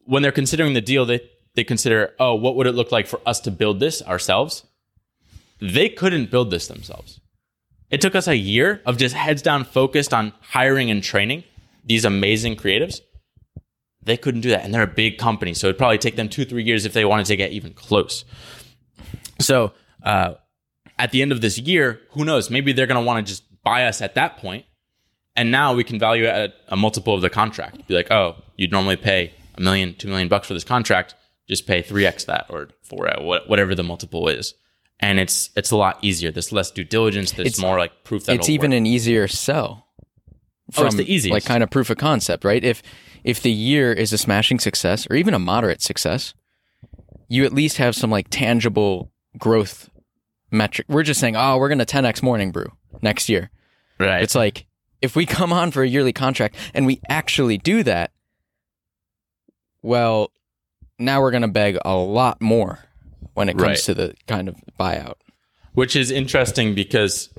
when 0.05 0.21
they're 0.21 0.31
considering 0.31 0.73
the 0.73 0.81
deal 0.81 1.05
they 1.05 1.21
they 1.55 1.63
consider 1.63 2.13
oh 2.19 2.35
what 2.35 2.55
would 2.55 2.67
it 2.67 2.73
look 2.75 2.91
like 2.91 3.07
for 3.07 3.19
us 3.25 3.39
to 3.41 3.51
build 3.51 3.79
this 3.79 4.01
ourselves? 4.03 4.63
They 5.61 5.89
couldn't 5.89 6.29
build 6.29 6.51
this 6.51 6.67
themselves. 6.67 7.19
It 7.89 8.01
took 8.01 8.15
us 8.15 8.27
a 8.27 8.35
year 8.35 8.81
of 8.85 8.97
just 8.97 9.15
heads 9.15 9.41
down 9.41 9.63
focused 9.63 10.13
on 10.13 10.33
hiring 10.41 10.91
and 10.91 11.01
training 11.01 11.43
these 11.85 12.05
amazing 12.05 12.55
creatives. 12.57 12.99
They 14.03 14.17
couldn't 14.17 14.41
do 14.41 14.49
that 14.49 14.65
and 14.65 14.73
they're 14.73 14.83
a 14.83 14.87
big 14.87 15.17
company 15.17 15.53
so 15.53 15.67
it'd 15.67 15.77
probably 15.77 15.97
take 15.97 16.15
them 16.17 16.27
two 16.29 16.43
three 16.45 16.63
years 16.63 16.85
if 16.85 16.93
they 16.93 17.05
wanted 17.05 17.25
to 17.27 17.35
get 17.37 17.51
even 17.51 17.73
close 17.73 18.25
so 19.43 19.73
uh, 20.03 20.33
at 20.97 21.11
the 21.11 21.21
end 21.21 21.31
of 21.31 21.41
this 21.41 21.57
year 21.57 22.01
who 22.11 22.23
knows 22.25 22.49
maybe 22.49 22.73
they're 22.73 22.87
going 22.87 22.99
to 22.99 23.05
want 23.05 23.25
to 23.25 23.29
just 23.31 23.43
buy 23.63 23.85
us 23.85 24.01
at 24.01 24.15
that 24.15 24.37
point 24.37 24.65
and 25.35 25.51
now 25.51 25.73
we 25.73 25.83
can 25.83 25.99
value 25.99 26.25
at 26.25 26.53
a 26.67 26.75
multiple 26.75 27.15
of 27.15 27.21
the 27.21 27.29
contract. 27.29 27.87
Be 27.87 27.95
like, 27.95 28.11
oh, 28.11 28.35
you'd 28.55 28.71
normally 28.71 28.95
pay 28.97 29.33
a 29.55 29.61
million, 29.61 29.95
two 29.95 30.07
million 30.07 30.27
bucks 30.27 30.47
for 30.47 30.53
this 30.53 30.63
contract. 30.63 31.15
Just 31.47 31.65
pay 31.67 31.81
three 31.81 32.05
x 32.05 32.25
that 32.25 32.45
or 32.49 32.69
four 32.83 33.11
what- 33.19 33.49
whatever 33.49 33.75
the 33.75 33.83
multiple 33.83 34.27
is, 34.29 34.53
and 34.99 35.19
it's 35.19 35.49
it's 35.57 35.71
a 35.71 35.75
lot 35.75 35.97
easier. 36.01 36.31
There's 36.31 36.51
less 36.51 36.71
due 36.71 36.83
diligence. 36.85 37.31
There's 37.31 37.47
It's- 37.47 37.59
more 37.61 37.77
like 37.77 38.03
proof 38.03 38.25
that 38.25 38.35
it's 38.35 38.47
even 38.49 38.71
an 38.73 38.85
easier 38.85 39.27
sell. 39.27 39.87
Oh, 40.77 40.85
it's 40.85 40.95
the 40.95 41.11
easiest. 41.11 41.33
Like 41.33 41.45
kind 41.45 41.61
of 41.63 41.69
proof 41.69 41.89
of 41.89 41.97
concept, 41.97 42.45
right? 42.45 42.63
If 42.63 42.81
if 43.23 43.41
the 43.41 43.51
year 43.51 43.91
is 43.91 44.13
a 44.13 44.17
smashing 44.17 44.59
success 44.59 45.05
or 45.09 45.15
even 45.15 45.33
a 45.33 45.39
moderate 45.39 45.81
success, 45.81 46.33
you 47.27 47.43
at 47.43 47.53
least 47.53 47.77
have 47.77 47.95
some 47.95 48.09
like 48.11 48.27
tangible 48.29 49.11
growth 49.37 49.89
metric. 50.51 50.87
We're 50.89 51.03
just 51.03 51.19
saying, 51.19 51.35
oh, 51.35 51.57
we're 51.57 51.69
gonna 51.69 51.85
10x 51.85 52.21
morning 52.21 52.51
brew 52.51 52.71
next 53.01 53.29
year. 53.29 53.49
right. 53.99 54.21
It's 54.21 54.35
like 54.35 54.65
if 55.01 55.15
we 55.15 55.25
come 55.25 55.51
on 55.51 55.71
for 55.71 55.83
a 55.83 55.87
yearly 55.87 56.13
contract 56.13 56.55
and 56.73 56.85
we 56.85 57.01
actually 57.09 57.57
do 57.57 57.83
that, 57.83 58.11
well, 59.81 60.31
now 60.99 61.21
we're 61.21 61.31
gonna 61.31 61.47
beg 61.47 61.77
a 61.83 61.95
lot 61.95 62.41
more 62.41 62.79
when 63.33 63.49
it 63.49 63.53
comes 63.57 63.67
Right. 63.67 63.77
to 63.79 63.93
the 63.93 64.15
kind 64.27 64.47
of 64.47 64.55
buyout. 64.79 65.15
which 65.73 65.95
is 65.95 66.11
interesting 66.11 66.75
because 66.75 67.29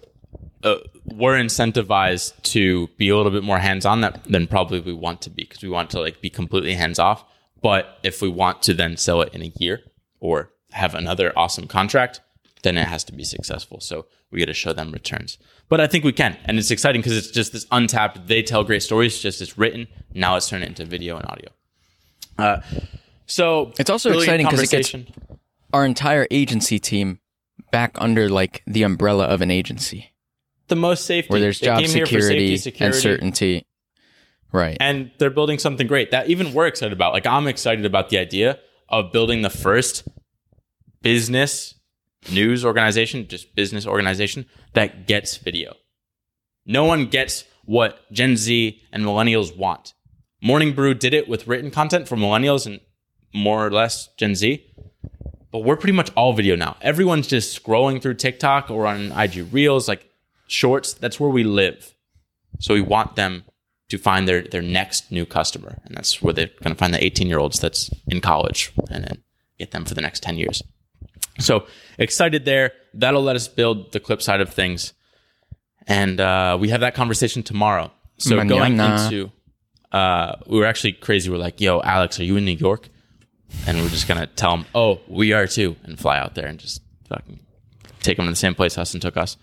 uh, 0.64 0.76
we're 1.04 1.34
incentivized 1.38 2.40
to 2.42 2.88
be 2.96 3.08
a 3.08 3.16
little 3.16 3.30
bit 3.30 3.44
more 3.44 3.58
hands 3.58 3.86
on 3.86 4.00
that 4.00 4.24
than 4.24 4.46
probably 4.48 4.80
we 4.80 4.92
want 4.92 5.20
to 5.22 5.30
be 5.30 5.44
because 5.44 5.62
we 5.62 5.68
want 5.68 5.88
to 5.90 6.00
like 6.00 6.20
be 6.20 6.30
completely 6.30 6.74
hands 6.74 6.98
off. 6.98 7.24
But 7.62 7.98
if 8.02 8.20
we 8.20 8.28
want 8.28 8.62
to 8.64 8.74
then 8.74 8.96
sell 8.96 9.22
it 9.22 9.32
in 9.34 9.40
a 9.42 9.52
year 9.60 9.82
or 10.20 10.50
have 10.74 10.94
another 10.94 11.32
awesome 11.36 11.66
contract, 11.66 12.20
then 12.62 12.76
it 12.76 12.86
has 12.86 13.04
to 13.04 13.12
be 13.12 13.24
successful. 13.24 13.80
So 13.80 14.06
we 14.30 14.38
got 14.40 14.46
to 14.46 14.54
show 14.54 14.72
them 14.72 14.90
returns. 14.92 15.38
But 15.68 15.80
I 15.80 15.86
think 15.86 16.04
we 16.04 16.12
can, 16.12 16.36
and 16.44 16.58
it's 16.58 16.70
exciting 16.70 17.00
because 17.00 17.16
it's 17.16 17.30
just 17.30 17.52
this 17.52 17.66
untapped. 17.70 18.26
They 18.26 18.42
tell 18.42 18.64
great 18.64 18.82
stories. 18.82 19.18
Just 19.20 19.40
it's 19.40 19.56
written. 19.56 19.86
Now 20.12 20.34
let's 20.34 20.48
turn 20.48 20.62
it 20.62 20.68
into 20.68 20.84
video 20.84 21.16
and 21.16 21.26
audio. 21.26 21.48
Uh, 22.38 22.60
so 23.26 23.72
It's 23.78 23.90
also 23.90 24.12
exciting 24.12 24.46
because 24.46 24.62
it 24.62 24.70
gets- 24.70 24.94
Our 25.72 25.84
entire 25.84 26.26
agency 26.30 26.78
team 26.78 27.20
back 27.70 27.92
under 27.96 28.28
like 28.28 28.62
the 28.66 28.82
umbrella 28.82 29.24
of 29.24 29.40
an 29.40 29.50
agency 29.50 30.12
the 30.68 30.76
most 30.76 31.04
safety. 31.06 31.30
where 31.30 31.40
there's 31.40 31.60
job 31.60 31.80
here 31.80 32.06
for 32.06 32.20
security, 32.20 32.60
and 32.80 32.94
certainty. 32.94 33.66
Right. 34.52 34.76
and 34.80 35.10
they're 35.18 35.30
building 35.30 35.58
something 35.58 35.86
great 35.88 36.12
that 36.12 36.28
even 36.28 36.52
we're 36.54 36.68
excited 36.68 36.92
about. 36.92 37.12
Like 37.12 37.26
I'm 37.26 37.48
excited 37.48 37.84
about 37.84 38.10
the 38.10 38.18
idea 38.18 38.60
of 38.88 39.10
building 39.10 39.42
the 39.42 39.50
first 39.50 40.06
business 41.04 41.74
news 42.32 42.64
organization, 42.64 43.28
just 43.28 43.54
business 43.54 43.86
organization 43.86 44.46
that 44.72 45.06
gets 45.06 45.36
video. 45.36 45.74
No 46.66 46.84
one 46.84 47.06
gets 47.06 47.44
what 47.64 48.10
Gen 48.10 48.36
Z 48.36 48.80
and 48.90 49.04
millennials 49.04 49.56
want. 49.56 49.92
Morning 50.42 50.72
Brew 50.72 50.94
did 50.94 51.14
it 51.14 51.28
with 51.28 51.46
written 51.46 51.70
content 51.70 52.08
for 52.08 52.16
millennials 52.16 52.66
and 52.66 52.80
more 53.32 53.66
or 53.66 53.70
less 53.70 54.08
Gen 54.16 54.34
Z. 54.34 54.64
But 55.52 55.60
we're 55.60 55.76
pretty 55.76 55.92
much 55.92 56.10
all 56.16 56.32
video 56.32 56.56
now. 56.56 56.76
Everyone's 56.80 57.28
just 57.28 57.62
scrolling 57.62 58.02
through 58.02 58.14
TikTok 58.14 58.70
or 58.70 58.86
on 58.86 59.12
IG 59.12 59.52
Reels, 59.52 59.86
like 59.86 60.10
shorts. 60.48 60.94
That's 60.94 61.20
where 61.20 61.30
we 61.30 61.44
live. 61.44 61.94
So 62.58 62.74
we 62.74 62.80
want 62.80 63.14
them 63.14 63.44
to 63.90 63.98
find 63.98 64.26
their 64.26 64.42
their 64.42 64.62
next 64.62 65.12
new 65.12 65.26
customer, 65.26 65.78
and 65.84 65.96
that's 65.96 66.20
where 66.22 66.32
they're 66.32 66.50
going 66.62 66.74
to 66.74 66.78
find 66.78 66.92
the 66.92 67.04
18 67.04 67.28
year 67.28 67.38
olds 67.38 67.60
that's 67.60 67.90
in 68.08 68.20
college, 68.20 68.72
and 68.90 69.04
then 69.04 69.22
get 69.58 69.70
them 69.70 69.84
for 69.84 69.94
the 69.94 70.00
next 70.00 70.22
10 70.22 70.38
years. 70.38 70.62
So 71.38 71.66
excited 71.98 72.44
there. 72.44 72.72
That'll 72.94 73.22
let 73.22 73.36
us 73.36 73.48
build 73.48 73.92
the 73.92 74.00
clip 74.00 74.22
side 74.22 74.40
of 74.40 74.52
things. 74.52 74.92
And 75.86 76.20
uh, 76.20 76.56
we 76.60 76.68
have 76.70 76.80
that 76.80 76.94
conversation 76.94 77.42
tomorrow. 77.42 77.90
So 78.18 78.42
going 78.44 78.78
into, 78.78 79.32
uh, 79.92 80.36
we 80.46 80.58
were 80.58 80.66
actually 80.66 80.92
crazy. 80.92 81.30
We're 81.30 81.36
like, 81.36 81.60
yo, 81.60 81.80
Alex, 81.80 82.20
are 82.20 82.24
you 82.24 82.36
in 82.36 82.44
New 82.44 82.52
York? 82.52 82.88
And 83.66 83.78
we're 83.78 83.88
just 83.88 84.08
going 84.08 84.20
to 84.20 84.26
tell 84.26 84.56
him, 84.56 84.66
oh, 84.74 85.00
we 85.08 85.32
are 85.32 85.46
too, 85.46 85.76
and 85.84 85.98
fly 85.98 86.18
out 86.18 86.34
there 86.34 86.46
and 86.46 86.58
just 86.58 86.80
fucking 87.08 87.40
take 88.00 88.18
him 88.18 88.24
to 88.24 88.30
the 88.30 88.36
same 88.36 88.54
place 88.54 88.74
Huston 88.74 89.00
took 89.00 89.16
us. 89.16 89.36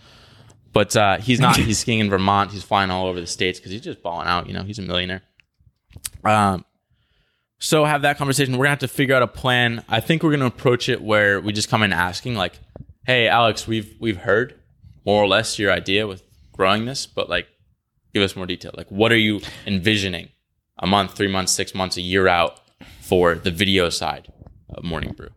But 0.74 0.96
uh, 0.96 1.18
he's 1.18 1.40
not. 1.40 1.58
he's 1.58 1.80
skiing 1.80 2.00
in 2.00 2.10
Vermont. 2.10 2.52
He's 2.52 2.64
flying 2.64 2.92
all 2.92 3.08
over 3.08 3.20
the 3.20 3.28
states 3.28 3.60
because 3.60 3.72
he's 3.72 3.82
just 3.82 4.02
balling 4.02 4.28
out. 4.28 4.48
You 4.48 4.54
know, 4.54 4.64
he's 4.64 4.80
a 4.80 4.82
millionaire. 4.82 5.22
Um, 6.24 6.66
so 7.62 7.86
have 7.86 8.02
that 8.02 8.18
conversation. 8.18 8.54
We're 8.58 8.66
gonna 8.66 8.72
have 8.72 8.80
to 8.80 8.88
figure 8.90 9.16
out 9.16 9.22
a 9.22 9.28
plan. 9.28 9.86
I 9.88 10.00
think 10.02 10.24
we're 10.24 10.32
gonna 10.32 10.46
approach 10.48 10.90
it 10.90 11.02
where 11.02 11.40
we 11.40 11.54
just 11.54 11.70
come 11.70 11.84
in 11.84 11.94
asking, 11.94 12.36
like, 12.36 12.60
"Hey, 13.06 13.28
Alex, 13.28 13.68
we've 13.68 13.96
we've 14.00 14.18
heard 14.18 14.60
more 15.06 15.24
or 15.24 15.28
less 15.28 15.58
your 15.58 15.72
idea 15.72 16.08
with 16.08 16.24
growing 16.52 16.86
this, 16.86 17.06
but 17.06 17.30
like, 17.30 17.48
give 18.14 18.24
us 18.24 18.36
more 18.36 18.46
detail. 18.46 18.72
Like, 18.76 18.90
what 18.92 19.12
are 19.12 19.18
you 19.18 19.40
envisioning 19.66 20.30
a 20.80 20.88
month, 20.88 21.16
three 21.16 21.28
months, 21.28 21.52
six 21.52 21.74
months, 21.74 21.98
a 21.98 22.02
year 22.02 22.28
out 22.28 22.60
for 23.00 23.36
the 23.36 23.52
video 23.52 23.90
side 23.90 24.32
of 24.70 24.84
Morning 24.84 25.14
Brew? 25.14 25.30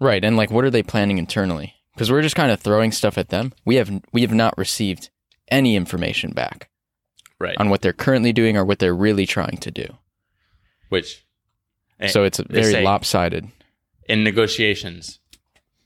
Right, 0.00 0.24
and 0.24 0.36
like, 0.36 0.50
what 0.50 0.64
are 0.64 0.70
they 0.70 0.82
planning 0.82 1.18
internally? 1.18 1.74
Because 1.94 2.10
we're 2.10 2.22
just 2.22 2.36
kind 2.36 2.50
of 2.52 2.60
throwing 2.60 2.92
stuff 2.92 3.16
at 3.16 3.28
them. 3.30 3.52
We 3.64 3.76
have 3.76 3.90
we 4.12 4.20
have 4.22 4.34
not 4.34 4.56
received 4.58 5.10
any 5.48 5.76
information 5.76 6.32
back 6.32 6.68
Right. 7.38 7.56
on 7.58 7.68
what 7.68 7.82
they're 7.82 7.92
currently 7.92 8.32
doing 8.32 8.56
or 8.56 8.64
what 8.64 8.78
they're 8.78 8.94
really 8.94 9.26
trying 9.26 9.58
to 9.58 9.70
do. 9.70 9.86
Which, 10.88 11.23
So 12.08 12.24
it's 12.24 12.38
very 12.40 12.72
say 12.72 12.82
lopsided. 12.84 13.48
in 14.08 14.24
negotiations, 14.24 15.18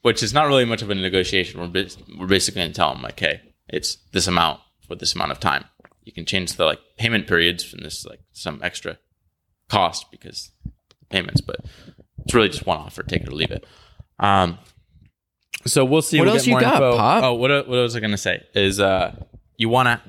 which 0.03 0.23
is 0.23 0.33
not 0.35 0.47
really 0.49 0.65
much 0.65 0.83
of 0.83 0.91
a 0.91 0.95
negotiation. 0.95 1.61
We're, 1.61 1.69
bas- 1.69 1.99
we're 2.19 2.27
basically 2.27 2.61
going 2.63 2.73
to 2.73 2.77
tell 2.77 2.93
them 2.93 3.03
like, 3.03 3.19
hey, 3.21 3.41
it's 3.69 3.97
this 4.13 4.27
amount 4.27 4.61
for 4.87 4.95
this 4.97 5.15
amount 5.15 5.33
of 5.33 5.41
time. 5.41 5.65
You 6.05 6.13
can 6.13 6.25
change 6.25 6.55
the 6.55 6.65
like 6.65 6.81
payment 6.97 7.27
periods 7.27 7.63
from 7.63 7.81
this 7.81 8.07
like 8.07 8.21
some 8.33 8.61
extra 8.63 8.99
cost 9.69 10.11
because 10.11 10.51
payments, 11.11 11.41
but 11.43 11.57
it's 12.25 12.33
really 12.35 12.49
just 12.49 12.67
one 12.67 12.79
offer, 12.79 13.03
take 13.03 13.23
it 13.23 13.29
or 13.29 13.33
leave 13.33 13.51
it. 13.51 13.67
Um, 14.19 14.59
so 15.67 15.85
we'll 15.85 16.03
see. 16.03 16.19
What 16.19 16.27
We'll 16.27 16.35
else 16.37 16.47
you 16.47 16.59
got, 16.59 16.75
info. 16.75 16.97
Pop? 16.97 17.25
Oh, 17.25 17.35
what 17.35 17.51
what 17.51 17.69
was 17.69 17.95
I 17.95 18.01
going 18.01 18.13
to 18.13 18.17
say? 18.17 18.43
Is 18.55 18.81
uh, 18.81 19.15
you 19.57 19.69
wanna 19.69 20.01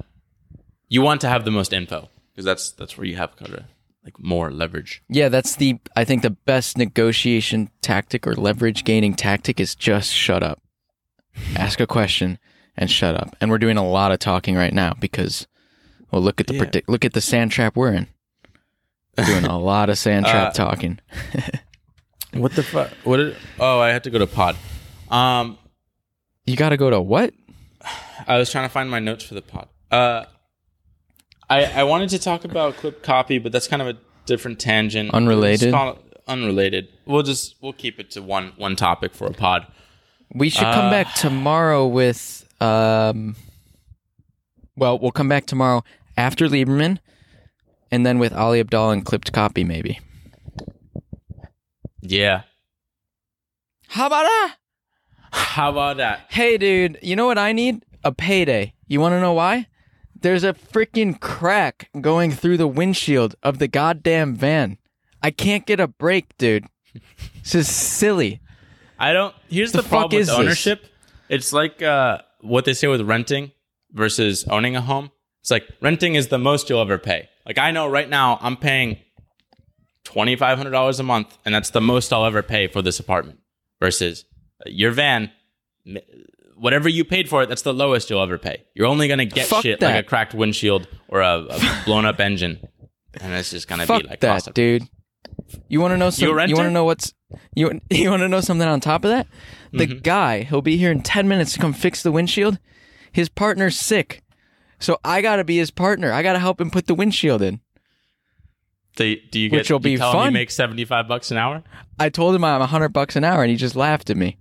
you 0.87 1.01
want 1.01 1.21
to 1.21 1.27
have 1.27 1.43
the 1.43 1.51
most 1.51 1.73
info 1.73 2.09
because 2.31 2.45
that's 2.45 2.71
that's 2.71 2.97
where 2.97 3.05
you 3.05 3.17
have 3.17 3.35
kind 3.35 3.53
of 3.53 3.63
like 4.03 4.17
more 4.19 4.51
leverage. 4.51 5.01
Yeah, 5.09 5.29
that's 5.29 5.55
the 5.55 5.79
I 5.95 6.05
think 6.05 6.21
the 6.21 6.29
best 6.29 6.77
negotiation 6.77 7.69
tactic 7.81 8.25
or 8.25 8.33
leverage 8.35 8.83
gaining 8.83 9.13
tactic 9.13 9.59
is 9.59 9.75
just 9.75 10.11
shut 10.13 10.41
up. 10.43 10.61
Ask 11.55 11.79
a 11.79 11.87
question 11.87 12.39
and 12.77 12.89
shut 12.89 13.15
up. 13.15 13.35
And 13.41 13.49
we're 13.51 13.57
doing 13.57 13.77
a 13.77 13.87
lot 13.87 14.11
of 14.11 14.19
talking 14.19 14.55
right 14.55 14.73
now 14.73 14.93
because 14.99 15.47
well 16.11 16.21
look 16.21 16.39
at 16.41 16.47
the 16.47 16.53
Yeah. 16.55 16.59
predict 16.63 16.89
look 16.89 17.05
at 17.05 17.13
the 17.13 17.21
sand 17.21 17.51
trap 17.51 17.75
we're 17.75 17.93
in. 17.93 18.07
We're 19.17 19.25
doing 19.25 19.45
a 19.45 19.59
lot 19.59 19.89
of 19.89 19.97
sand 19.97 20.25
trap 20.27 20.49
Uh, 20.49 20.51
talking. 20.51 20.99
What 22.33 22.51
the 22.53 22.61
fuck? 22.61 22.91
What? 23.05 23.17
Did, 23.17 23.35
oh, 23.59 23.79
I 23.79 23.89
had 23.89 24.03
to 24.03 24.11
go 24.11 24.19
to 24.19 24.27
pod. 24.27 24.55
Um, 25.09 25.57
You 26.45 26.55
got 26.55 26.69
to 26.69 26.77
go 26.77 26.91
to 26.91 27.01
what? 27.01 27.33
I 28.27 28.37
was 28.37 28.51
trying 28.51 28.65
to 28.65 28.69
find 28.69 28.87
my 28.89 28.99
notes 28.99 29.23
for 29.23 29.33
the 29.33 29.41
pod. 29.41 29.67
Uh, 29.89 30.25
I 31.49 31.65
I 31.65 31.83
wanted 31.83 32.09
to 32.09 32.19
talk 32.19 32.45
about 32.45 32.75
clip 32.77 33.01
copy, 33.03 33.39
but 33.39 33.51
that's 33.51 33.67
kind 33.67 33.81
of 33.81 33.87
a 33.87 33.97
different 34.25 34.59
tangent. 34.59 35.11
Unrelated? 35.13 35.73
Call 35.73 35.97
unrelated. 36.27 36.87
We'll 37.05 37.23
just 37.23 37.55
we'll 37.61 37.73
keep 37.73 37.99
it 37.99 38.11
to 38.11 38.21
one 38.21 38.53
one 38.57 38.75
topic 38.75 39.13
for 39.13 39.27
a 39.27 39.33
pod. 39.33 39.65
We 40.33 40.49
should 40.49 40.61
come 40.63 40.85
Uh, 40.85 40.91
back 40.91 41.15
tomorrow 41.15 41.87
with 41.87 42.45
um 42.61 43.35
well, 44.75 44.99
we'll 44.99 45.11
come 45.11 45.27
back 45.27 45.45
tomorrow 45.45 45.83
after 46.15 46.47
Lieberman 46.47 46.99
and 47.91 48.05
then 48.05 48.19
with 48.19 48.31
Ali 48.33 48.63
Abdaal 48.63 48.93
and 48.93 49.03
clipped 49.03 49.33
copy 49.33 49.63
maybe. 49.63 49.99
Yeah. 52.01 52.43
How 53.87 54.05
about 54.07 54.23
that? 54.23 54.55
How 55.31 55.69
about 55.71 55.97
that? 55.97 56.21
Hey, 56.29 56.57
dude, 56.57 56.99
you 57.01 57.15
know 57.15 57.25
what 57.25 57.37
I 57.37 57.51
need? 57.51 57.83
A 58.03 58.11
payday. 58.11 58.73
You 58.87 58.99
want 58.99 59.13
to 59.13 59.19
know 59.19 59.33
why? 59.33 59.67
There's 60.21 60.43
a 60.43 60.53
freaking 60.53 61.19
crack 61.19 61.89
going 62.01 62.31
through 62.31 62.57
the 62.57 62.67
windshield 62.67 63.35
of 63.43 63.59
the 63.59 63.67
goddamn 63.67 64.35
van. 64.35 64.77
I 65.21 65.31
can't 65.31 65.65
get 65.65 65.79
a 65.79 65.87
break, 65.87 66.37
dude. 66.37 66.65
This 67.43 67.55
is 67.55 67.67
silly. 67.69 68.41
I 68.97 69.13
don't. 69.13 69.33
Here's 69.49 69.71
The 69.71 69.81
the, 69.81 69.87
problem 69.87 70.11
with 70.11 70.21
is 70.21 70.27
this? 70.27 70.35
ownership. 70.37 70.85
It's 71.29 71.53
like 71.53 71.81
uh, 71.81 72.19
what 72.41 72.65
they 72.65 72.73
say 72.73 72.87
with 72.87 73.01
renting 73.01 73.51
versus 73.91 74.45
owning 74.49 74.75
a 74.75 74.81
home. 74.81 75.11
It's 75.41 75.51
like 75.51 75.67
renting 75.81 76.15
is 76.15 76.27
the 76.27 76.37
most 76.37 76.69
you'll 76.69 76.81
ever 76.81 76.97
pay. 76.97 77.29
Like 77.45 77.57
I 77.57 77.71
know 77.71 77.87
right 77.87 78.09
now 78.09 78.37
I'm 78.41 78.57
paying 78.57 78.97
twenty 80.03 80.35
five 80.35 80.57
hundred 80.57 80.71
dollars 80.71 80.99
a 80.99 81.03
month, 81.03 81.37
and 81.45 81.53
that's 81.55 81.69
the 81.69 81.81
most 81.81 82.11
I'll 82.11 82.25
ever 82.25 82.43
pay 82.43 82.67
for 82.67 82.81
this 82.81 82.99
apartment. 82.99 83.39
Versus 83.79 84.25
your 84.65 84.91
van, 84.91 85.31
whatever 86.59 86.87
you 86.89 87.03
paid 87.05 87.29
for 87.29 87.41
it, 87.43 87.49
that's 87.49 87.61
the 87.63 87.73
lowest 87.73 88.09
you'll 88.09 88.21
ever 88.21 88.37
pay. 88.37 88.63
You're 88.73 88.87
only 88.87 89.07
gonna 89.07 89.25
get 89.25 89.47
Fuck 89.47 89.63
shit 89.63 89.79
that. 89.79 89.95
like 89.95 90.05
a 90.05 90.07
cracked 90.07 90.33
windshield 90.33 90.87
or 91.07 91.21
a, 91.21 91.45
a 91.49 91.81
blown 91.85 92.05
up 92.05 92.19
engine, 92.19 92.59
and 93.19 93.33
it's 93.33 93.51
just 93.51 93.67
gonna 93.67 93.85
Fuck 93.85 94.03
be 94.03 94.07
like 94.07 94.19
that, 94.21 94.47
of- 94.47 94.53
dude. 94.53 94.83
You 95.67 95.81
want 95.81 95.93
to 95.93 95.97
know 95.97 96.09
some? 96.11 96.27
You, 96.29 96.35
want 96.35 96.49
to 96.51 96.71
know 96.71 96.83
what's 96.85 97.13
you? 97.55 97.79
You 97.89 98.09
want 98.11 98.21
to 98.21 98.27
know 98.29 98.41
something 98.41 98.67
on 98.67 98.79
top 98.79 99.03
of 99.03 99.09
that? 99.11 99.27
The 99.71 99.87
Mm-hmm. 99.87 99.99
guy, 99.99 100.43
he'll 100.43 100.61
be 100.61 100.77
here 100.77 100.91
in 100.91 101.01
ten 101.01 101.27
minutes 101.27 101.53
to 101.53 101.59
come 101.59 101.73
fix 101.73 102.03
the 102.03 102.11
windshield. 102.11 102.59
His 103.11 103.29
partner's 103.29 103.77
sick, 103.79 104.21
so 104.79 104.99
I 105.03 105.21
gotta 105.21 105.43
be 105.43 105.57
his 105.57 105.71
partner. 105.71 106.11
I 106.11 106.21
gotta 106.23 106.39
help 106.39 106.59
him 106.61 106.69
put 106.69 106.85
the 106.87 106.93
windshield 106.95 107.41
in. 107.41 107.61
Do, 108.95 109.15
do 109.31 109.39
you 109.39 109.49
get? 109.49 109.57
Which 109.57 109.71
will 109.71 109.77
you 109.77 109.83
be 109.83 109.97
fun. 109.97 110.25
You 110.27 110.31
make 110.31 110.51
seventy 110.51 110.85
five 110.85 111.07
bucks 111.07 111.31
an 111.31 111.37
hour. 111.37 111.63
I 111.99 112.09
told 112.09 112.35
him 112.35 112.43
I'm 112.43 112.61
a 112.61 112.65
hundred 112.67 112.89
bucks 112.89 113.15
an 113.15 113.23
hour, 113.23 113.41
and 113.43 113.49
he 113.49 113.55
just 113.57 113.75
laughed 113.75 114.09
at 114.09 114.17
me. 114.17 114.37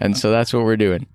And 0.00 0.16
so 0.18 0.30
that's 0.30 0.52
what 0.52 0.64
we're 0.64 0.76
doing. 0.76 1.06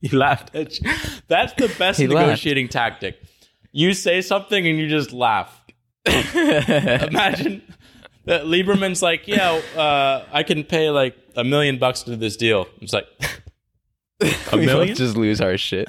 He 0.10 0.16
laughed 0.16 0.54
at 0.54 0.78
you. 0.80 0.90
That's 1.28 1.52
the 1.54 1.72
best 1.78 2.00
He 2.00 2.06
laughed. 2.06 2.26
negotiating 2.28 2.68
tactic. 2.68 3.20
You 3.72 3.92
say 3.92 4.22
something 4.22 4.66
and 4.66 4.78
you 4.78 4.88
just 4.88 5.12
laugh. 5.12 5.60
Imagine 6.06 7.62
that 8.24 8.44
Lieberman's 8.44 9.02
like, 9.02 9.28
yeah, 9.28 9.60
uh, 9.76 10.24
I 10.32 10.42
can 10.42 10.64
pay 10.64 10.90
like 10.90 11.16
a 11.36 11.44
million 11.44 11.78
bucks 11.78 12.02
to 12.04 12.10
do 12.12 12.16
this 12.16 12.36
deal. 12.36 12.66
It's 12.80 12.92
like, 12.92 13.06
a 14.52 14.56
we 14.56 14.66
million? 14.66 14.94
just 14.96 15.16
lose 15.16 15.40
our 15.40 15.56
shit. 15.58 15.88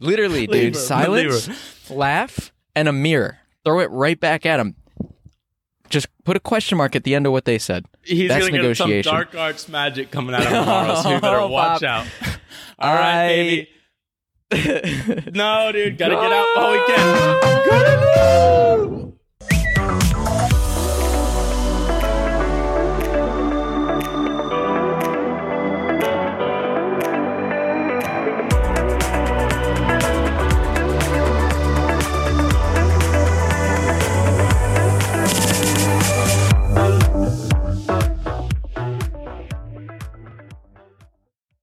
Literally, 0.00 0.46
dude. 0.46 0.74
Libra, 0.74 0.80
silence, 0.80 1.90
laugh, 1.90 2.52
and 2.74 2.88
a 2.88 2.92
mirror. 2.92 3.38
Throw 3.64 3.80
it 3.80 3.90
right 3.90 4.18
back 4.18 4.44
at 4.46 4.58
him. 4.60 4.74
Just 5.90 6.06
put 6.24 6.36
a 6.36 6.40
question 6.40 6.78
mark 6.78 6.94
at 6.96 7.04
the 7.04 7.14
end 7.14 7.26
of 7.26 7.32
what 7.32 7.44
they 7.44 7.58
said. 7.58 7.84
He's 8.04 8.28
That's 8.28 8.48
gonna 8.48 8.62
get 8.62 8.76
some 8.76 9.00
dark 9.02 9.34
arts 9.34 9.68
magic 9.68 10.10
coming 10.10 10.34
out 10.34 10.42
of 10.42 10.48
tomorrow, 10.48 10.94
so 11.02 11.14
you 11.14 11.20
better 11.20 11.38
Oh, 11.38 11.48
watch 11.48 11.82
out. 11.82 12.06
All 12.78 12.94
right, 12.94 13.22
I- 13.22 13.26
baby. 13.28 13.68
no, 15.34 15.70
dude, 15.72 15.96
gotta 15.98 16.14
get 16.16 16.32
out 16.32 16.56
while 16.56 16.72
we 16.72 16.78
can. 16.86 17.40
Ah! 18.16 18.99